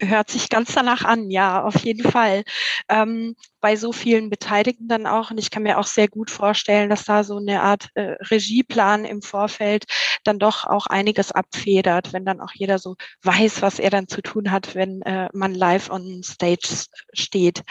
hört 0.00 0.30
sich 0.30 0.48
ganz 0.48 0.74
danach 0.74 1.04
an, 1.04 1.30
ja, 1.30 1.62
auf 1.62 1.76
jeden 1.84 2.08
Fall. 2.10 2.42
Ähm, 2.88 3.36
bei 3.60 3.76
so 3.76 3.92
vielen 3.92 4.30
Beteiligten 4.30 4.88
dann 4.88 5.06
auch. 5.06 5.30
Und 5.30 5.38
ich 5.38 5.50
kann 5.50 5.62
mir 5.62 5.78
auch 5.78 5.86
sehr 5.86 6.08
gut 6.08 6.30
vorstellen, 6.30 6.90
dass 6.90 7.04
da 7.04 7.22
so 7.22 7.36
eine 7.36 7.62
Art 7.62 7.88
äh, 7.94 8.16
Regieplan 8.30 9.04
im 9.04 9.22
Vorfeld 9.22 9.84
dann 10.24 10.38
doch 10.38 10.64
auch 10.64 10.86
einiges 10.86 11.30
abfedert, 11.32 12.12
wenn 12.12 12.24
dann 12.24 12.40
auch 12.40 12.52
jeder 12.54 12.78
so 12.78 12.96
weiß, 13.22 13.62
was 13.62 13.78
er 13.78 13.90
dann 13.90 14.08
zu 14.08 14.22
tun 14.22 14.50
hat, 14.50 14.74
wenn 14.74 15.02
äh, 15.02 15.28
man 15.32 15.54
live 15.54 15.90
on 15.90 16.22
stage 16.22 16.86
steht. 17.12 17.62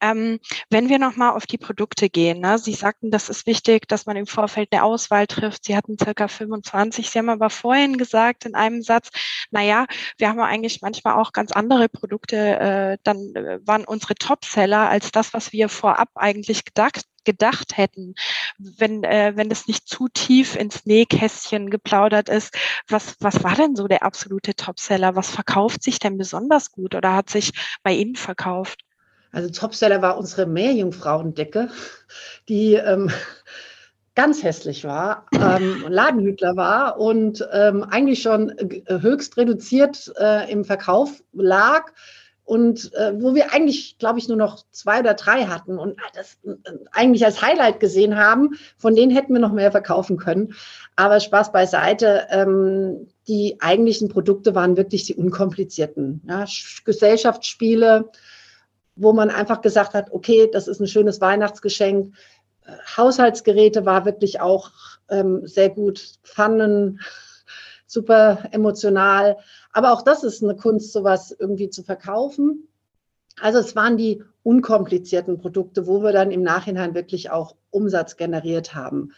Ähm, 0.00 0.38
wenn 0.70 0.88
wir 0.88 0.98
nochmal 0.98 1.32
auf 1.32 1.46
die 1.46 1.58
Produkte 1.58 2.08
gehen, 2.10 2.40
ne? 2.40 2.58
Sie 2.58 2.74
sagten, 2.74 3.10
das 3.10 3.28
ist 3.28 3.46
wichtig, 3.46 3.88
dass 3.88 4.06
man 4.06 4.16
im 4.16 4.26
Vorfeld 4.26 4.68
eine 4.72 4.84
Auswahl 4.84 5.26
trifft. 5.26 5.64
Sie 5.64 5.76
hatten 5.76 5.96
circa 5.98 6.28
25. 6.28 7.10
Sie 7.10 7.18
haben 7.18 7.28
aber 7.28 7.50
vorhin 7.50 7.98
gesagt 7.98 8.44
in 8.44 8.54
einem 8.54 8.82
Satz, 8.82 9.10
na 9.50 9.62
ja, 9.62 9.86
wir 10.18 10.28
haben 10.28 10.40
eigentlich 10.40 10.80
manchmal 10.82 11.14
auch 11.14 11.32
ganz 11.32 11.52
andere 11.52 11.88
Produkte, 11.88 12.36
äh, 12.36 12.98
dann 13.02 13.18
äh, 13.34 13.58
waren 13.66 13.84
unsere 13.84 14.14
Topseller 14.14 14.88
als 14.88 15.12
das, 15.12 15.34
was 15.34 15.52
wir 15.52 15.68
vorab 15.68 16.10
eigentlich 16.14 16.64
gedacht 16.64 17.02
gedacht 17.24 17.76
hätten, 17.76 18.14
wenn, 18.58 19.04
äh, 19.04 19.32
wenn 19.36 19.50
es 19.50 19.66
nicht 19.66 19.88
zu 19.88 20.08
tief 20.08 20.56
ins 20.56 20.86
Nähkästchen 20.86 21.70
geplaudert 21.70 22.28
ist. 22.28 22.56
Was, 22.88 23.16
was 23.20 23.44
war 23.44 23.54
denn 23.54 23.76
so 23.76 23.88
der 23.88 24.02
absolute 24.02 24.54
Topseller? 24.54 25.14
Was 25.16 25.30
verkauft 25.30 25.82
sich 25.82 25.98
denn 25.98 26.18
besonders 26.18 26.72
gut 26.72 26.94
oder 26.94 27.14
hat 27.14 27.30
sich 27.30 27.52
bei 27.82 27.92
Ihnen 27.92 28.16
verkauft? 28.16 28.82
Also 29.32 29.50
Topseller 29.50 30.02
war 30.02 30.18
unsere 30.18 30.46
Meerjungfrauendecke, 30.46 31.70
die 32.48 32.74
ähm, 32.74 33.10
ganz 34.14 34.42
hässlich 34.42 34.84
war, 34.84 35.26
ähm, 35.32 35.84
Ladenhütler 35.88 36.56
war 36.56 36.98
und 36.98 37.46
ähm, 37.52 37.82
eigentlich 37.82 38.22
schon 38.22 38.50
äh, 38.50 39.00
höchst 39.00 39.36
reduziert 39.36 40.12
äh, 40.18 40.50
im 40.50 40.64
Verkauf 40.64 41.22
lag 41.32 41.92
und 42.44 42.92
äh, 42.94 43.12
wo 43.14 43.34
wir 43.34 43.52
eigentlich, 43.54 43.96
glaube 43.98 44.18
ich, 44.18 44.28
nur 44.28 44.36
noch 44.36 44.64
zwei 44.72 45.00
oder 45.00 45.14
drei 45.14 45.46
hatten 45.46 45.78
und 45.78 45.98
das 46.14 46.38
äh, 46.44 46.72
eigentlich 46.90 47.24
als 47.24 47.40
Highlight 47.40 47.80
gesehen 47.80 48.16
haben, 48.16 48.58
von 48.76 48.94
denen 48.94 49.12
hätten 49.12 49.32
wir 49.32 49.40
noch 49.40 49.52
mehr 49.52 49.70
verkaufen 49.70 50.18
können. 50.18 50.54
Aber 50.96 51.20
Spaß 51.20 51.52
beiseite, 51.52 52.26
ähm, 52.30 53.08
die 53.28 53.56
eigentlichen 53.60 54.08
Produkte 54.08 54.54
waren 54.54 54.76
wirklich 54.76 55.04
die 55.04 55.14
unkomplizierten. 55.14 56.20
Ja, 56.28 56.44
Gesellschaftsspiele, 56.84 58.10
wo 58.94 59.12
man 59.12 59.30
einfach 59.30 59.60
gesagt 59.60 59.94
hat, 59.94 60.12
okay, 60.12 60.48
das 60.52 60.68
ist 60.68 60.80
ein 60.80 60.86
schönes 60.86 61.20
Weihnachtsgeschenk. 61.20 62.14
Haushaltsgeräte 62.96 63.86
war 63.86 64.04
wirklich 64.04 64.40
auch 64.40 64.70
ähm, 65.08 65.46
sehr 65.46 65.70
gut. 65.70 66.18
Pfannen, 66.22 67.00
super 67.86 68.44
emotional. 68.52 69.36
Aber 69.72 69.92
auch 69.92 70.02
das 70.02 70.24
ist 70.24 70.42
eine 70.42 70.56
Kunst, 70.56 70.92
sowas 70.92 71.34
irgendwie 71.38 71.70
zu 71.70 71.82
verkaufen. 71.82 72.68
Also 73.40 73.58
es 73.58 73.74
waren 73.74 73.96
die 73.96 74.22
unkomplizierten 74.42 75.38
Produkte, 75.38 75.86
wo 75.86 76.02
wir 76.02 76.12
dann 76.12 76.30
im 76.30 76.42
Nachhinein 76.42 76.94
wirklich 76.94 77.30
auch 77.30 77.56
Umsatz 77.70 78.16
generiert 78.16 78.74
haben. 78.74 79.12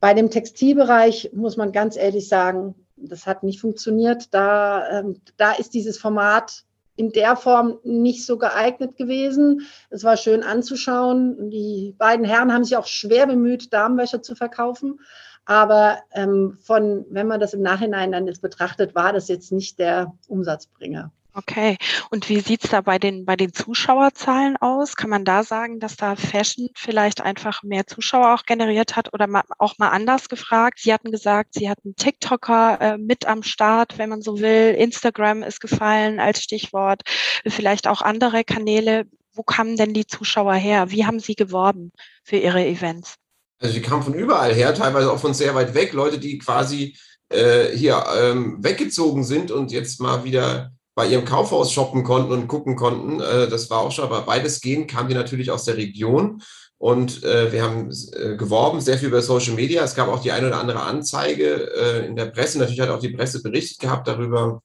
Bei 0.00 0.14
dem 0.14 0.30
Textilbereich 0.30 1.30
muss 1.32 1.56
man 1.56 1.72
ganz 1.72 1.96
ehrlich 1.96 2.28
sagen, 2.28 2.74
das 2.96 3.26
hat 3.26 3.42
nicht 3.42 3.60
funktioniert. 3.60 4.32
Da, 4.32 5.00
ähm, 5.00 5.20
da 5.36 5.52
ist 5.52 5.74
dieses 5.74 5.98
Format 5.98 6.64
in 6.96 7.10
der 7.10 7.36
Form 7.36 7.78
nicht 7.82 8.24
so 8.24 8.38
geeignet 8.38 8.96
gewesen. 8.96 9.62
Es 9.90 10.04
war 10.04 10.16
schön 10.16 10.42
anzuschauen. 10.42 11.50
Die 11.50 11.94
beiden 11.98 12.24
Herren 12.24 12.52
haben 12.52 12.64
sich 12.64 12.76
auch 12.76 12.86
schwer 12.86 13.26
bemüht, 13.26 13.72
Damenwäsche 13.72 14.20
zu 14.20 14.34
verkaufen. 14.34 15.00
Aber 15.44 15.98
ähm, 16.12 16.56
von, 16.62 17.04
wenn 17.10 17.26
man 17.26 17.40
das 17.40 17.52
im 17.52 17.62
Nachhinein 17.62 18.12
dann 18.12 18.26
jetzt 18.26 18.40
betrachtet, 18.40 18.94
war 18.94 19.12
das 19.12 19.28
jetzt 19.28 19.52
nicht 19.52 19.78
der 19.78 20.14
Umsatzbringer. 20.28 21.12
Okay. 21.36 21.78
Und 22.10 22.28
wie 22.28 22.38
sieht's 22.38 22.68
da 22.70 22.80
bei 22.80 23.00
den, 23.00 23.24
bei 23.24 23.34
den 23.34 23.52
Zuschauerzahlen 23.52 24.56
aus? 24.56 24.94
Kann 24.94 25.10
man 25.10 25.24
da 25.24 25.42
sagen, 25.42 25.80
dass 25.80 25.96
da 25.96 26.14
Fashion 26.14 26.68
vielleicht 26.76 27.20
einfach 27.20 27.64
mehr 27.64 27.88
Zuschauer 27.88 28.34
auch 28.34 28.44
generiert 28.44 28.94
hat 28.94 29.12
oder 29.12 29.26
mal, 29.26 29.42
auch 29.58 29.76
mal 29.78 29.88
anders 29.88 30.28
gefragt? 30.28 30.78
Sie 30.80 30.92
hatten 30.92 31.10
gesagt, 31.10 31.54
Sie 31.54 31.68
hatten 31.68 31.96
TikToker 31.96 32.80
äh, 32.80 32.98
mit 32.98 33.26
am 33.26 33.42
Start, 33.42 33.98
wenn 33.98 34.10
man 34.10 34.22
so 34.22 34.38
will. 34.38 34.76
Instagram 34.78 35.42
ist 35.42 35.60
gefallen 35.60 36.20
als 36.20 36.40
Stichwort. 36.40 37.02
Vielleicht 37.44 37.88
auch 37.88 38.00
andere 38.00 38.44
Kanäle. 38.44 39.06
Wo 39.32 39.42
kamen 39.42 39.76
denn 39.76 39.92
die 39.92 40.06
Zuschauer 40.06 40.54
her? 40.54 40.92
Wie 40.92 41.04
haben 41.04 41.18
Sie 41.18 41.34
geworben 41.34 41.90
für 42.22 42.36
Ihre 42.36 42.64
Events? 42.64 43.16
Also 43.60 43.74
die 43.74 43.82
kamen 43.82 44.04
von 44.04 44.14
überall 44.14 44.54
her, 44.54 44.72
teilweise 44.72 45.10
auch 45.10 45.18
von 45.18 45.34
sehr 45.34 45.56
weit 45.56 45.74
weg. 45.74 45.94
Leute, 45.94 46.18
die 46.18 46.38
quasi 46.38 46.96
äh, 47.30 47.76
hier 47.76 48.04
ähm, 48.16 48.62
weggezogen 48.62 49.24
sind 49.24 49.50
und 49.50 49.72
jetzt 49.72 50.00
mal 50.00 50.22
wieder 50.22 50.70
bei 50.94 51.06
ihrem 51.06 51.24
Kaufhaus 51.24 51.72
shoppen 51.72 52.04
konnten 52.04 52.32
und 52.32 52.48
gucken 52.48 52.76
konnten. 52.76 53.20
Äh, 53.20 53.48
das 53.48 53.70
war 53.70 53.80
auch 53.80 53.92
schon, 53.92 54.04
aber 54.04 54.22
beides 54.22 54.60
gehen 54.60 54.86
kam 54.86 55.08
die 55.08 55.14
natürlich 55.14 55.50
aus 55.50 55.64
der 55.64 55.76
Region. 55.76 56.42
Und 56.78 57.22
äh, 57.24 57.50
wir 57.52 57.62
haben 57.62 57.90
äh, 58.12 58.36
geworben, 58.36 58.80
sehr 58.80 58.98
viel 58.98 59.08
über 59.08 59.22
Social 59.22 59.54
Media. 59.54 59.82
Es 59.82 59.94
gab 59.94 60.08
auch 60.08 60.20
die 60.20 60.32
eine 60.32 60.48
oder 60.48 60.60
andere 60.60 60.82
Anzeige 60.82 61.72
äh, 61.74 62.06
in 62.06 62.16
der 62.16 62.26
Presse. 62.26 62.58
Natürlich 62.58 62.80
hat 62.80 62.90
auch 62.90 62.98
die 62.98 63.10
Presse 63.10 63.42
berichtet 63.42 63.78
gehabt 63.78 64.06
darüber. 64.06 64.60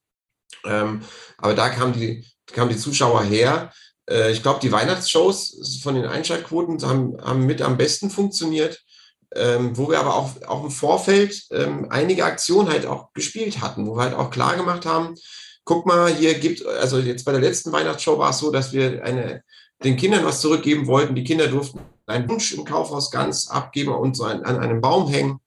Ähm, 0.65 1.01
aber 1.37 1.53
da 1.53 1.69
kamen 1.69 1.93
die, 1.93 2.25
kamen 2.47 2.69
die 2.69 2.77
Zuschauer 2.77 3.23
her. 3.23 3.71
Äh, 4.09 4.31
ich 4.31 4.41
glaube, 4.41 4.59
die 4.59 4.71
Weihnachtsshows 4.71 5.79
von 5.81 5.95
den 5.95 6.05
Einschaltquoten 6.05 6.81
haben, 6.81 7.17
haben 7.21 7.45
mit 7.45 7.61
am 7.61 7.77
besten 7.77 8.09
funktioniert. 8.09 8.83
Ähm, 9.35 9.77
wo 9.77 9.89
wir 9.91 9.99
aber 9.99 10.15
auch, 10.15 10.41
auch 10.47 10.63
im 10.63 10.71
Vorfeld 10.71 11.43
ähm, 11.51 11.85
einige 11.91 12.25
Aktionen 12.25 12.67
halt 12.67 12.87
auch 12.87 13.13
gespielt 13.13 13.61
hatten, 13.61 13.85
wo 13.85 13.95
wir 13.95 14.01
halt 14.01 14.15
auch 14.15 14.31
klar 14.31 14.55
gemacht 14.55 14.87
haben, 14.87 15.13
guck 15.69 15.85
mal, 15.85 16.11
hier 16.11 16.33
gibt, 16.39 16.65
also 16.65 16.97
jetzt 16.97 17.25
bei 17.25 17.31
der 17.31 17.41
letzten 17.41 17.71
Weihnachtsshow 17.71 18.17
war 18.17 18.31
es 18.31 18.39
so, 18.39 18.51
dass 18.51 18.73
wir 18.73 19.03
eine, 19.03 19.43
den 19.83 19.97
Kindern 19.97 20.25
was 20.25 20.41
zurückgeben 20.41 20.87
wollten. 20.87 21.13
Die 21.13 21.23
Kinder 21.23 21.47
durften 21.47 21.79
einen 22.07 22.27
Wunsch 22.27 22.53
im 22.53 22.65
Kaufhaus 22.65 23.11
ganz 23.11 23.47
abgeben 23.49 23.93
und 23.93 24.17
so 24.17 24.23
an, 24.23 24.41
an 24.45 24.57
einem 24.57 24.81
Baum 24.81 25.07
hängen 25.11 25.39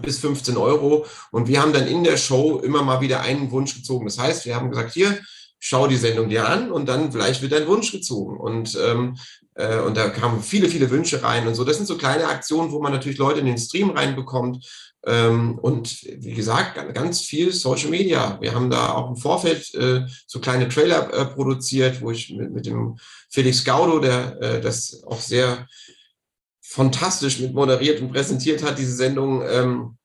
bis 0.00 0.18
15 0.18 0.56
Euro. 0.56 1.06
Und 1.30 1.46
wir 1.46 1.62
haben 1.62 1.72
dann 1.72 1.86
in 1.86 2.02
der 2.02 2.16
Show 2.16 2.58
immer 2.58 2.82
mal 2.82 3.00
wieder 3.00 3.20
einen 3.20 3.52
Wunsch 3.52 3.76
gezogen. 3.76 4.04
Das 4.06 4.18
heißt, 4.18 4.46
wir 4.46 4.56
haben 4.56 4.68
gesagt, 4.68 4.94
hier, 4.94 5.20
schau 5.64 5.86
die 5.86 5.96
Sendung 5.96 6.28
dir 6.28 6.48
an 6.48 6.72
und 6.72 6.88
dann 6.88 7.12
vielleicht 7.12 7.40
wird 7.40 7.52
dein 7.52 7.68
Wunsch 7.68 7.92
gezogen. 7.92 8.36
Und, 8.36 8.76
ähm, 8.84 9.16
äh, 9.54 9.78
und 9.78 9.96
da 9.96 10.08
kamen 10.08 10.42
viele, 10.42 10.68
viele 10.68 10.90
Wünsche 10.90 11.22
rein 11.22 11.46
und 11.46 11.54
so. 11.54 11.62
Das 11.62 11.76
sind 11.76 11.86
so 11.86 11.96
kleine 11.96 12.26
Aktionen, 12.26 12.72
wo 12.72 12.80
man 12.80 12.90
natürlich 12.90 13.18
Leute 13.18 13.38
in 13.38 13.46
den 13.46 13.58
Stream 13.58 13.90
reinbekommt. 13.90 14.66
Ähm, 15.06 15.60
und 15.60 16.02
wie 16.02 16.34
gesagt, 16.34 16.94
ganz 16.94 17.20
viel 17.20 17.52
Social 17.52 17.90
Media. 17.90 18.38
Wir 18.40 18.54
haben 18.54 18.70
da 18.70 18.92
auch 18.92 19.10
im 19.10 19.16
Vorfeld 19.16 19.72
äh, 19.76 20.04
so 20.26 20.40
kleine 20.40 20.68
Trailer 20.68 21.14
äh, 21.14 21.26
produziert, 21.26 22.02
wo 22.02 22.10
ich 22.10 22.30
mit, 22.30 22.50
mit 22.52 22.66
dem 22.66 22.98
Felix 23.30 23.64
Gaudo, 23.64 24.00
der 24.00 24.42
äh, 24.42 24.60
das 24.60 25.04
auch 25.06 25.20
sehr 25.20 25.68
fantastisch 26.60 27.38
mit 27.38 27.54
moderiert 27.54 28.00
und 28.00 28.10
präsentiert 28.10 28.64
hat, 28.64 28.78
diese 28.78 28.96
Sendung, 28.96 29.42
ähm, 29.48 29.96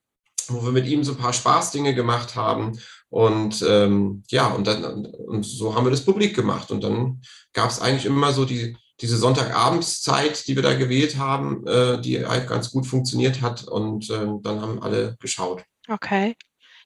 wo 0.50 0.64
wir 0.64 0.72
mit 0.72 0.86
ihm 0.86 1.04
so 1.04 1.14
ein 1.14 1.18
paar 1.18 1.34
Spaßdinge 1.34 1.96
gemacht 1.96 2.36
haben. 2.36 2.78
Und 3.10 3.64
ähm, 3.68 4.24
ja, 4.30 4.48
und 4.48 4.68
dann 4.68 5.06
und 5.06 5.44
so 5.44 5.76
haben 5.76 5.86
wir 5.86 5.92
das 5.92 6.06
publik 6.06 6.36
gemacht. 6.36 6.72
Und 6.72 6.84
dann 6.84 7.22
gab 7.54 7.70
es 7.70 7.80
eigentlich 7.80 8.06
immer 8.06 8.34
so 8.34 8.46
die, 8.46 8.76
diese 9.00 9.18
Sonntagabendszeit, 9.18 10.48
die 10.48 10.56
wir 10.56 10.64
da 10.64 10.74
gewählt 10.74 11.18
haben, 11.18 11.66
äh, 11.68 12.02
die 12.02 12.26
halt 12.26 12.48
ganz 12.48 12.72
gut 12.72 12.86
funktioniert 12.86 13.42
hat. 13.42 13.68
Und 13.68 14.10
äh, 14.10 14.28
dann 14.42 14.62
haben 14.62 14.82
alle 14.82 15.16
geschaut. 15.20 15.64
Okay. 15.88 16.36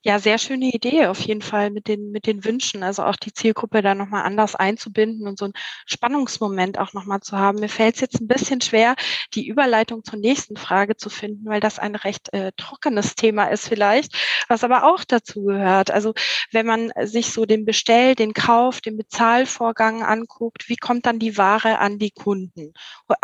Ja, 0.04 0.18
sehr 0.18 0.38
schöne 0.38 0.66
Idee 0.66 1.06
auf 1.06 1.20
jeden 1.20 1.42
Fall 1.42 1.70
mit 1.70 1.86
den, 1.86 2.10
mit 2.10 2.26
den 2.26 2.44
Wünschen, 2.44 2.82
also 2.82 3.04
auch 3.04 3.14
die 3.14 3.32
Zielgruppe 3.32 3.82
da 3.82 3.94
nochmal 3.94 4.24
anders 4.24 4.56
einzubinden 4.56 5.28
und 5.28 5.38
so 5.38 5.44
einen 5.44 5.54
Spannungsmoment 5.86 6.76
auch 6.80 6.92
nochmal 6.92 7.20
zu 7.20 7.38
haben. 7.38 7.60
Mir 7.60 7.68
fällt 7.68 7.94
es 7.94 8.00
jetzt 8.00 8.20
ein 8.20 8.26
bisschen 8.26 8.60
schwer, 8.60 8.96
die 9.34 9.46
Überleitung 9.46 10.02
zur 10.02 10.18
nächsten 10.18 10.56
Frage 10.56 10.96
zu 10.96 11.08
finden, 11.08 11.46
weil 11.46 11.60
das 11.60 11.78
ein 11.78 11.94
recht 11.94 12.32
äh, 12.32 12.50
trockenes 12.56 13.14
Thema 13.14 13.44
ist 13.44 13.68
vielleicht, 13.68 14.12
was 14.48 14.64
aber 14.64 14.92
auch 14.92 15.04
dazu 15.04 15.44
gehört. 15.44 15.92
Also 15.92 16.14
wenn 16.50 16.66
man 16.66 16.90
sich 17.04 17.32
so 17.32 17.46
den 17.46 17.64
Bestell-, 17.64 18.16
den 18.16 18.34
Kauf, 18.34 18.80
den 18.80 18.96
Bezahlvorgang 18.96 20.02
anguckt, 20.02 20.68
wie 20.68 20.76
kommt 20.76 21.06
dann 21.06 21.20
die 21.20 21.38
Ware 21.38 21.78
an 21.78 22.00
die 22.00 22.10
Kunden? 22.10 22.72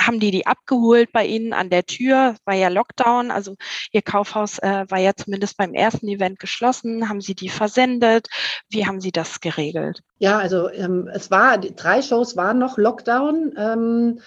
Haben 0.00 0.20
die 0.20 0.30
die 0.30 0.46
abgeholt 0.46 1.10
bei 1.10 1.26
Ihnen 1.26 1.52
an 1.54 1.70
der 1.70 1.86
Tür? 1.86 2.36
War 2.44 2.54
ja 2.54 2.68
Lockdown, 2.68 3.32
also 3.32 3.56
Ihr 3.90 4.02
Kaufhaus 4.02 4.60
äh, 4.60 4.84
war 4.88 4.98
ja 4.98 5.14
zumindest 5.16 5.56
beim 5.56 5.74
ersten 5.74 6.06
Event 6.06 6.38
geschlossen 6.38 6.67
geschlossen? 6.68 7.08
Haben 7.08 7.20
Sie 7.20 7.34
die 7.34 7.48
versendet? 7.48 8.28
Wie 8.68 8.86
haben 8.86 9.00
Sie 9.00 9.12
das 9.12 9.40
geregelt? 9.40 10.02
Ja, 10.18 10.38
also 10.38 10.70
ähm, 10.70 11.08
es 11.12 11.30
war, 11.30 11.58
drei 11.58 12.02
Shows 12.02 12.36
waren 12.36 12.58
noch 12.58 12.78
Lockdown. 12.78 13.54
Ähm, 13.56 14.20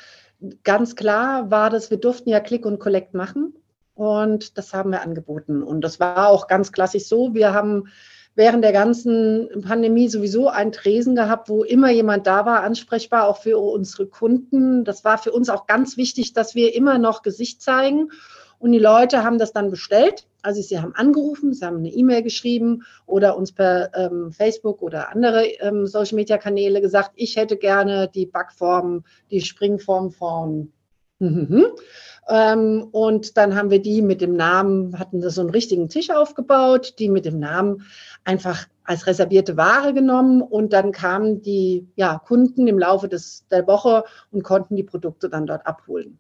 ganz 0.64 0.96
klar 0.96 1.52
war 1.52 1.70
das, 1.70 1.92
wir 1.92 1.98
durften 1.98 2.30
ja 2.30 2.40
Click 2.40 2.66
und 2.66 2.80
Collect 2.80 3.14
machen 3.14 3.54
und 3.94 4.58
das 4.58 4.74
haben 4.74 4.92
wir 4.92 5.02
angeboten. 5.02 5.62
Und 5.62 5.82
das 5.82 6.00
war 6.00 6.30
auch 6.30 6.48
ganz 6.48 6.72
klassisch 6.72 7.06
so. 7.06 7.34
Wir 7.34 7.54
haben 7.54 7.90
während 8.34 8.64
der 8.64 8.72
ganzen 8.72 9.50
Pandemie 9.62 10.08
sowieso 10.08 10.48
einen 10.48 10.72
Tresen 10.72 11.16
gehabt, 11.16 11.50
wo 11.50 11.64
immer 11.64 11.92
jemand 11.92 12.26
da 12.26 12.46
war, 12.46 12.64
ansprechbar, 12.64 13.28
auch 13.28 13.38
für 13.42 13.58
unsere 13.60 14.08
Kunden. 14.08 14.86
Das 14.86 15.04
war 15.04 15.18
für 15.18 15.32
uns 15.32 15.50
auch 15.50 15.68
ganz 15.68 15.98
wichtig, 15.98 16.34
dass 16.34 16.56
wir 16.56 16.74
immer 16.74 16.98
noch 16.98 17.22
Gesicht 17.22 17.62
zeigen. 17.62 18.10
Und 18.58 18.72
die 18.72 18.80
Leute 18.80 19.24
haben 19.24 19.38
das 19.38 19.54
dann 19.54 19.70
bestellt 19.70 20.28
also 20.42 20.62
sie 20.62 20.80
haben 20.80 20.96
angerufen, 20.96 21.54
sie 21.54 21.66
haben 21.66 21.78
eine 21.78 21.90
E-Mail 21.90 22.24
geschrieben 22.24 22.84
oder 23.06 23.38
uns 23.38 23.52
per 23.52 23.92
ähm, 23.96 24.32
Facebook 24.32 24.82
oder 24.82 25.10
andere 25.10 25.46
ähm, 25.46 25.88
Social-Media-Kanäle 25.88 26.82
gesagt, 26.82 27.12
ich 27.16 27.36
hätte 27.36 27.58
gerne 27.58 28.10
die 28.14 28.26
Backform, 28.26 29.04
die 29.30 29.42
Springform 29.42 30.12
von 30.12 30.72
ähm, 31.22 32.88
und 32.92 33.38
dann 33.38 33.56
haben 33.56 33.70
wir 33.70 33.80
die 33.80 34.02
mit 34.02 34.22
dem 34.22 34.36
Namen, 34.36 34.98
hatten 34.98 35.22
so 35.30 35.42
einen 35.42 35.52
richtigen 35.52 35.88
Tisch 35.88 36.10
aufgebaut, 36.10 36.96
die 36.98 37.10
mit 37.10 37.26
dem 37.26 37.38
Namen 37.40 37.84
einfach 38.24 38.66
als 38.84 39.06
reservierte 39.06 39.56
Ware 39.56 39.94
genommen 39.94 40.42
und 40.42 40.74
dann 40.74 40.92
kamen 40.92 41.44
die 41.44 41.88
ja, 41.96 42.18
Kunden 42.18 42.68
im 42.68 42.80
Laufe 42.80 43.08
des, 43.08 43.46
der 43.50 43.68
Woche 43.68 44.04
und 44.32 44.44
konnten 44.44 44.76
die 44.76 44.84
Produkte 44.84 45.30
dann 45.30 45.46
dort 45.46 45.68
abholen. 45.68 46.18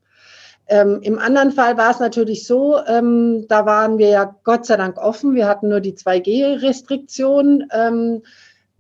Ähm, 0.67 0.99
Im 1.01 1.19
anderen 1.19 1.51
Fall 1.51 1.77
war 1.77 1.91
es 1.91 1.99
natürlich 1.99 2.47
so, 2.47 2.77
ähm, 2.85 3.45
da 3.47 3.65
waren 3.65 3.97
wir 3.97 4.09
ja 4.09 4.35
Gott 4.43 4.65
sei 4.65 4.77
Dank 4.77 4.97
offen. 4.97 5.35
Wir 5.35 5.47
hatten 5.47 5.69
nur 5.69 5.81
die 5.81 5.93
2G-Restriktion. 5.93 7.67
Ähm, 7.71 8.21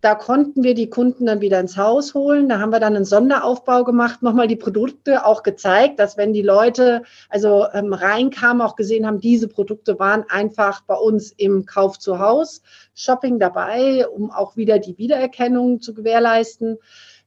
da 0.01 0.15
konnten 0.15 0.63
wir 0.63 0.73
die 0.73 0.89
Kunden 0.89 1.27
dann 1.27 1.41
wieder 1.41 1.59
ins 1.59 1.77
Haus 1.77 2.15
holen. 2.15 2.49
Da 2.49 2.59
haben 2.59 2.71
wir 2.71 2.79
dann 2.79 2.95
einen 2.95 3.05
Sonderaufbau 3.05 3.83
gemacht, 3.83 4.23
nochmal 4.23 4.47
die 4.47 4.55
Produkte 4.55 5.25
auch 5.25 5.43
gezeigt, 5.43 5.99
dass 5.99 6.17
wenn 6.17 6.33
die 6.33 6.41
Leute 6.41 7.03
also 7.29 7.67
ähm, 7.71 7.93
reinkamen, 7.93 8.63
auch 8.63 8.75
gesehen 8.75 9.05
haben, 9.05 9.19
diese 9.19 9.47
Produkte 9.47 9.99
waren 9.99 10.25
einfach 10.27 10.81
bei 10.81 10.95
uns 10.95 11.31
im 11.31 11.67
Kauf 11.67 11.99
zu 11.99 12.17
Haus, 12.17 12.63
Shopping 12.95 13.37
dabei, 13.37 14.07
um 14.07 14.31
auch 14.31 14.57
wieder 14.57 14.79
die 14.79 14.97
Wiedererkennung 14.97 15.81
zu 15.81 15.93
gewährleisten. 15.93 16.79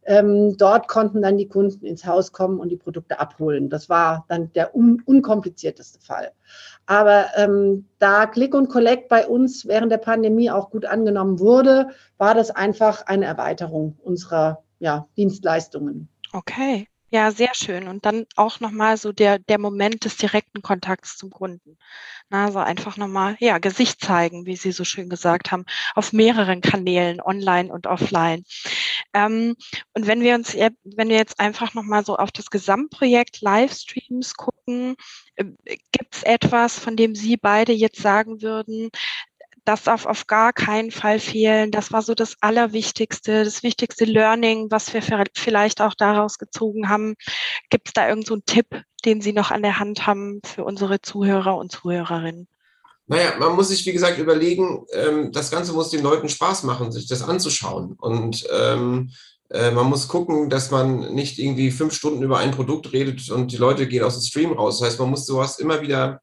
Ähm, 0.07 0.57
dort 0.57 0.89
konnten 0.89 1.23
dann 1.23 1.39
die 1.39 1.49
Kunden 1.49 1.85
ins 1.85 2.07
Haus 2.07 2.33
kommen 2.33 2.61
und 2.61 2.69
die 2.69 2.77
Produkte 2.77 3.21
abholen. 3.21 3.71
Das 3.71 3.89
war 3.89 4.25
dann 4.29 4.53
der 4.53 4.75
un 4.75 5.03
unkomplizierteste 5.05 6.01
Fall. 6.01 6.33
Aber 6.87 7.27
ähm, 7.37 7.87
da 7.99 8.27
Click 8.27 8.55
und 8.55 8.69
Collect 8.69 9.09
bei 9.09 9.27
uns 9.27 9.67
während 9.67 9.91
der 9.91 9.99
Pandemie 9.99 10.51
auch 10.51 10.71
gut 10.71 10.85
angenommen 10.85 11.41
wurde, 11.41 11.89
war 12.19 12.35
das 12.35 12.51
einfach 12.51 13.07
eine 13.07 13.25
Erweiterung 13.25 13.97
unserer 14.03 14.63
ja, 14.79 15.07
Dienstleistungen. 15.17 16.09
Okay. 16.33 16.89
Ja, 17.15 17.31
sehr 17.31 17.55
schön. 17.55 17.87
Und 17.87 18.05
dann 18.07 18.27
auch 18.35 18.59
nochmal 18.59 18.97
so 18.97 19.13
der, 19.13 19.39
der 19.39 19.61
Moment 19.61 20.05
des 20.05 20.17
direkten 20.17 20.63
Kontakts 20.63 21.17
zum 21.17 21.31
Kunden. 21.31 21.79
Na, 22.29 22.47
also 22.47 22.59
einfach 22.59 22.97
nochmal, 22.97 23.37
ja, 23.39 23.59
Gesicht 23.59 24.01
zeigen, 24.01 24.47
wie 24.47 24.57
Sie 24.57 24.73
so 24.73 24.83
schön 24.83 25.09
gesagt 25.09 25.53
haben, 25.53 25.65
auf 25.95 26.13
mehreren 26.13 26.61
Kanälen, 26.61 27.21
online 27.21 27.73
und 27.73 27.87
offline. 27.87 28.43
Ähm, 29.13 29.55
und 29.93 30.09
wenn 30.09 30.23
wir 30.23 30.35
uns, 30.35 30.55
wenn 30.57 31.09
wir 31.09 31.17
jetzt 31.17 31.39
einfach 31.39 31.73
nochmal 31.75 32.05
so 32.05 32.17
auf 32.17 32.33
das 32.33 32.51
Gesamtprojekt 32.51 33.43
Livestreams 33.43 34.35
gucken, 34.35 34.97
äh, 35.37 35.45
gibt 35.93 36.17
es 36.17 36.25
etwas, 36.25 36.81
von 36.81 36.97
dem 36.97 37.15
Sie 37.15 37.37
beide 37.37 37.73
jetzt 37.73 38.03
sagen 38.03 38.43
würden, 38.43 38.91
das 39.65 39.83
darf 39.83 40.07
auf 40.07 40.27
gar 40.27 40.53
keinen 40.53 40.91
Fall 40.91 41.19
fehlen. 41.19 41.71
Das 41.71 41.93
war 41.93 42.03
so 42.03 42.15
das 42.15 42.37
Allerwichtigste, 42.41 43.45
das 43.45 43.63
wichtigste 43.63 44.05
Learning, 44.05 44.71
was 44.71 44.93
wir 44.93 45.03
vielleicht 45.35 45.81
auch 45.81 45.95
daraus 45.95 46.39
gezogen 46.39 46.89
haben. 46.89 47.15
Gibt 47.71 47.89
es 47.89 47.95
da 47.95 48.09
irgendeinen 48.09 48.41
so 48.41 48.43
Tipp, 48.45 48.83
den 49.05 49.21
Sie 49.21 49.33
noch 49.33 49.51
an 49.51 49.63
der 49.63 49.79
Hand 49.79 50.07
haben 50.07 50.41
für 50.45 50.65
unsere 50.65 51.01
Zuhörer 51.01 51.57
und 51.57 51.73
Zuhörerinnen? 51.73 52.49
Naja, 53.07 53.35
man 53.39 53.55
muss 53.55 53.69
sich, 53.69 53.85
wie 53.85 53.93
gesagt, 53.93 54.19
überlegen, 54.19 54.87
ähm, 54.93 55.31
das 55.33 55.51
Ganze 55.51 55.73
muss 55.73 55.91
den 55.91 56.03
Leuten 56.03 56.29
Spaß 56.29 56.63
machen, 56.63 56.91
sich 56.91 57.07
das 57.07 57.23
anzuschauen. 57.23 57.97
Und 57.99 58.47
ähm, 58.51 59.11
äh, 59.51 59.71
man 59.71 59.87
muss 59.87 60.09
gucken, 60.09 60.49
dass 60.49 60.71
man 60.71 61.15
nicht 61.15 61.39
irgendwie 61.39 61.71
fünf 61.71 61.95
Stunden 61.95 62.23
über 62.23 62.39
ein 62.39 62.51
Produkt 62.51 62.93
redet 62.93 63.31
und 63.31 63.53
die 63.53 63.59
Leute 63.59 63.87
gehen 63.87 64.05
aus 64.05 64.15
dem 64.15 64.27
Stream 64.27 64.53
raus. 64.53 64.79
Das 64.79 64.89
heißt, 64.89 65.01
man 65.01 65.11
muss 65.11 65.27
sowas 65.27 65.59
immer 65.59 65.83
wieder 65.83 66.21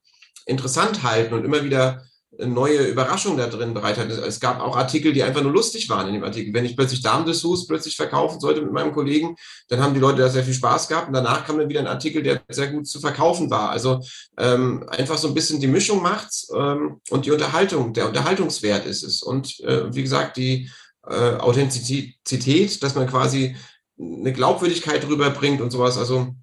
interessant 0.48 1.04
halten 1.04 1.36
und 1.36 1.46
immer 1.46 1.64
wieder 1.64 2.04
neue 2.38 2.88
Überraschung 2.88 3.36
da 3.38 3.48
drin 3.48 3.74
bereitet. 3.74 4.10
Es 4.10 4.40
gab 4.40 4.62
auch 4.62 4.78
Artikel, 4.78 5.12
die 5.12 5.22
einfach 5.22 5.42
nur 5.42 5.52
lustig 5.52 5.90
waren 5.90 6.08
in 6.08 6.14
dem 6.14 6.24
Artikel. 6.24 6.54
Wenn 6.54 6.66
ich 6.66 6.78
plötzlich 6.78 7.02
Darmdessous 7.02 7.68
plötzlich 7.68 7.96
verkaufen 7.96 8.40
sollte 8.40 8.62
mit 8.62 8.72
meinem 8.72 8.94
Kollegen, 8.94 9.36
dann 9.68 9.82
haben 9.82 9.94
die 9.94 10.00
Leute 10.00 10.22
da 10.22 10.30
sehr 10.30 10.44
viel 10.44 10.54
Spaß 10.54 10.88
gehabt 10.88 11.08
und 11.08 11.14
danach 11.14 11.46
kam 11.46 11.58
dann 11.58 11.68
wieder 11.68 11.82
ein 11.82 11.88
Artikel, 11.88 12.24
der 12.24 12.42
sehr 12.50 12.68
gut 12.68 12.88
zu 12.88 13.00
verkaufen 13.00 13.50
war. 13.50 13.70
Also 13.70 14.00
ähm, 14.38 14.86
einfach 14.90 15.18
so 15.18 15.28
ein 15.28 15.34
bisschen 15.34 15.60
die 15.60 15.68
Mischung 15.68 16.02
macht's 16.02 16.50
ähm, 16.56 17.02
und 17.10 17.26
die 17.26 17.32
Unterhaltung, 17.32 17.94
der 17.94 18.08
Unterhaltungswert 18.08 18.86
ist 18.86 19.04
es. 19.04 19.22
Und 19.22 19.60
äh, 19.62 19.94
wie 19.94 20.04
gesagt, 20.04 20.38
die 20.38 20.70
äh, 21.08 21.36
Authentizität, 21.36 22.82
dass 22.82 22.96
man 22.96 23.08
quasi 23.08 23.56
eine 24.00 24.32
Glaubwürdigkeit 24.32 25.06
rüberbringt 25.08 25.62
und 25.62 25.72
sowas. 25.72 25.98
Also 25.98 26.34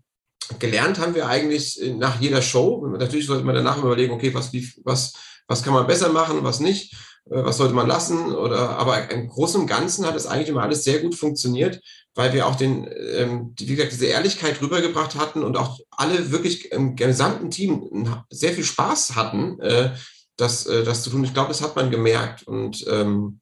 gelernt 0.59 0.99
haben 0.99 1.15
wir 1.15 1.29
eigentlich 1.29 1.81
nach 1.97 2.21
jeder 2.21 2.43
Show. 2.43 2.87
Natürlich 2.99 3.27
sollte 3.27 3.45
man 3.45 3.55
danach 3.55 3.79
überlegen, 3.79 4.13
okay, 4.13 4.35
was, 4.35 4.53
wie, 4.53 4.71
was 4.85 5.15
was 5.49 5.63
kann 5.63 5.75
man 5.75 5.87
besser 5.87 6.11
machen, 6.13 6.45
was 6.45 6.61
nicht. 6.61 6.95
äh, 7.31 7.45
was 7.45 7.57
sollte 7.57 7.75
man 7.75 7.89
lassen? 7.89 8.35
Oder 8.35 8.79
aber 8.79 9.11
im 9.11 9.29
Großen 9.29 9.61
und 9.61 9.67
Ganzen 9.67 10.07
hat 10.07 10.15
es 10.15 10.27
eigentlich 10.27 10.49
immer 10.49 10.63
alles 10.63 10.85
sehr 10.85 11.01
gut 11.01 11.15
funktioniert, 11.15 11.81
weil 12.15 12.33
wir 12.33 12.47
auch 12.47 12.57
den, 12.57 12.89
ähm, 13.15 13.55
wie 13.59 13.75
gesagt, 13.75 13.93
diese 13.93 14.07
Ehrlichkeit 14.07 14.61
rübergebracht 14.61 15.15
hatten 15.17 15.43
und 15.43 15.57
auch 15.57 15.79
alle 15.91 16.31
wirklich 16.31 16.71
im 16.73 16.97
gesamten 16.97 17.51
Team 17.51 18.23
sehr 18.31 18.53
viel 18.53 18.65
Spaß 18.65 19.17
hatten, 19.17 19.61
äh, 19.61 19.95
das, 20.37 20.67
äh, 20.67 20.85
das 20.85 21.03
zu 21.03 21.11
tun. 21.11 21.25
Ich 21.25 21.35
glaube, 21.35 21.49
das 21.49 21.63
hat 21.63 21.77
man 21.77 21.91
gemerkt. 21.91 22.45
Und 22.47 22.87
ähm, 22.89 23.41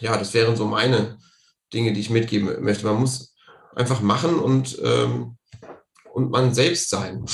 ja, 0.00 0.16
das 0.16 0.34
wären 0.34 0.56
so 0.56 0.66
meine 0.66 1.18
Dinge, 1.72 1.92
die 1.92 2.00
ich 2.00 2.10
mitgeben 2.10 2.62
möchte. 2.62 2.86
Man 2.86 3.00
muss 3.00 3.34
einfach 3.74 4.00
machen 4.00 4.38
und, 4.38 4.78
ähm, 4.82 5.36
und 6.12 6.30
man 6.30 6.54
selbst 6.54 6.90
sein. 6.90 7.24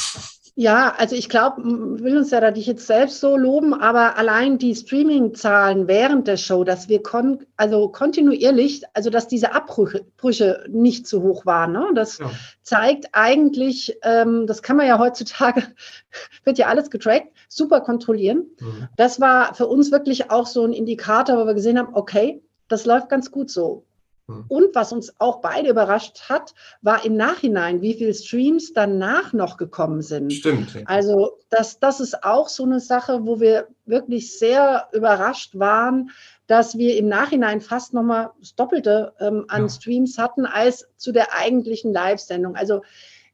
Ja, 0.57 0.95
also 0.97 1.17
ich 1.17 1.29
glaube, 1.29 1.63
will 1.65 2.17
uns 2.17 2.31
ja 2.31 2.41
da 2.41 2.53
nicht 2.53 2.69
jetzt 2.69 2.87
selbst 2.87 3.19
so 3.19 3.37
loben, 3.37 3.75
aber 3.75 4.17
allein 4.17 4.57
die 4.57 4.77
Streaming-Zahlen 4.77 5.89
während 5.89 6.29
der 6.29 6.37
Show, 6.37 6.63
dass 6.63 6.89
wir 6.89 7.03
kon 7.03 7.45
also 7.57 7.89
kontinuierlich, 7.89 8.83
also 8.93 9.11
dass 9.11 9.27
diese 9.27 9.53
Abbrüche 9.53 10.65
nicht 10.69 11.09
zu 11.09 11.23
hoch 11.23 11.45
waren, 11.45 11.73
ne? 11.73 11.89
das 11.97 12.19
ja. 12.19 12.31
zeigt 12.63 13.09
eigentlich, 13.13 13.99
ähm, 14.03 14.47
das 14.47 14.63
kann 14.63 14.77
man 14.77 14.87
ja 14.87 15.01
heutzutage, 15.01 15.65
wird 16.45 16.59
ja 16.59 16.69
alles 16.69 16.89
getrackt, 16.89 17.33
super 17.49 17.81
kontrollieren. 17.81 18.47
Mhm. 18.61 18.89
Das 18.97 19.21
war 19.21 19.55
für 19.55 19.67
uns 19.67 19.91
wirklich 19.91 20.31
auch 20.31 20.47
so 20.47 20.65
ein 20.65 20.73
Indikator, 20.73 21.37
wo 21.37 21.47
wir 21.47 21.55
gesehen 21.55 21.81
haben, 21.81 21.95
okay, 21.95 22.45
das 22.69 22.87
läuft 22.87 23.09
ganz 23.09 23.33
gut 23.33 23.51
so. 23.51 23.85
Hm. 24.27 24.45
Und 24.49 24.75
was 24.75 24.93
uns 24.93 25.13
auch 25.21 25.41
beide 25.41 25.69
überrascht 25.69 26.29
hat, 26.29 26.55
war 26.81 27.05
im 27.05 27.17
Nachhinein, 27.17 27.83
wie 27.83 27.95
viele 27.95 28.15
Streams 28.15 28.73
danach 28.73 29.33
noch 29.33 29.57
gekommen 29.57 30.01
sind. 30.01 30.33
Stimmt. 30.33 30.83
Also 30.87 31.39
das, 31.51 31.79
das 31.79 32.01
ist 32.01 32.25
auch 32.25 32.49
so 32.49 32.65
eine 32.65 32.81
Sache, 32.81 33.27
wo 33.27 33.39
wir 33.39 33.69
wirklich 33.85 34.39
sehr 34.39 34.89
überrascht 34.93 35.59
waren, 35.59 36.11
dass 36.47 36.79
wir 36.79 36.97
im 36.97 37.09
Nachhinein 37.09 37.61
fast 37.61 37.93
nochmal 37.93 38.31
das 38.41 38.55
Doppelte 38.55 39.13
ähm, 39.21 39.45
an 39.49 39.63
ja. 39.63 39.69
Streams 39.69 40.19
hatten 40.19 40.47
als 40.47 40.89
zu 40.97 41.13
der 41.13 41.35
eigentlichen 41.35 41.93
Live-Sendung. 41.93 42.57
Also 42.57 42.83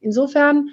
insofern 0.01 0.69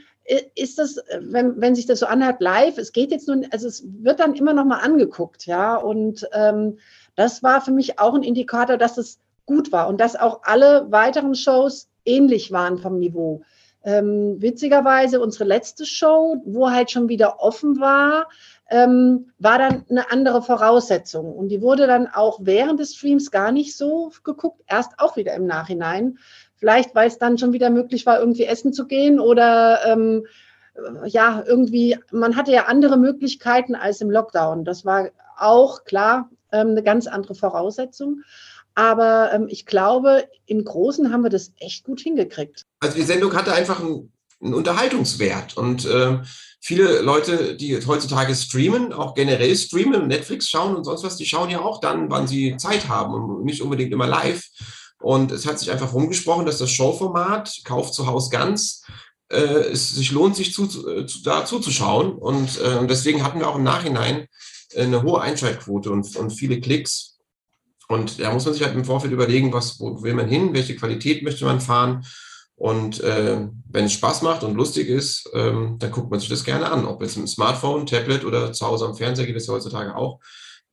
ist 0.54 0.78
das, 0.78 0.96
wenn, 1.20 1.60
wenn 1.60 1.74
sich 1.74 1.86
das 1.86 2.00
so 2.00 2.06
anhört, 2.06 2.40
live, 2.40 2.76
es 2.76 2.92
geht 2.92 3.10
jetzt 3.10 3.28
nun, 3.28 3.46
also 3.50 3.66
es 3.66 3.82
wird 4.02 4.20
dann 4.20 4.34
immer 4.34 4.52
nochmal 4.52 4.80
angeguckt, 4.82 5.46
ja. 5.46 5.76
Und 5.76 6.28
ähm, 6.32 6.78
das 7.14 7.42
war 7.42 7.60
für 7.60 7.72
mich 7.72 7.98
auch 7.98 8.14
ein 8.14 8.22
Indikator, 8.22 8.76
dass 8.76 8.98
es 8.98 9.20
gut 9.48 9.72
war 9.72 9.88
und 9.88 10.00
dass 10.00 10.14
auch 10.14 10.42
alle 10.44 10.86
weiteren 10.90 11.34
Shows 11.34 11.88
ähnlich 12.04 12.52
waren 12.52 12.78
vom 12.78 12.98
Niveau. 12.98 13.42
Ähm, 13.82 14.36
witzigerweise 14.40 15.20
unsere 15.20 15.44
letzte 15.44 15.86
Show, 15.86 16.42
wo 16.44 16.70
halt 16.70 16.90
schon 16.90 17.08
wieder 17.08 17.40
offen 17.40 17.80
war, 17.80 18.28
ähm, 18.70 19.30
war 19.38 19.58
dann 19.58 19.84
eine 19.88 20.12
andere 20.12 20.42
Voraussetzung. 20.42 21.32
Und 21.34 21.48
die 21.48 21.62
wurde 21.62 21.86
dann 21.86 22.06
auch 22.06 22.38
während 22.42 22.80
des 22.80 22.94
Streams 22.94 23.30
gar 23.30 23.50
nicht 23.50 23.76
so 23.76 24.12
geguckt, 24.24 24.62
erst 24.66 24.92
auch 24.98 25.16
wieder 25.16 25.34
im 25.34 25.46
Nachhinein. 25.46 26.18
Vielleicht, 26.56 26.94
weil 26.94 27.08
es 27.08 27.18
dann 27.18 27.38
schon 27.38 27.52
wieder 27.52 27.70
möglich 27.70 28.04
war, 28.04 28.20
irgendwie 28.20 28.44
essen 28.44 28.72
zu 28.72 28.86
gehen 28.86 29.18
oder 29.18 29.80
ähm, 29.86 30.26
ja, 31.06 31.42
irgendwie, 31.46 31.96
man 32.12 32.36
hatte 32.36 32.52
ja 32.52 32.66
andere 32.66 32.98
Möglichkeiten 32.98 33.74
als 33.74 34.00
im 34.00 34.10
Lockdown. 34.10 34.64
Das 34.64 34.84
war 34.84 35.08
auch 35.38 35.84
klar 35.84 36.28
ähm, 36.52 36.68
eine 36.68 36.82
ganz 36.82 37.06
andere 37.06 37.34
Voraussetzung. 37.34 38.22
Aber 38.78 39.32
ähm, 39.32 39.48
ich 39.48 39.66
glaube, 39.66 40.28
im 40.46 40.64
Großen 40.64 41.12
haben 41.12 41.24
wir 41.24 41.30
das 41.30 41.50
echt 41.58 41.82
gut 41.82 42.00
hingekriegt. 42.00 42.64
Also 42.78 42.96
die 42.96 43.02
Sendung 43.02 43.34
hatte 43.34 43.52
einfach 43.52 43.80
einen, 43.80 44.12
einen 44.40 44.54
Unterhaltungswert 44.54 45.56
und 45.56 45.84
äh, 45.84 46.20
viele 46.60 47.00
Leute, 47.00 47.56
die 47.56 47.76
heutzutage 47.84 48.36
streamen, 48.36 48.92
auch 48.92 49.14
generell 49.14 49.56
streamen 49.56 50.06
Netflix 50.06 50.48
schauen 50.48 50.76
und 50.76 50.84
sonst 50.84 51.02
was, 51.02 51.16
die 51.16 51.26
schauen 51.26 51.50
ja 51.50 51.60
auch 51.60 51.80
dann, 51.80 52.08
wann 52.08 52.28
sie 52.28 52.56
Zeit 52.56 52.88
haben 52.88 53.14
und 53.14 53.44
nicht 53.44 53.62
unbedingt 53.62 53.92
immer 53.92 54.06
live. 54.06 54.44
Und 55.00 55.32
es 55.32 55.44
hat 55.44 55.58
sich 55.58 55.72
einfach 55.72 55.92
rumgesprochen, 55.92 56.46
dass 56.46 56.58
das 56.58 56.70
Showformat 56.70 57.62
Kauf 57.64 57.90
zu 57.90 58.06
Haus 58.06 58.30
ganz 58.30 58.84
äh, 59.28 59.38
es 59.72 59.90
sich 59.90 60.12
lohnt, 60.12 60.36
sich 60.36 60.54
zu, 60.54 60.68
zu, 60.68 61.22
da 61.24 61.44
zuzuschauen. 61.44 62.12
Und 62.12 62.60
äh, 62.60 62.86
deswegen 62.86 63.24
hatten 63.24 63.40
wir 63.40 63.48
auch 63.48 63.56
im 63.56 63.64
Nachhinein 63.64 64.28
eine 64.76 65.02
hohe 65.02 65.20
Einschaltquote 65.20 65.90
und, 65.90 66.14
und 66.14 66.30
viele 66.30 66.60
Klicks. 66.60 67.17
Und 67.88 68.20
da 68.20 68.32
muss 68.32 68.44
man 68.44 68.54
sich 68.54 68.62
halt 68.62 68.74
im 68.74 68.84
Vorfeld 68.84 69.12
überlegen, 69.12 69.52
was, 69.52 69.80
wo 69.80 70.02
will 70.02 70.14
man 70.14 70.28
hin, 70.28 70.52
welche 70.52 70.76
Qualität 70.76 71.22
möchte 71.22 71.44
man 71.44 71.60
fahren. 71.60 72.04
Und 72.54 73.00
äh, 73.00 73.46
wenn 73.70 73.84
es 73.84 73.92
Spaß 73.92 74.22
macht 74.22 74.42
und 74.42 74.56
lustig 74.56 74.88
ist, 74.88 75.30
ähm, 75.32 75.76
dann 75.78 75.90
guckt 75.90 76.10
man 76.10 76.20
sich 76.20 76.28
das 76.28 76.44
gerne 76.44 76.70
an. 76.70 76.86
Ob 76.86 77.00
jetzt 77.00 77.16
im 77.16 77.26
Smartphone, 77.26 77.86
Tablet 77.86 78.24
oder 78.24 78.52
zu 78.52 78.66
Hause 78.66 78.86
am 78.86 78.96
Fernseher 78.96 79.26
geht 79.26 79.36
es 79.36 79.46
ja 79.46 79.54
heutzutage 79.54 79.94
auch. 79.96 80.20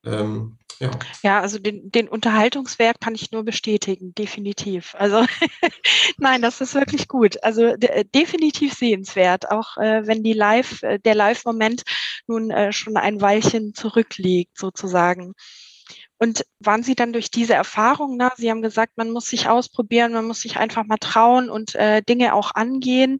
Ähm, 0.03 0.57
ja. 0.79 0.91
ja, 1.23 1.41
also 1.41 1.57
den, 1.57 1.89
den 1.89 2.09
Unterhaltungswert 2.09 2.99
kann 2.99 3.15
ich 3.15 3.31
nur 3.31 3.45
bestätigen, 3.45 4.13
definitiv. 4.13 4.93
Also 4.97 5.25
nein, 6.17 6.41
das 6.41 6.59
ist 6.59 6.75
wirklich 6.75 7.07
gut. 7.07 7.41
Also 7.43 7.77
de 7.77 8.03
definitiv 8.03 8.73
sehenswert, 8.73 9.51
auch 9.51 9.77
äh, 9.77 10.05
wenn 10.05 10.23
die 10.23 10.33
Live, 10.33 10.83
äh, 10.83 10.99
der 10.99 11.15
Live-Moment 11.15 11.83
nun 12.27 12.51
äh, 12.51 12.73
schon 12.73 12.97
ein 12.97 13.21
Weilchen 13.21 13.73
zurückliegt, 13.73 14.57
sozusagen. 14.57 15.33
Und 16.17 16.45
waren 16.59 16.83
Sie 16.83 16.95
dann 16.95 17.13
durch 17.13 17.29
diese 17.29 17.53
Erfahrung, 17.53 18.15
na, 18.17 18.31
Sie 18.37 18.49
haben 18.49 18.61
gesagt, 18.61 18.93
man 18.95 19.11
muss 19.11 19.25
sich 19.25 19.49
ausprobieren, 19.49 20.13
man 20.13 20.25
muss 20.25 20.41
sich 20.41 20.57
einfach 20.57 20.85
mal 20.85 20.97
trauen 20.97 21.49
und 21.49 21.75
äh, 21.75 22.01
Dinge 22.01 22.33
auch 22.33 22.51
angehen. 22.55 23.17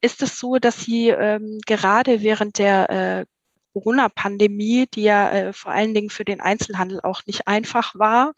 Ist 0.00 0.22
es 0.22 0.38
so, 0.38 0.56
dass 0.56 0.80
Sie 0.80 1.08
ähm, 1.08 1.60
gerade 1.66 2.22
während 2.22 2.58
der 2.58 2.90
äh, 2.90 3.24
Corona-Pandemie, 3.72 4.86
die 4.86 5.02
ja 5.02 5.30
äh, 5.30 5.52
vor 5.52 5.72
allen 5.72 5.94
Dingen 5.94 6.10
für 6.10 6.24
den 6.24 6.40
Einzelhandel 6.40 7.00
auch 7.02 7.22
nicht 7.26 7.48
einfach 7.48 7.94
war, 7.94 8.34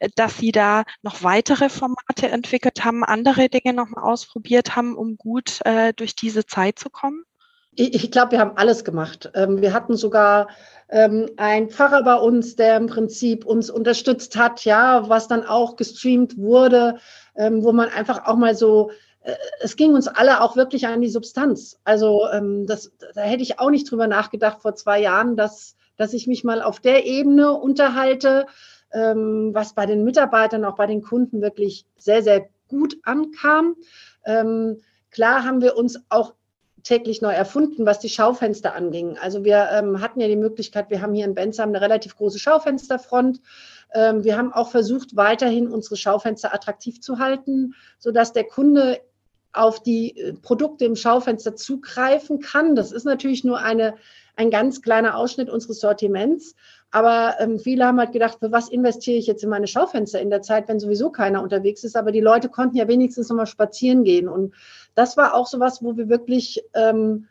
äh, 0.00 0.08
dass 0.14 0.38
Sie 0.38 0.52
da 0.52 0.84
noch 1.02 1.22
weitere 1.22 1.68
Formate 1.68 2.28
entwickelt 2.28 2.84
haben, 2.84 3.04
andere 3.04 3.48
Dinge 3.48 3.72
nochmal 3.72 4.04
ausprobiert 4.04 4.76
haben, 4.76 4.96
um 4.96 5.16
gut 5.16 5.60
äh, 5.64 5.92
durch 5.94 6.14
diese 6.14 6.46
Zeit 6.46 6.78
zu 6.78 6.90
kommen? 6.90 7.24
Ich, 7.76 8.10
glaube, 8.10 8.32
wir 8.32 8.40
haben 8.40 8.56
alles 8.56 8.84
gemacht. 8.84 9.30
Ähm, 9.34 9.60
wir 9.60 9.72
hatten 9.72 9.96
sogar 9.96 10.48
ähm, 10.88 11.30
ein 11.36 11.70
Pfarrer 11.70 12.02
bei 12.02 12.14
uns, 12.14 12.56
der 12.56 12.76
im 12.76 12.86
Prinzip 12.86 13.44
uns 13.44 13.70
unterstützt 13.70 14.36
hat, 14.36 14.64
ja, 14.64 15.08
was 15.08 15.28
dann 15.28 15.44
auch 15.44 15.76
gestreamt 15.76 16.38
wurde, 16.38 16.98
ähm, 17.36 17.64
wo 17.64 17.72
man 17.72 17.88
einfach 17.88 18.26
auch 18.26 18.36
mal 18.36 18.54
so, 18.54 18.90
äh, 19.22 19.34
es 19.60 19.76
ging 19.76 19.94
uns 19.94 20.06
alle 20.08 20.40
auch 20.40 20.56
wirklich 20.56 20.86
an 20.86 21.00
die 21.00 21.08
Substanz. 21.08 21.80
Also 21.84 22.26
das, 22.66 22.92
da 23.14 23.22
hätte 23.22 23.42
ich 23.42 23.58
auch 23.58 23.70
nicht 23.70 23.90
drüber 23.90 24.06
nachgedacht 24.06 24.62
vor 24.62 24.74
zwei 24.74 25.00
Jahren, 25.00 25.36
dass, 25.36 25.76
dass 25.96 26.12
ich 26.12 26.26
mich 26.26 26.44
mal 26.44 26.62
auf 26.62 26.80
der 26.80 27.06
Ebene 27.06 27.52
unterhalte, 27.52 28.46
was 28.90 29.74
bei 29.74 29.86
den 29.86 30.04
Mitarbeitern, 30.04 30.64
auch 30.64 30.76
bei 30.76 30.86
den 30.86 31.02
Kunden 31.02 31.42
wirklich 31.42 31.84
sehr, 31.96 32.22
sehr 32.22 32.46
gut 32.68 32.96
ankam. 33.02 33.74
Klar 34.22 35.44
haben 35.44 35.60
wir 35.62 35.76
uns 35.76 36.00
auch 36.10 36.34
täglich 36.84 37.22
neu 37.22 37.32
erfunden, 37.32 37.86
was 37.86 37.98
die 37.98 38.10
Schaufenster 38.10 38.74
anging. 38.74 39.18
Also 39.18 39.42
wir 39.42 39.68
ähm, 39.72 40.00
hatten 40.00 40.20
ja 40.20 40.28
die 40.28 40.36
Möglichkeit, 40.36 40.90
wir 40.90 41.00
haben 41.00 41.14
hier 41.14 41.24
in 41.24 41.34
Bensheim 41.34 41.70
eine 41.70 41.80
relativ 41.80 42.16
große 42.16 42.38
Schaufensterfront. 42.38 43.40
Ähm, 43.92 44.22
wir 44.22 44.36
haben 44.36 44.52
auch 44.52 44.70
versucht, 44.70 45.16
weiterhin 45.16 45.68
unsere 45.68 45.96
Schaufenster 45.96 46.54
attraktiv 46.54 47.00
zu 47.00 47.18
halten, 47.18 47.74
sodass 47.98 48.32
der 48.32 48.44
Kunde 48.44 49.00
auf 49.54 49.82
die 49.82 50.16
äh, 50.16 50.34
Produkte 50.34 50.84
im 50.84 50.94
Schaufenster 50.94 51.56
zugreifen 51.56 52.40
kann. 52.40 52.76
Das 52.76 52.92
ist 52.92 53.04
natürlich 53.04 53.44
nur 53.44 53.58
eine, 53.60 53.94
ein 54.36 54.50
ganz 54.50 54.82
kleiner 54.82 55.16
Ausschnitt 55.16 55.48
unseres 55.48 55.80
Sortiments. 55.80 56.54
Aber 56.90 57.34
ähm, 57.40 57.58
viele 57.58 57.86
haben 57.86 57.98
halt 57.98 58.12
gedacht, 58.12 58.38
für 58.38 58.52
was 58.52 58.68
investiere 58.68 59.18
ich 59.18 59.26
jetzt 59.26 59.42
in 59.42 59.50
meine 59.50 59.66
Schaufenster 59.66 60.20
in 60.20 60.30
der 60.30 60.42
Zeit, 60.42 60.68
wenn 60.68 60.78
sowieso 60.78 61.10
keiner 61.10 61.42
unterwegs 61.42 61.82
ist. 61.82 61.96
Aber 61.96 62.12
die 62.12 62.20
Leute 62.20 62.48
konnten 62.48 62.76
ja 62.76 62.86
wenigstens 62.86 63.28
nochmal 63.28 63.46
spazieren 63.46 64.04
gehen. 64.04 64.28
Und 64.28 64.54
das 64.94 65.16
war 65.16 65.34
auch 65.34 65.46
so 65.46 65.58
was, 65.58 65.82
wo 65.82 65.96
wir 65.96 66.08
wirklich 66.08 66.64
ähm, 66.74 67.26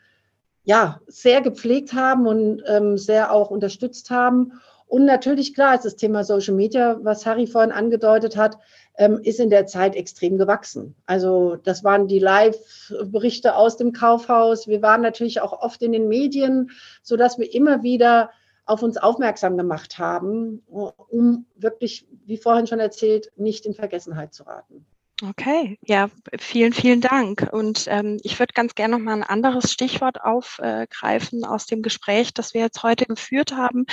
ja, 0.64 1.00
sehr 1.06 1.40
gepflegt 1.40 1.92
haben 1.92 2.26
und 2.26 2.62
ähm, 2.66 2.98
sehr 2.98 3.32
auch 3.32 3.50
unterstützt 3.50 4.10
haben. 4.10 4.52
Und 4.86 5.06
natürlich, 5.06 5.54
klar, 5.54 5.74
ist 5.74 5.84
das 5.84 5.96
Thema 5.96 6.24
Social 6.24 6.54
Media, 6.54 6.98
was 7.02 7.26
Harry 7.26 7.46
vorhin 7.46 7.72
angedeutet 7.72 8.36
hat, 8.36 8.58
ähm, 8.96 9.18
ist 9.22 9.40
in 9.40 9.50
der 9.50 9.66
Zeit 9.66 9.96
extrem 9.96 10.38
gewachsen. 10.38 10.94
Also 11.06 11.56
das 11.56 11.84
waren 11.84 12.06
die 12.06 12.18
Live-Berichte 12.18 13.56
aus 13.56 13.76
dem 13.76 13.92
Kaufhaus. 13.92 14.68
Wir 14.68 14.82
waren 14.82 15.00
natürlich 15.00 15.40
auch 15.40 15.52
oft 15.52 15.82
in 15.82 15.92
den 15.92 16.08
Medien, 16.08 16.70
sodass 17.02 17.38
wir 17.38 17.52
immer 17.52 17.82
wieder 17.82 18.30
auf 18.66 18.82
uns 18.82 18.96
aufmerksam 18.96 19.56
gemacht 19.56 19.98
haben, 19.98 20.62
um 20.66 21.46
wirklich, 21.56 22.06
wie 22.24 22.38
vorhin 22.38 22.66
schon 22.66 22.80
erzählt, 22.80 23.30
nicht 23.36 23.66
in 23.66 23.74
Vergessenheit 23.74 24.32
zu 24.32 24.44
raten. 24.44 24.86
Okay, 25.22 25.78
ja, 25.86 26.10
vielen, 26.40 26.72
vielen 26.72 27.00
Dank. 27.00 27.48
Und 27.52 27.86
ähm, 27.88 28.18
ich 28.24 28.40
würde 28.40 28.52
ganz 28.52 28.74
gerne 28.74 28.96
noch 28.96 29.04
mal 29.04 29.12
ein 29.12 29.22
anderes 29.22 29.72
Stichwort 29.72 30.20
aufgreifen 30.20 31.44
aus 31.44 31.66
dem 31.66 31.82
Gespräch, 31.82 32.34
das 32.34 32.52
wir 32.52 32.62
jetzt 32.62 32.82
heute 32.82 33.06
geführt 33.06 33.52
haben. 33.52 33.86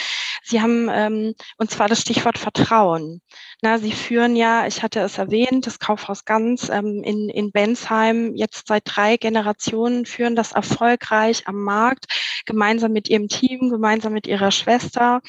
Sie 0.43 0.61
haben, 0.61 0.89
ähm, 0.91 1.35
und 1.57 1.69
zwar 1.69 1.87
das 1.87 2.01
Stichwort 2.01 2.39
Vertrauen. 2.39 3.21
Na, 3.61 3.77
Sie 3.77 3.91
führen 3.91 4.35
ja, 4.35 4.65
ich 4.65 4.81
hatte 4.81 4.99
es 5.01 5.19
erwähnt, 5.19 5.67
das 5.67 5.77
Kaufhaus 5.77 6.25
Ganz 6.25 6.69
ähm, 6.69 7.03
in, 7.03 7.29
in 7.29 7.51
Bensheim 7.51 8.35
jetzt 8.35 8.67
seit 8.67 8.83
drei 8.85 9.17
Generationen, 9.17 10.07
führen 10.07 10.35
das 10.35 10.53
erfolgreich 10.53 11.47
am 11.47 11.61
Markt, 11.61 12.07
gemeinsam 12.47 12.93
mit 12.93 13.09
Ihrem 13.09 13.27
Team, 13.27 13.69
gemeinsam 13.69 14.13
mit 14.13 14.25
Ihrer 14.25 14.49
Schwester. 14.49 15.21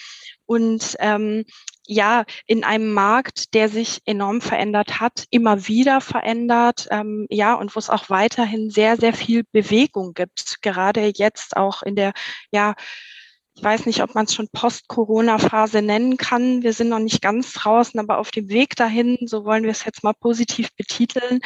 Und 0.47 0.97
ähm, 1.01 1.45
ja, 1.87 2.25
in 2.47 2.65
einem 2.65 2.93
Markt, 2.93 3.55
der 3.55 3.69
sich 3.69 4.01
enorm 4.05 4.41
verändert 4.41 5.01
hat, 5.01 5.25
immer 5.31 5.67
wieder 5.67 6.01
verändert, 6.01 6.89
ähm, 6.91 7.27
ja, 7.31 7.55
und 7.55 7.75
wo 7.75 7.79
es 7.79 7.91
auch 7.91 8.11
weiterhin 8.11 8.71
sehr, 8.71 8.97
sehr 8.97 9.15
viel 9.15 9.45
Bewegung 9.53 10.15
gibt, 10.15 10.59
gerade 10.63 11.13
jetzt 11.15 11.57
auch 11.57 11.83
in 11.83 11.97
der, 11.97 12.13
ja, 12.51 12.75
ich 13.55 13.63
weiß 13.63 13.87
nicht, 13.87 14.03
ob 14.03 14.15
man 14.15 14.25
es 14.25 14.35
schon 14.35 14.49
Post-Corona-Phase 14.49 15.83
nennen 15.83 16.17
kann. 16.17 16.63
Wir 16.63 16.73
sind 16.73 16.89
noch 16.89 16.99
nicht 16.99 17.21
ganz 17.21 17.53
draußen, 17.53 18.01
aber 18.01 18.19
auf 18.19 18.31
dem 18.31 18.49
Weg 18.49 18.77
dahin, 18.77 19.19
so 19.27 19.45
wollen 19.45 19.65
wir 19.65 19.71
es 19.71 19.85
jetzt 19.85 20.03
mal 20.03 20.15
positiv 20.15 20.69
betiteln, 20.77 21.41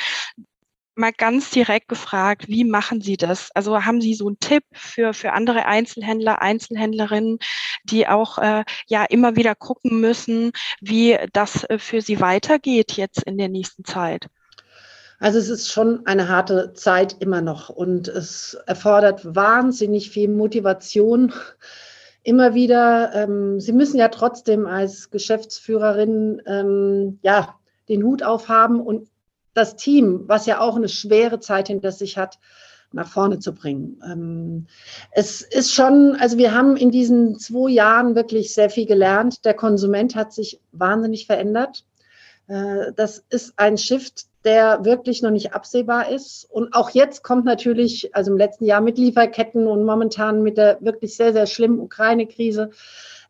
mal 0.96 1.12
ganz 1.12 1.50
direkt 1.50 1.88
gefragt, 1.88 2.48
wie 2.48 2.64
machen 2.64 3.00
Sie 3.00 3.16
das? 3.16 3.50
Also 3.54 3.84
haben 3.84 4.00
Sie 4.00 4.14
so 4.14 4.26
einen 4.26 4.38
Tipp 4.38 4.64
für, 4.72 5.12
für 5.12 5.32
andere 5.32 5.66
Einzelhändler, 5.66 6.42
Einzelhändlerinnen, 6.42 7.38
die 7.84 8.08
auch 8.08 8.38
äh, 8.38 8.64
ja 8.86 9.04
immer 9.04 9.36
wieder 9.36 9.54
gucken 9.54 10.00
müssen, 10.00 10.52
wie 10.80 11.18
das 11.32 11.64
äh, 11.64 11.78
für 11.78 12.00
sie 12.00 12.20
weitergeht 12.20 12.92
jetzt 12.92 13.22
in 13.22 13.38
der 13.38 13.48
nächsten 13.48 13.84
Zeit? 13.84 14.28
Also 15.18 15.38
es 15.38 15.48
ist 15.48 15.70
schon 15.70 16.06
eine 16.06 16.28
harte 16.28 16.74
Zeit 16.74 17.16
immer 17.20 17.40
noch 17.40 17.68
und 17.68 18.08
es 18.08 18.54
erfordert 18.66 19.34
wahnsinnig 19.34 20.10
viel 20.10 20.28
Motivation. 20.28 21.32
Immer 22.22 22.54
wieder, 22.54 23.14
ähm, 23.14 23.60
Sie 23.60 23.70
müssen 23.70 23.98
ja 23.98 24.08
trotzdem 24.08 24.66
als 24.66 25.10
Geschäftsführerin 25.10 26.42
ähm, 26.44 27.20
ja 27.22 27.54
den 27.88 28.02
Hut 28.02 28.24
aufhaben 28.24 28.80
und 28.80 29.08
das 29.56 29.76
Team, 29.76 30.24
was 30.26 30.46
ja 30.46 30.60
auch 30.60 30.76
eine 30.76 30.88
schwere 30.88 31.40
Zeit 31.40 31.68
hinter 31.68 31.92
sich 31.92 32.18
hat, 32.18 32.38
nach 32.92 33.08
vorne 33.08 33.38
zu 33.38 33.54
bringen. 33.54 34.00
Ähm, 34.04 34.66
es 35.12 35.42
ist 35.42 35.72
schon, 35.72 36.16
also 36.20 36.38
wir 36.38 36.54
haben 36.54 36.76
in 36.76 36.90
diesen 36.90 37.38
zwei 37.38 37.70
Jahren 37.70 38.14
wirklich 38.14 38.54
sehr 38.54 38.70
viel 38.70 38.86
gelernt. 38.86 39.44
Der 39.44 39.54
Konsument 39.54 40.14
hat 40.14 40.32
sich 40.32 40.60
wahnsinnig 40.72 41.26
verändert. 41.26 41.84
Äh, 42.48 42.92
das 42.94 43.24
ist 43.28 43.54
ein 43.56 43.78
Shift, 43.78 44.26
der 44.44 44.84
wirklich 44.84 45.22
noch 45.22 45.32
nicht 45.32 45.52
absehbar 45.52 46.10
ist. 46.10 46.44
Und 46.48 46.74
auch 46.74 46.90
jetzt 46.90 47.24
kommt 47.24 47.44
natürlich, 47.44 48.14
also 48.14 48.30
im 48.30 48.38
letzten 48.38 48.64
Jahr 48.64 48.80
mit 48.80 48.98
Lieferketten 48.98 49.66
und 49.66 49.84
momentan 49.84 50.42
mit 50.42 50.56
der 50.56 50.78
wirklich 50.80 51.16
sehr, 51.16 51.32
sehr 51.32 51.46
schlimmen 51.46 51.80
Ukraine-Krise, 51.80 52.70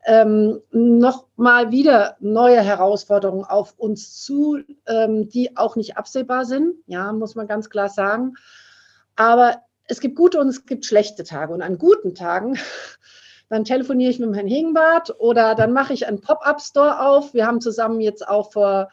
ähm, 0.07 0.63
noch 0.71 1.27
mal 1.35 1.73
wieder 1.73 2.17
neue 2.21 2.61
Herausforderungen 2.61 3.45
auf 3.45 3.75
uns 3.77 4.23
zu, 4.23 4.61
ähm, 4.87 5.29
die 5.29 5.57
auch 5.57 5.75
nicht 5.75 5.97
absehbar 5.97 6.45
sind. 6.45 6.77
Ja, 6.87 7.13
muss 7.13 7.35
man 7.35 7.49
ganz 7.49 7.69
klar 7.71 7.89
sagen. 7.89 8.35
Aber 9.17 9.63
es 9.89 9.99
gibt 9.99 10.15
gute 10.15 10.41
und 10.41 10.47
es 10.49 10.65
gibt 10.65 10.87
schlechte 10.87 11.25
Tage. 11.25 11.53
Und 11.53 11.61
an 11.61 11.77
guten 11.77 12.15
Tagen, 12.15 12.57
dann 13.49 13.65
telefoniere 13.65 14.13
ich 14.13 14.21
mit 14.21 14.33
Herrn 14.33 14.47
Hingenbart 14.47 15.19
oder 15.19 15.57
dann 15.57 15.73
mache 15.73 15.93
ich 15.93 16.07
einen 16.07 16.21
Pop-up-Store 16.21 17.01
auf. 17.01 17.35
Wir 17.35 17.45
haben 17.45 17.61
zusammen 17.61 18.01
jetzt 18.01 18.27
auch 18.27 18.53
vor 18.53 18.91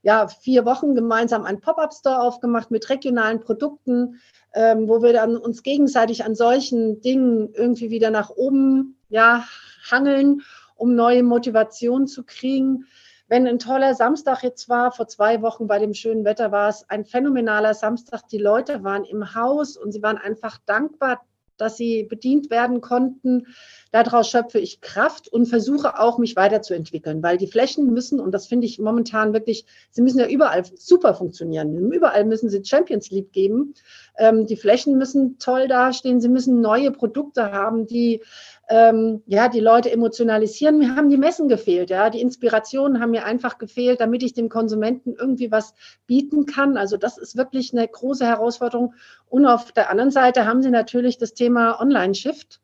ja, 0.00 0.28
vier 0.28 0.64
Wochen 0.64 0.94
gemeinsam 0.94 1.44
einen 1.44 1.60
Pop-up-Store 1.60 2.20
aufgemacht 2.20 2.70
mit 2.70 2.88
regionalen 2.88 3.40
Produkten, 3.40 4.20
ähm, 4.54 4.88
wo 4.88 5.02
wir 5.02 5.12
dann 5.12 5.36
uns 5.36 5.62
gegenseitig 5.62 6.24
an 6.24 6.34
solchen 6.34 7.02
Dingen 7.02 7.52
irgendwie 7.52 7.90
wieder 7.90 8.10
nach 8.10 8.30
oben 8.30 8.98
ja, 9.10 9.44
hangeln, 9.90 10.42
um 10.76 10.94
neue 10.94 11.22
Motivation 11.22 12.06
zu 12.06 12.24
kriegen. 12.24 12.86
Wenn 13.26 13.46
ein 13.46 13.58
toller 13.58 13.94
Samstag 13.94 14.42
jetzt 14.42 14.68
war, 14.68 14.92
vor 14.92 15.08
zwei 15.08 15.40
Wochen 15.40 15.66
bei 15.66 15.78
dem 15.78 15.94
schönen 15.94 16.24
Wetter 16.24 16.52
war 16.52 16.68
es 16.68 16.88
ein 16.90 17.04
phänomenaler 17.04 17.74
Samstag. 17.74 18.28
Die 18.28 18.38
Leute 18.38 18.84
waren 18.84 19.04
im 19.04 19.34
Haus 19.34 19.76
und 19.76 19.92
sie 19.92 20.02
waren 20.02 20.18
einfach 20.18 20.58
dankbar, 20.66 21.22
dass 21.56 21.76
sie 21.76 22.04
bedient 22.04 22.50
werden 22.50 22.80
konnten. 22.80 23.46
Daraus 23.92 24.28
schöpfe 24.28 24.58
ich 24.58 24.80
Kraft 24.80 25.28
und 25.28 25.46
versuche 25.46 25.98
auch, 25.98 26.18
mich 26.18 26.36
weiterzuentwickeln, 26.36 27.22
weil 27.22 27.38
die 27.38 27.46
Flächen 27.46 27.92
müssen, 27.92 28.20
und 28.20 28.32
das 28.32 28.46
finde 28.46 28.66
ich 28.66 28.78
momentan 28.78 29.32
wirklich, 29.32 29.64
sie 29.90 30.02
müssen 30.02 30.18
ja 30.18 30.26
überall 30.26 30.64
super 30.74 31.14
funktionieren. 31.14 31.92
Überall 31.92 32.24
müssen 32.24 32.48
sie 32.50 32.64
Champions 32.64 33.10
League 33.10 33.32
geben. 33.32 33.74
Ähm, 34.18 34.46
die 34.46 34.56
Flächen 34.56 34.98
müssen 34.98 35.38
toll 35.38 35.68
dastehen. 35.68 36.20
Sie 36.20 36.28
müssen 36.28 36.60
neue 36.60 36.90
Produkte 36.90 37.52
haben, 37.52 37.86
die 37.86 38.22
ähm, 38.68 39.22
ja, 39.26 39.48
die 39.48 39.60
Leute 39.60 39.90
emotionalisieren. 39.90 40.78
Mir 40.78 40.96
haben 40.96 41.10
die 41.10 41.16
Messen 41.16 41.48
gefehlt, 41.48 41.90
ja. 41.90 42.10
Die 42.10 42.20
Inspirationen 42.20 43.00
haben 43.00 43.10
mir 43.10 43.24
einfach 43.24 43.58
gefehlt, 43.58 44.00
damit 44.00 44.22
ich 44.22 44.32
dem 44.32 44.48
Konsumenten 44.48 45.14
irgendwie 45.18 45.50
was 45.50 45.74
bieten 46.06 46.46
kann. 46.46 46.76
Also 46.76 46.96
das 46.96 47.18
ist 47.18 47.36
wirklich 47.36 47.72
eine 47.72 47.86
große 47.86 48.26
Herausforderung. 48.26 48.94
Und 49.28 49.46
auf 49.46 49.72
der 49.72 49.90
anderen 49.90 50.10
Seite 50.10 50.46
haben 50.46 50.62
sie 50.62 50.70
natürlich 50.70 51.18
das 51.18 51.34
Thema 51.34 51.80
Online-Shift. 51.80 52.60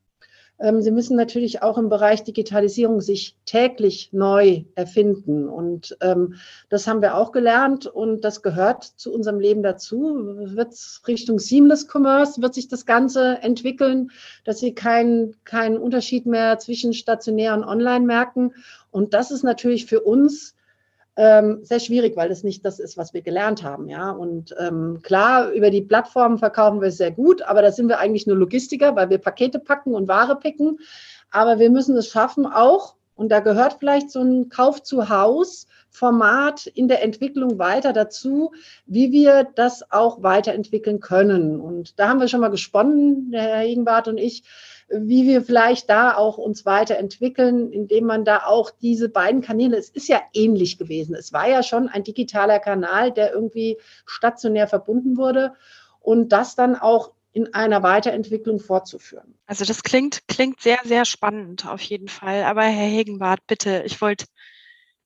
Ähm, 0.60 0.82
sie 0.82 0.90
müssen 0.90 1.16
natürlich 1.16 1.62
auch 1.62 1.78
im 1.78 1.88
Bereich 1.88 2.22
Digitalisierung 2.22 3.00
sich 3.00 3.36
täglich 3.46 4.10
neu 4.12 4.64
erfinden. 4.74 5.48
Und 5.48 5.96
ähm, 6.00 6.34
das 6.68 6.86
haben 6.86 7.00
wir 7.00 7.16
auch 7.16 7.32
gelernt 7.32 7.86
und 7.86 8.24
das 8.24 8.42
gehört 8.42 8.84
zu 8.84 9.12
unserem 9.12 9.40
Leben 9.40 9.62
dazu. 9.62 10.16
Wird 10.54 10.74
Richtung 11.08 11.38
Seamless 11.38 11.88
Commerce 11.92 12.42
wird 12.42 12.54
sich 12.54 12.68
das 12.68 12.84
Ganze 12.84 13.38
entwickeln, 13.42 14.10
dass 14.44 14.60
Sie 14.60 14.74
keinen 14.74 15.36
keinen 15.44 15.78
Unterschied 15.78 16.26
mehr 16.26 16.58
zwischen 16.58 16.92
stationär 16.92 17.54
und 17.54 17.64
online 17.64 18.04
merken. 18.04 18.52
Und 18.90 19.14
das 19.14 19.30
ist 19.30 19.42
natürlich 19.42 19.86
für 19.86 20.00
uns 20.00 20.54
ähm, 21.20 21.58
sehr 21.62 21.80
schwierig, 21.80 22.16
weil 22.16 22.30
das 22.30 22.44
nicht 22.44 22.64
das 22.64 22.78
ist, 22.78 22.96
was 22.96 23.12
wir 23.12 23.20
gelernt 23.20 23.62
haben. 23.62 23.90
Ja, 23.90 24.10
und 24.10 24.54
ähm, 24.58 25.00
klar, 25.02 25.50
über 25.50 25.70
die 25.70 25.82
Plattformen 25.82 26.38
verkaufen 26.38 26.80
wir 26.80 26.90
sehr 26.90 27.10
gut, 27.10 27.42
aber 27.42 27.60
da 27.60 27.72
sind 27.72 27.88
wir 27.88 27.98
eigentlich 27.98 28.26
nur 28.26 28.38
Logistiker, 28.38 28.96
weil 28.96 29.10
wir 29.10 29.18
Pakete 29.18 29.58
packen 29.58 29.94
und 29.94 30.08
Ware 30.08 30.36
picken. 30.36 30.78
Aber 31.30 31.58
wir 31.58 31.68
müssen 31.68 31.94
es 31.98 32.08
schaffen, 32.08 32.46
auch, 32.46 32.94
und 33.16 33.28
da 33.28 33.40
gehört 33.40 33.76
vielleicht 33.78 34.10
so 34.10 34.22
ein 34.22 34.48
Kauf 34.48 34.82
zu 34.82 35.10
Haus. 35.10 35.66
Format 35.90 36.66
in 36.66 36.88
der 36.88 37.02
Entwicklung 37.02 37.58
weiter 37.58 37.92
dazu, 37.92 38.52
wie 38.86 39.10
wir 39.10 39.46
das 39.56 39.90
auch 39.90 40.22
weiterentwickeln 40.22 41.00
können. 41.00 41.60
Und 41.60 41.98
da 41.98 42.08
haben 42.08 42.20
wir 42.20 42.28
schon 42.28 42.40
mal 42.40 42.48
gesponnen, 42.48 43.32
der 43.32 43.42
Herr 43.42 43.58
Hegenbart 43.58 44.06
und 44.08 44.16
ich, 44.16 44.44
wie 44.92 45.26
wir 45.26 45.42
vielleicht 45.42 45.88
da 45.88 46.16
auch 46.16 46.36
uns 46.36 46.66
weiterentwickeln, 46.66 47.72
indem 47.72 48.06
man 48.06 48.24
da 48.24 48.44
auch 48.44 48.70
diese 48.70 49.08
beiden 49.08 49.40
Kanäle, 49.40 49.76
es 49.76 49.88
ist 49.88 50.08
ja 50.08 50.20
ähnlich 50.34 50.78
gewesen. 50.78 51.14
Es 51.14 51.32
war 51.32 51.48
ja 51.48 51.62
schon 51.62 51.88
ein 51.88 52.02
digitaler 52.02 52.58
Kanal, 52.58 53.12
der 53.12 53.32
irgendwie 53.32 53.78
stationär 54.04 54.66
verbunden 54.66 55.16
wurde 55.16 55.54
und 56.00 56.30
das 56.30 56.56
dann 56.56 56.74
auch 56.74 57.12
in 57.32 57.54
einer 57.54 57.84
Weiterentwicklung 57.84 58.58
fortzuführen. 58.58 59.34
Also 59.46 59.64
das 59.64 59.84
klingt, 59.84 60.26
klingt 60.26 60.60
sehr, 60.60 60.78
sehr 60.84 61.04
spannend 61.04 61.66
auf 61.66 61.80
jeden 61.82 62.08
Fall. 62.08 62.42
Aber 62.42 62.62
Herr 62.62 62.88
Hegenbart, 62.88 63.46
bitte, 63.46 63.84
ich 63.86 64.00
wollte 64.00 64.24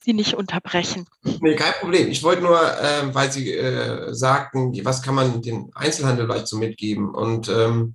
Sie 0.00 0.14
nicht 0.14 0.34
unterbrechen. 0.34 1.06
Nee, 1.40 1.56
kein 1.56 1.72
Problem. 1.80 2.08
Ich 2.08 2.22
wollte 2.22 2.42
nur, 2.42 2.60
äh, 2.60 3.14
weil 3.14 3.32
Sie 3.32 3.52
äh, 3.52 4.14
sagten, 4.14 4.72
was 4.84 5.02
kann 5.02 5.14
man 5.14 5.42
den 5.42 5.70
Einzelhandel 5.74 6.26
vielleicht 6.26 6.46
so 6.46 6.58
mitgeben? 6.58 7.14
Und 7.14 7.48
ähm, 7.48 7.94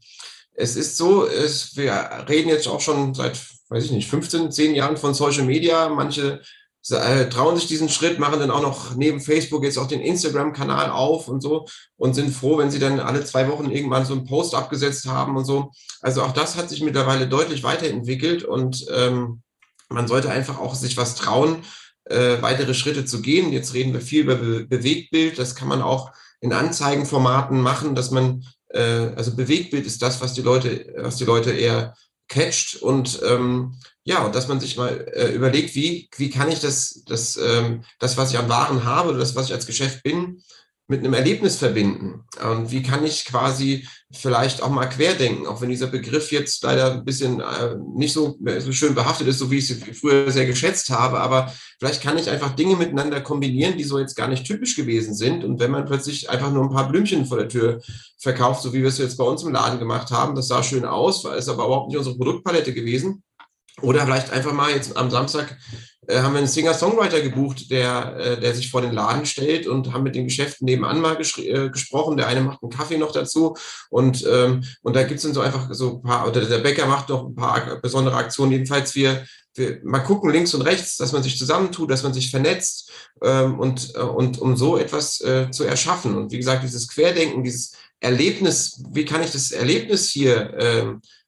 es 0.60 0.76
ist 0.76 0.98
so, 0.98 1.26
es, 1.26 1.78
wir 1.78 2.26
reden 2.28 2.50
jetzt 2.50 2.68
auch 2.68 2.82
schon 2.82 3.14
seit, 3.14 3.40
weiß 3.70 3.86
ich 3.86 3.92
nicht, 3.92 4.10
15, 4.10 4.52
10 4.52 4.76
Jahren 4.76 4.98
von 4.98 5.14
Social 5.14 5.46
Media. 5.46 5.88
Manche 5.88 6.42
äh, 6.90 7.30
trauen 7.30 7.56
sich 7.56 7.68
diesen 7.68 7.88
Schritt, 7.88 8.20
machen 8.20 8.40
dann 8.40 8.52
auch 8.52 8.62
noch 8.62 8.96
neben 8.96 9.22
Facebook 9.22 9.64
jetzt 9.64 9.78
auch 9.78 9.88
den 9.88 10.02
Instagram-Kanal 10.02 10.90
auf 10.90 11.30
und 11.30 11.40
so 11.40 11.66
und 11.96 12.14
sind 12.14 12.32
froh, 12.32 12.58
wenn 12.58 12.72
sie 12.72 12.80
dann 12.80 13.00
alle 13.00 13.24
zwei 13.24 13.48
Wochen 13.48 13.72
irgendwann 13.72 14.06
so 14.06 14.14
einen 14.14 14.26
Post 14.26 14.54
abgesetzt 14.54 15.08
haben 15.08 15.38
und 15.38 15.46
so. 15.46 15.72
Also 16.02 16.24
auch 16.24 16.34
das 16.34 16.58
hat 16.58 16.70
sich 16.70 16.84
mittlerweile 16.84 17.28
deutlich 17.28 17.64
weiterentwickelt 17.64 18.44
und 18.44 18.86
ähm, 18.94 19.42
man 19.88 20.10
sollte 20.10 20.30
einfach 20.30 20.60
auch 20.60 20.76
sich 20.76 20.98
was 20.98 21.16
trauen, 21.16 21.64
äh, 22.06 22.42
weitere 22.42 22.74
Schritte 22.74 23.06
zu 23.06 23.22
gehen. 23.22 23.54
Jetzt 23.54 23.74
reden 23.74 23.94
wir 23.94 24.02
viel 24.02 24.24
über 24.24 24.36
Be 24.36 24.66
Bewegtbild. 24.66 25.40
Das 25.40 25.56
kann 25.56 25.70
man 25.70 25.82
auch 25.82 26.12
in 26.42 26.52
Anzeigenformaten 26.52 27.62
machen, 27.62 27.96
dass 27.96 28.12
man 28.12 28.44
also 28.78 29.36
Bewegtbild 29.36 29.86
ist 29.86 30.02
das, 30.02 30.22
was 30.22 30.34
die 30.34 30.42
Leute, 30.42 30.94
was 30.98 31.18
die 31.18 31.26
Leute 31.26 31.52
eher 31.52 31.96
catcht. 32.28 32.82
Und 32.82 33.20
ähm, 33.24 33.76
ja, 34.04 34.24
und 34.24 34.36
dass 34.36 34.48
man 34.48 34.60
sich 34.60 34.78
mal 34.78 35.08
äh, 35.14 35.34
überlegt, 35.34 35.76
wie, 35.76 36.10
wie 36.16 36.30
kann 36.30 36.52
ich 36.52 36.60
das, 36.60 37.04
das, 37.06 37.38
ähm, 37.38 37.84
das, 38.00 38.16
was 38.18 38.32
ich 38.32 38.38
an 38.38 38.50
Waren 38.50 38.86
habe 38.86 39.10
oder 39.10 39.20
das, 39.20 39.36
was 39.36 39.48
ich 39.48 39.54
als 39.54 39.66
Geschäft 39.66 40.04
bin, 40.04 40.42
mit 40.90 41.00
einem 41.00 41.14
Erlebnis 41.14 41.56
verbinden? 41.56 42.26
Und 42.44 42.72
wie 42.72 42.84
kann 42.84 43.06
ich 43.06 43.26
quasi 43.26 43.88
vielleicht 44.12 44.64
auch 44.64 44.70
mal 44.70 44.88
querdenken, 44.88 45.46
auch 45.46 45.62
wenn 45.62 45.70
dieser 45.70 45.88
Begriff 45.88 46.32
jetzt 46.32 46.64
leider 46.64 46.94
ein 46.94 47.06
bisschen 47.06 47.42
äh, 47.42 47.76
nicht 47.96 48.12
so, 48.12 48.38
so 48.60 48.72
schön 48.72 48.96
behaftet 48.96 49.28
ist, 49.28 49.38
so 49.38 49.52
wie 49.52 49.60
ich 49.60 49.70
es 49.70 50.00
früher 50.00 50.32
sehr 50.32 50.48
geschätzt 50.48 50.90
habe, 50.90 51.20
aber 51.20 51.54
vielleicht 51.78 52.02
kann 52.02 52.18
ich 52.18 52.30
einfach 52.30 52.56
Dinge 52.56 52.76
miteinander 52.76 53.22
kombinieren, 53.22 53.78
die 53.78 53.84
so 53.84 54.00
jetzt 54.00 54.16
gar 54.16 54.28
nicht 54.28 54.46
typisch 54.46 54.76
gewesen 54.76 55.14
sind. 55.14 55.44
Und 55.44 55.60
wenn 55.60 55.70
man 55.70 55.86
plötzlich 55.86 56.30
einfach 56.30 56.52
nur 56.52 56.64
ein 56.64 56.72
paar 56.72 56.90
Blümchen 56.90 57.28
vor 57.28 57.38
der 57.38 57.50
Tür 57.50 57.82
verkauft, 58.18 58.64
so 58.64 58.74
wie 58.74 58.82
wir 58.82 58.90
es 58.90 58.98
jetzt 58.98 59.18
bei 59.18 59.24
uns 59.24 59.44
im 59.44 59.54
Laden 59.54 59.78
gemacht 59.78 60.10
haben, 60.10 60.34
das 60.34 60.48
sah 60.48 60.64
schön 60.64 60.86
aus, 60.86 61.24
war 61.24 61.38
ist 61.38 61.50
aber 61.50 61.66
überhaupt 61.66 61.90
nicht 61.90 61.98
unsere 61.98 62.18
Produktpalette 62.18 62.74
gewesen. 62.74 63.24
Oder 63.82 64.06
vielleicht 64.06 64.32
einfach 64.32 64.54
mal 64.54 64.72
jetzt 64.72 64.98
am 64.98 65.10
Samstag 65.10 65.58
haben 66.18 66.34
wir 66.34 66.40
einen 66.40 66.48
Singer-Songwriter 66.48 67.22
gebucht, 67.22 67.70
der, 67.70 68.18
äh, 68.18 68.40
der 68.40 68.56
sich 68.56 68.72
vor 68.72 68.82
den 68.82 68.94
Laden 68.94 69.26
stellt 69.26 69.68
und 69.68 69.94
haben 69.94 70.04
mit 70.04 70.16
den 70.16 70.26
Geschäften 70.26 70.66
nebenan 70.66 71.02
mal 71.02 71.18
äh, 71.20 71.70
gesprochen. 71.70 72.18
Der 72.18 72.28
eine 72.28 72.42
macht 72.42 72.64
einen 72.64 72.72
Kaffee 72.72 72.98
noch 72.98 73.12
dazu 73.12 73.56
und, 73.90 74.26
ähm, 74.28 74.64
und 74.82 74.96
da 74.96 75.04
gibt 75.04 75.18
es 75.18 75.24
dann 75.24 75.34
so 75.34 75.42
einfach 75.42 75.68
so 75.72 75.98
ein 75.98 76.02
paar, 76.02 76.28
oder 76.28 76.42
der 76.42 76.58
Bäcker 76.60 76.88
macht 76.88 77.10
noch 77.10 77.28
ein 77.28 77.36
paar 77.36 77.80
besondere 77.82 78.16
Aktionen. 78.16 78.52
Jedenfalls, 78.52 78.96
wir, 78.96 79.26
wir 79.54 79.80
mal 79.84 80.00
gucken 80.00 80.32
links 80.32 80.54
und 80.54 80.62
rechts, 80.62 80.98
dass 80.98 81.12
man 81.12 81.22
sich 81.22 81.38
zusammentut, 81.38 81.92
dass 81.92 82.04
man 82.04 82.14
sich 82.14 82.32
vernetzt 82.32 82.92
ähm, 83.22 83.60
und, 83.60 83.94
äh, 83.96 84.00
und 84.00 84.40
um 84.40 84.58
so 84.58 84.78
etwas 84.78 85.22
äh, 85.22 85.52
zu 85.52 85.64
erschaffen. 85.64 86.16
Und 86.16 86.32
wie 86.32 86.38
gesagt, 86.38 86.64
dieses 86.64 86.88
Querdenken, 86.88 87.44
dieses 87.44 87.74
Erlebnis, 88.00 88.82
wie 88.92 89.06
kann 89.06 89.22
ich 89.22 89.32
das 89.32 89.52
Erlebnis 89.52 90.10
hier 90.10 90.54
äh, 90.56 90.86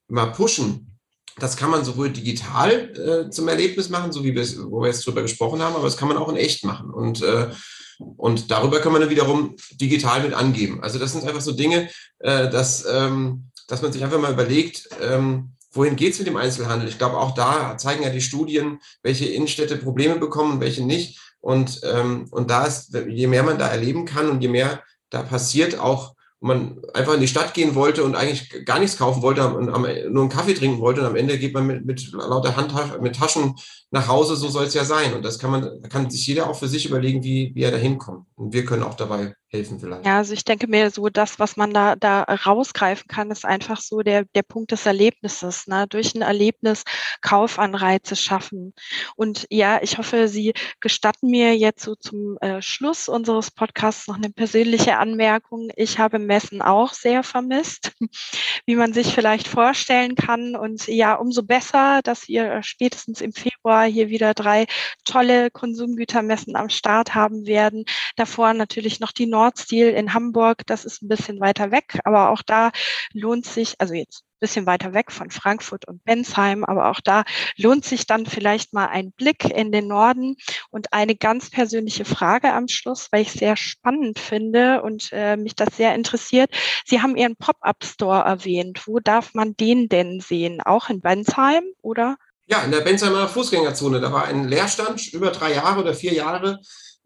mal 0.08 0.26
pushen? 0.26 0.91
Das 1.38 1.56
kann 1.56 1.70
man 1.70 1.84
sowohl 1.84 2.10
digital 2.10 3.26
äh, 3.26 3.30
zum 3.30 3.48
Erlebnis 3.48 3.88
machen, 3.88 4.12
so 4.12 4.22
wie 4.24 4.34
wir 4.34 4.46
wo 4.70 4.80
wir 4.80 4.88
jetzt 4.88 5.06
drüber 5.06 5.22
gesprochen 5.22 5.62
haben, 5.62 5.74
aber 5.74 5.84
das 5.84 5.96
kann 5.96 6.08
man 6.08 6.16
auch 6.16 6.28
in 6.28 6.36
echt 6.36 6.64
machen. 6.64 6.90
Und, 6.90 7.22
äh, 7.22 7.50
und 7.98 8.50
darüber 8.50 8.80
kann 8.80 8.92
man 8.92 9.00
dann 9.00 9.10
wiederum 9.10 9.56
digital 9.72 10.22
mit 10.22 10.34
angeben. 10.34 10.82
Also 10.82 10.98
das 10.98 11.12
sind 11.12 11.26
einfach 11.26 11.40
so 11.40 11.52
Dinge, 11.52 11.88
äh, 12.18 12.50
dass, 12.50 12.84
ähm, 12.90 13.50
dass 13.68 13.82
man 13.82 13.92
sich 13.92 14.04
einfach 14.04 14.20
mal 14.20 14.32
überlegt, 14.32 14.88
ähm, 15.00 15.52
wohin 15.72 15.96
geht 15.96 16.12
es 16.12 16.18
mit 16.18 16.28
dem 16.28 16.36
Einzelhandel? 16.36 16.88
Ich 16.88 16.98
glaube, 16.98 17.18
auch 17.18 17.34
da 17.34 17.76
zeigen 17.78 18.02
ja 18.02 18.10
die 18.10 18.20
Studien, 18.20 18.78
welche 19.02 19.26
Innenstädte 19.26 19.76
Probleme 19.76 20.16
bekommen 20.16 20.52
und 20.52 20.60
welche 20.60 20.84
nicht. 20.84 21.18
Und, 21.40 21.80
ähm, 21.84 22.26
und 22.30 22.50
da 22.50 22.66
ist, 22.66 22.94
je 23.08 23.26
mehr 23.26 23.42
man 23.42 23.58
da 23.58 23.68
erleben 23.68 24.04
kann 24.04 24.28
und 24.28 24.42
je 24.42 24.48
mehr 24.48 24.82
da 25.10 25.22
passiert, 25.22 25.78
auch 25.78 26.14
man 26.42 26.80
einfach 26.92 27.14
in 27.14 27.20
die 27.20 27.28
Stadt 27.28 27.54
gehen 27.54 27.74
wollte 27.74 28.04
und 28.04 28.16
eigentlich 28.16 28.64
gar 28.64 28.78
nichts 28.78 28.98
kaufen 28.98 29.22
wollte 29.22 29.46
und 29.46 29.66
nur 29.66 30.22
einen 30.22 30.28
Kaffee 30.28 30.54
trinken 30.54 30.80
wollte 30.80 31.00
und 31.00 31.06
am 31.06 31.16
Ende 31.16 31.38
geht 31.38 31.54
man 31.54 31.66
mit, 31.66 31.86
mit 31.86 32.12
lauter 32.12 32.56
Handtaschen, 32.56 33.00
mit 33.00 33.16
Taschen 33.16 33.54
nach 33.92 34.08
Hause, 34.08 34.36
so 34.36 34.48
soll 34.48 34.64
es 34.64 34.74
ja 34.74 34.84
sein. 34.84 35.12
Und 35.12 35.22
das 35.22 35.38
kann 35.38 35.50
man, 35.50 35.82
kann 35.90 36.10
sich 36.10 36.26
jeder 36.26 36.48
auch 36.48 36.58
für 36.58 36.66
sich 36.66 36.86
überlegen, 36.86 37.22
wie, 37.22 37.52
wie 37.54 37.62
er 37.62 37.70
da 37.70 37.76
hinkommt. 37.76 38.26
Und 38.36 38.54
wir 38.54 38.64
können 38.64 38.82
auch 38.82 38.94
dabei 38.94 39.34
helfen 39.52 39.78
vielleicht. 39.78 40.06
Ja, 40.06 40.16
also 40.16 40.32
ich 40.32 40.44
denke 40.44 40.66
mir 40.66 40.90
so, 40.90 41.10
das, 41.10 41.38
was 41.38 41.58
man 41.58 41.74
da, 41.74 41.94
da 41.94 42.22
rausgreifen 42.22 43.06
kann, 43.06 43.30
ist 43.30 43.44
einfach 43.44 43.80
so 43.80 44.00
der, 44.00 44.24
der 44.34 44.42
Punkt 44.42 44.72
des 44.72 44.86
Erlebnisses, 44.86 45.66
ne? 45.66 45.86
durch 45.88 46.14
ein 46.14 46.22
Erlebnis 46.22 46.84
Kaufanreize 47.20 48.16
schaffen. 48.16 48.72
Und 49.14 49.46
ja, 49.50 49.82
ich 49.82 49.98
hoffe, 49.98 50.26
Sie 50.28 50.54
gestatten 50.80 51.28
mir 51.28 51.54
jetzt 51.56 51.84
so 51.84 51.94
zum 51.94 52.38
äh, 52.40 52.62
Schluss 52.62 53.08
unseres 53.08 53.50
Podcasts 53.50 54.08
noch 54.08 54.16
eine 54.16 54.30
persönliche 54.30 54.96
Anmerkung. 54.96 55.68
Ich 55.76 55.98
habe 55.98 56.18
Messen 56.18 56.62
auch 56.62 56.94
sehr 56.94 57.22
vermisst, 57.22 57.92
wie 58.66 58.76
man 58.76 58.94
sich 58.94 59.14
vielleicht 59.14 59.48
vorstellen 59.48 60.14
kann. 60.14 60.56
Und 60.56 60.86
ja, 60.86 61.14
umso 61.14 61.42
besser, 61.42 62.00
dass 62.02 62.26
wir 62.26 62.62
spätestens 62.62 63.20
im 63.20 63.32
Februar 63.32 63.81
hier 63.84 64.08
wieder 64.08 64.34
drei 64.34 64.66
tolle 65.04 65.50
Konsumgütermessen 65.50 66.56
am 66.56 66.68
Start 66.68 67.14
haben 67.14 67.46
werden. 67.46 67.84
Davor 68.16 68.54
natürlich 68.54 69.00
noch 69.00 69.12
die 69.12 69.26
Nordstil 69.26 69.88
in 69.88 70.14
Hamburg. 70.14 70.66
Das 70.66 70.84
ist 70.84 71.02
ein 71.02 71.08
bisschen 71.08 71.40
weiter 71.40 71.70
weg, 71.70 71.98
aber 72.04 72.30
auch 72.30 72.42
da 72.42 72.70
lohnt 73.12 73.46
sich, 73.46 73.74
also 73.78 73.94
jetzt 73.94 74.22
ein 74.22 74.40
bisschen 74.40 74.66
weiter 74.66 74.92
weg 74.92 75.12
von 75.12 75.30
Frankfurt 75.30 75.86
und 75.86 76.04
Bensheim, 76.04 76.64
aber 76.64 76.90
auch 76.90 77.00
da 77.00 77.24
lohnt 77.56 77.84
sich 77.84 78.06
dann 78.06 78.26
vielleicht 78.26 78.72
mal 78.72 78.86
ein 78.86 79.12
Blick 79.12 79.44
in 79.44 79.72
den 79.72 79.86
Norden 79.86 80.36
und 80.70 80.92
eine 80.92 81.14
ganz 81.14 81.50
persönliche 81.50 82.04
Frage 82.04 82.52
am 82.52 82.68
Schluss, 82.68 83.08
weil 83.12 83.22
ich 83.22 83.32
sehr 83.32 83.56
spannend 83.56 84.18
finde 84.18 84.82
und 84.82 85.10
äh, 85.12 85.36
mich 85.36 85.54
das 85.54 85.76
sehr 85.76 85.94
interessiert. 85.94 86.50
Sie 86.84 87.00
haben 87.00 87.16
Ihren 87.16 87.36
Pop-up-Store 87.36 88.24
erwähnt. 88.24 88.86
Wo 88.86 88.98
darf 88.98 89.34
man 89.34 89.56
den 89.56 89.88
denn 89.88 90.20
sehen? 90.20 90.60
Auch 90.60 90.90
in 90.90 91.00
Bensheim 91.00 91.64
oder? 91.80 92.16
Ja, 92.46 92.62
in 92.62 92.70
der 92.70 92.80
Bensheimer 92.80 93.28
Fußgängerzone. 93.28 94.00
Da 94.00 94.12
war 94.12 94.24
ein 94.24 94.48
Leerstand 94.48 95.12
über 95.12 95.30
drei 95.30 95.54
Jahre 95.54 95.80
oder 95.80 95.94
vier 95.94 96.12
Jahre, 96.12 96.58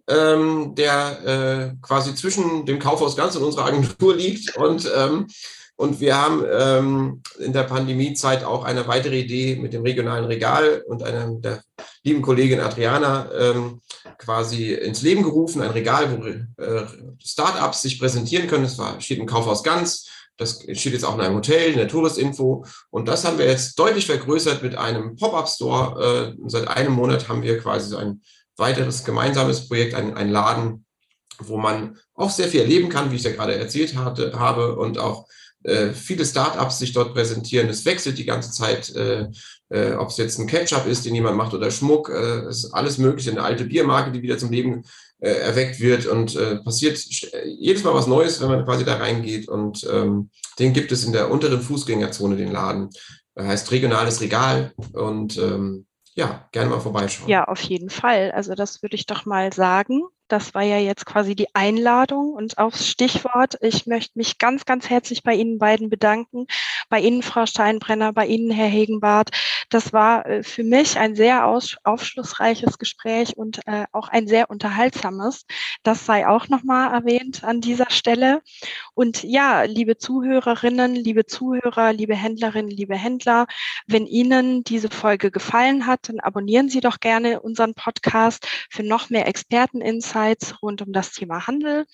ähm, 0.09 0.74
der 0.74 1.72
äh, 1.72 1.76
quasi 1.82 2.14
zwischen 2.14 2.64
dem 2.64 2.78
Kaufhaus 2.78 3.16
ganz 3.16 3.37
und 3.37 3.43
unserer 3.43 3.66
Agentur 3.66 4.16
liegt. 4.16 4.57
Und, 4.57 4.91
ähm, 4.97 5.26
und 5.76 6.01
wir 6.01 6.16
haben 6.16 6.43
ähm, 6.51 7.22
in 7.39 7.53
der 7.53 7.64
Pandemiezeit 7.64 8.45
auch 8.45 8.64
eine 8.64 8.89
weitere 8.89 9.18
Idee 9.18 9.57
mit 9.57 9.74
dem 9.74 9.82
regionalen 9.82 10.24
Regal 10.24 10.82
und 10.87 11.03
einer 11.03 11.30
der 11.32 11.62
lieben 12.03 12.22
Kollegin 12.22 12.61
Adriana 12.61 13.30
ähm, 13.39 13.82
quasi 14.16 14.72
ins 14.72 15.03
Leben 15.03 15.22
gerufen. 15.22 15.61
Ein 15.61 15.72
Regal, 15.72 16.16
wo 16.16 16.62
äh, 16.62 16.87
Startups 17.22 17.82
sich 17.82 17.99
präsentieren 17.99 18.49
können. 18.49 18.64
Es 18.64 18.80
steht 19.01 19.18
im 19.18 19.26
Kaufhaus 19.26 19.62
ganz 19.62 20.09
das 20.37 20.61
steht 20.72 20.93
jetzt 20.93 21.05
auch 21.05 21.14
in 21.14 21.20
einem 21.20 21.37
Hotel, 21.37 21.70
in 21.72 21.78
der 21.78 21.89
Touristinfo. 21.89 22.64
Und 22.91 23.09
das 23.09 23.24
haben 23.24 23.39
wir 23.39 23.47
jetzt 23.47 23.78
deutlich 23.78 24.07
vergrößert 24.07 24.62
mit 24.62 24.74
einem 24.76 25.16
Pop-up-Store. 25.16 26.34
Äh, 26.37 26.49
seit 26.49 26.68
einem 26.68 26.93
Monat 26.93 27.28
haben 27.28 27.43
wir 27.43 27.59
quasi 27.59 27.89
so 27.89 27.97
ein 27.97 28.22
weiteres 28.57 29.05
gemeinsames 29.05 29.68
Projekt, 29.68 29.95
ein, 29.95 30.14
ein 30.16 30.30
Laden, 30.30 30.84
wo 31.39 31.57
man 31.57 31.99
auch 32.14 32.30
sehr 32.30 32.49
viel 32.49 32.61
erleben 32.61 32.89
kann, 32.89 33.11
wie 33.11 33.16
ich 33.16 33.22
ja 33.22 33.32
gerade 33.32 33.55
erzählt 33.55 33.97
hatte, 33.97 34.39
habe 34.39 34.76
und 34.76 34.99
auch 34.99 35.26
äh, 35.62 35.93
viele 35.93 36.24
Startups 36.24 36.78
sich 36.78 36.93
dort 36.93 37.12
präsentieren. 37.12 37.68
Es 37.68 37.84
wechselt 37.84 38.18
die 38.18 38.24
ganze 38.24 38.53
Zeit, 38.53 38.95
äh, 38.95 39.28
äh, 39.68 39.92
ob 39.92 40.08
es 40.08 40.16
jetzt 40.16 40.38
ein 40.38 40.46
Ketchup 40.46 40.86
ist, 40.86 41.04
den 41.04 41.14
jemand 41.14 41.36
macht 41.36 41.54
oder 41.54 41.70
Schmuck. 41.70 42.08
Äh, 42.08 42.48
ist 42.48 42.72
alles 42.72 42.98
mögliche. 42.98 43.30
Eine 43.30 43.42
alte 43.42 43.64
Biermarke, 43.64 44.12
die 44.12 44.22
wieder 44.22 44.38
zum 44.38 44.50
Leben 44.50 44.84
äh, 45.18 45.30
erweckt 45.30 45.80
wird 45.80 46.06
und 46.06 46.36
äh, 46.36 46.56
passiert 46.56 46.98
jedes 47.44 47.82
Mal 47.84 47.94
was 47.94 48.06
Neues, 48.06 48.40
wenn 48.40 48.48
man 48.48 48.64
quasi 48.64 48.84
da 48.84 48.96
reingeht. 48.96 49.48
Und 49.48 49.86
ähm, 49.90 50.30
den 50.58 50.72
gibt 50.72 50.92
es 50.92 51.04
in 51.04 51.12
der 51.12 51.30
unteren 51.30 51.60
Fußgängerzone, 51.60 52.36
den 52.36 52.52
Laden. 52.52 52.90
Er 53.34 53.48
heißt 53.48 53.70
regionales 53.70 54.20
Regal 54.20 54.72
und 54.92 55.36
ähm, 55.38 55.86
ja, 56.14 56.48
gerne 56.52 56.70
mal 56.70 56.80
vorbeischauen. 56.80 57.28
Ja, 57.28 57.44
auf 57.44 57.60
jeden 57.60 57.90
Fall. 57.90 58.32
Also 58.32 58.54
das 58.54 58.82
würde 58.82 58.96
ich 58.96 59.06
doch 59.06 59.26
mal 59.26 59.52
sagen. 59.52 60.02
Das 60.29 60.55
war 60.55 60.62
ja 60.62 60.79
jetzt 60.79 61.07
quasi 61.07 61.37
die 61.37 61.55
Einladung 61.55 62.33
und 62.33 62.59
aufs 62.59 62.89
Stichwort. 62.89 63.59
Ich 63.61 63.87
möchte 63.87 64.18
mich 64.18 64.39
ganz, 64.39 64.64
ganz 64.64 64.91
herzlich 64.91 65.22
bei 65.22 65.35
Ihnen 65.35 65.59
beiden 65.59 65.89
bedanken. 65.89 66.47
Bei 66.89 66.99
Ihnen, 66.99 67.22
Frau 67.22 67.47
Steinbrenner, 67.47 68.12
bei 68.12 68.27
Ihnen, 68.27 68.51
Herr 68.51 68.66
Hegenbart. 68.66 69.31
Das 69.70 69.93
war 69.93 70.27
äh, 70.27 70.43
für 70.43 70.64
mich 70.64 70.99
ein 70.99 71.14
sehr 71.14 71.47
aufschlussreiches 71.47 72.79
Gespräch 72.79 73.37
und 73.37 73.61
äh, 73.66 73.85
auch 73.93 74.09
ein 74.09 74.27
sehr 74.27 74.51
unterhaltsames. 74.51 75.47
Das 75.85 76.07
sei 76.07 76.27
auch 76.27 76.49
nochmal 76.49 76.93
erwähnt 76.93 77.45
an 77.45 77.61
dieser 77.61 77.91
Stelle. 77.91 78.43
Und 78.95 79.22
ja, 79.22 79.62
liebe 79.62 79.97
Zuhörerinnen, 79.97 80.97
liebe 80.97 81.27
Zuhörer, 81.27 81.93
liebe 81.93 82.16
Händlerinnen, 82.16 82.70
liebe 82.70 82.97
Händler, 82.97 83.47
wenn 83.87 84.07
Ihnen 84.07 84.64
diese 84.64 84.91
Folge 84.91 85.31
gefallen 85.31 85.87
hat, 85.87 86.09
dann 86.09 86.18
abonnieren 86.18 86.68
Sie 86.68 86.81
doch 86.81 86.99
gerne 86.99 87.41
unseren 87.41 87.74
Podcast 87.74 88.49
für 88.70 88.83
noch 88.83 89.09
mehr 89.09 89.29
Experteninsights 89.29 90.15
Insights 90.16 90.62
rund 90.62 90.80
um 90.82 90.92
das 90.92 91.12
Thema 91.12 91.46
Handel. 91.46 91.86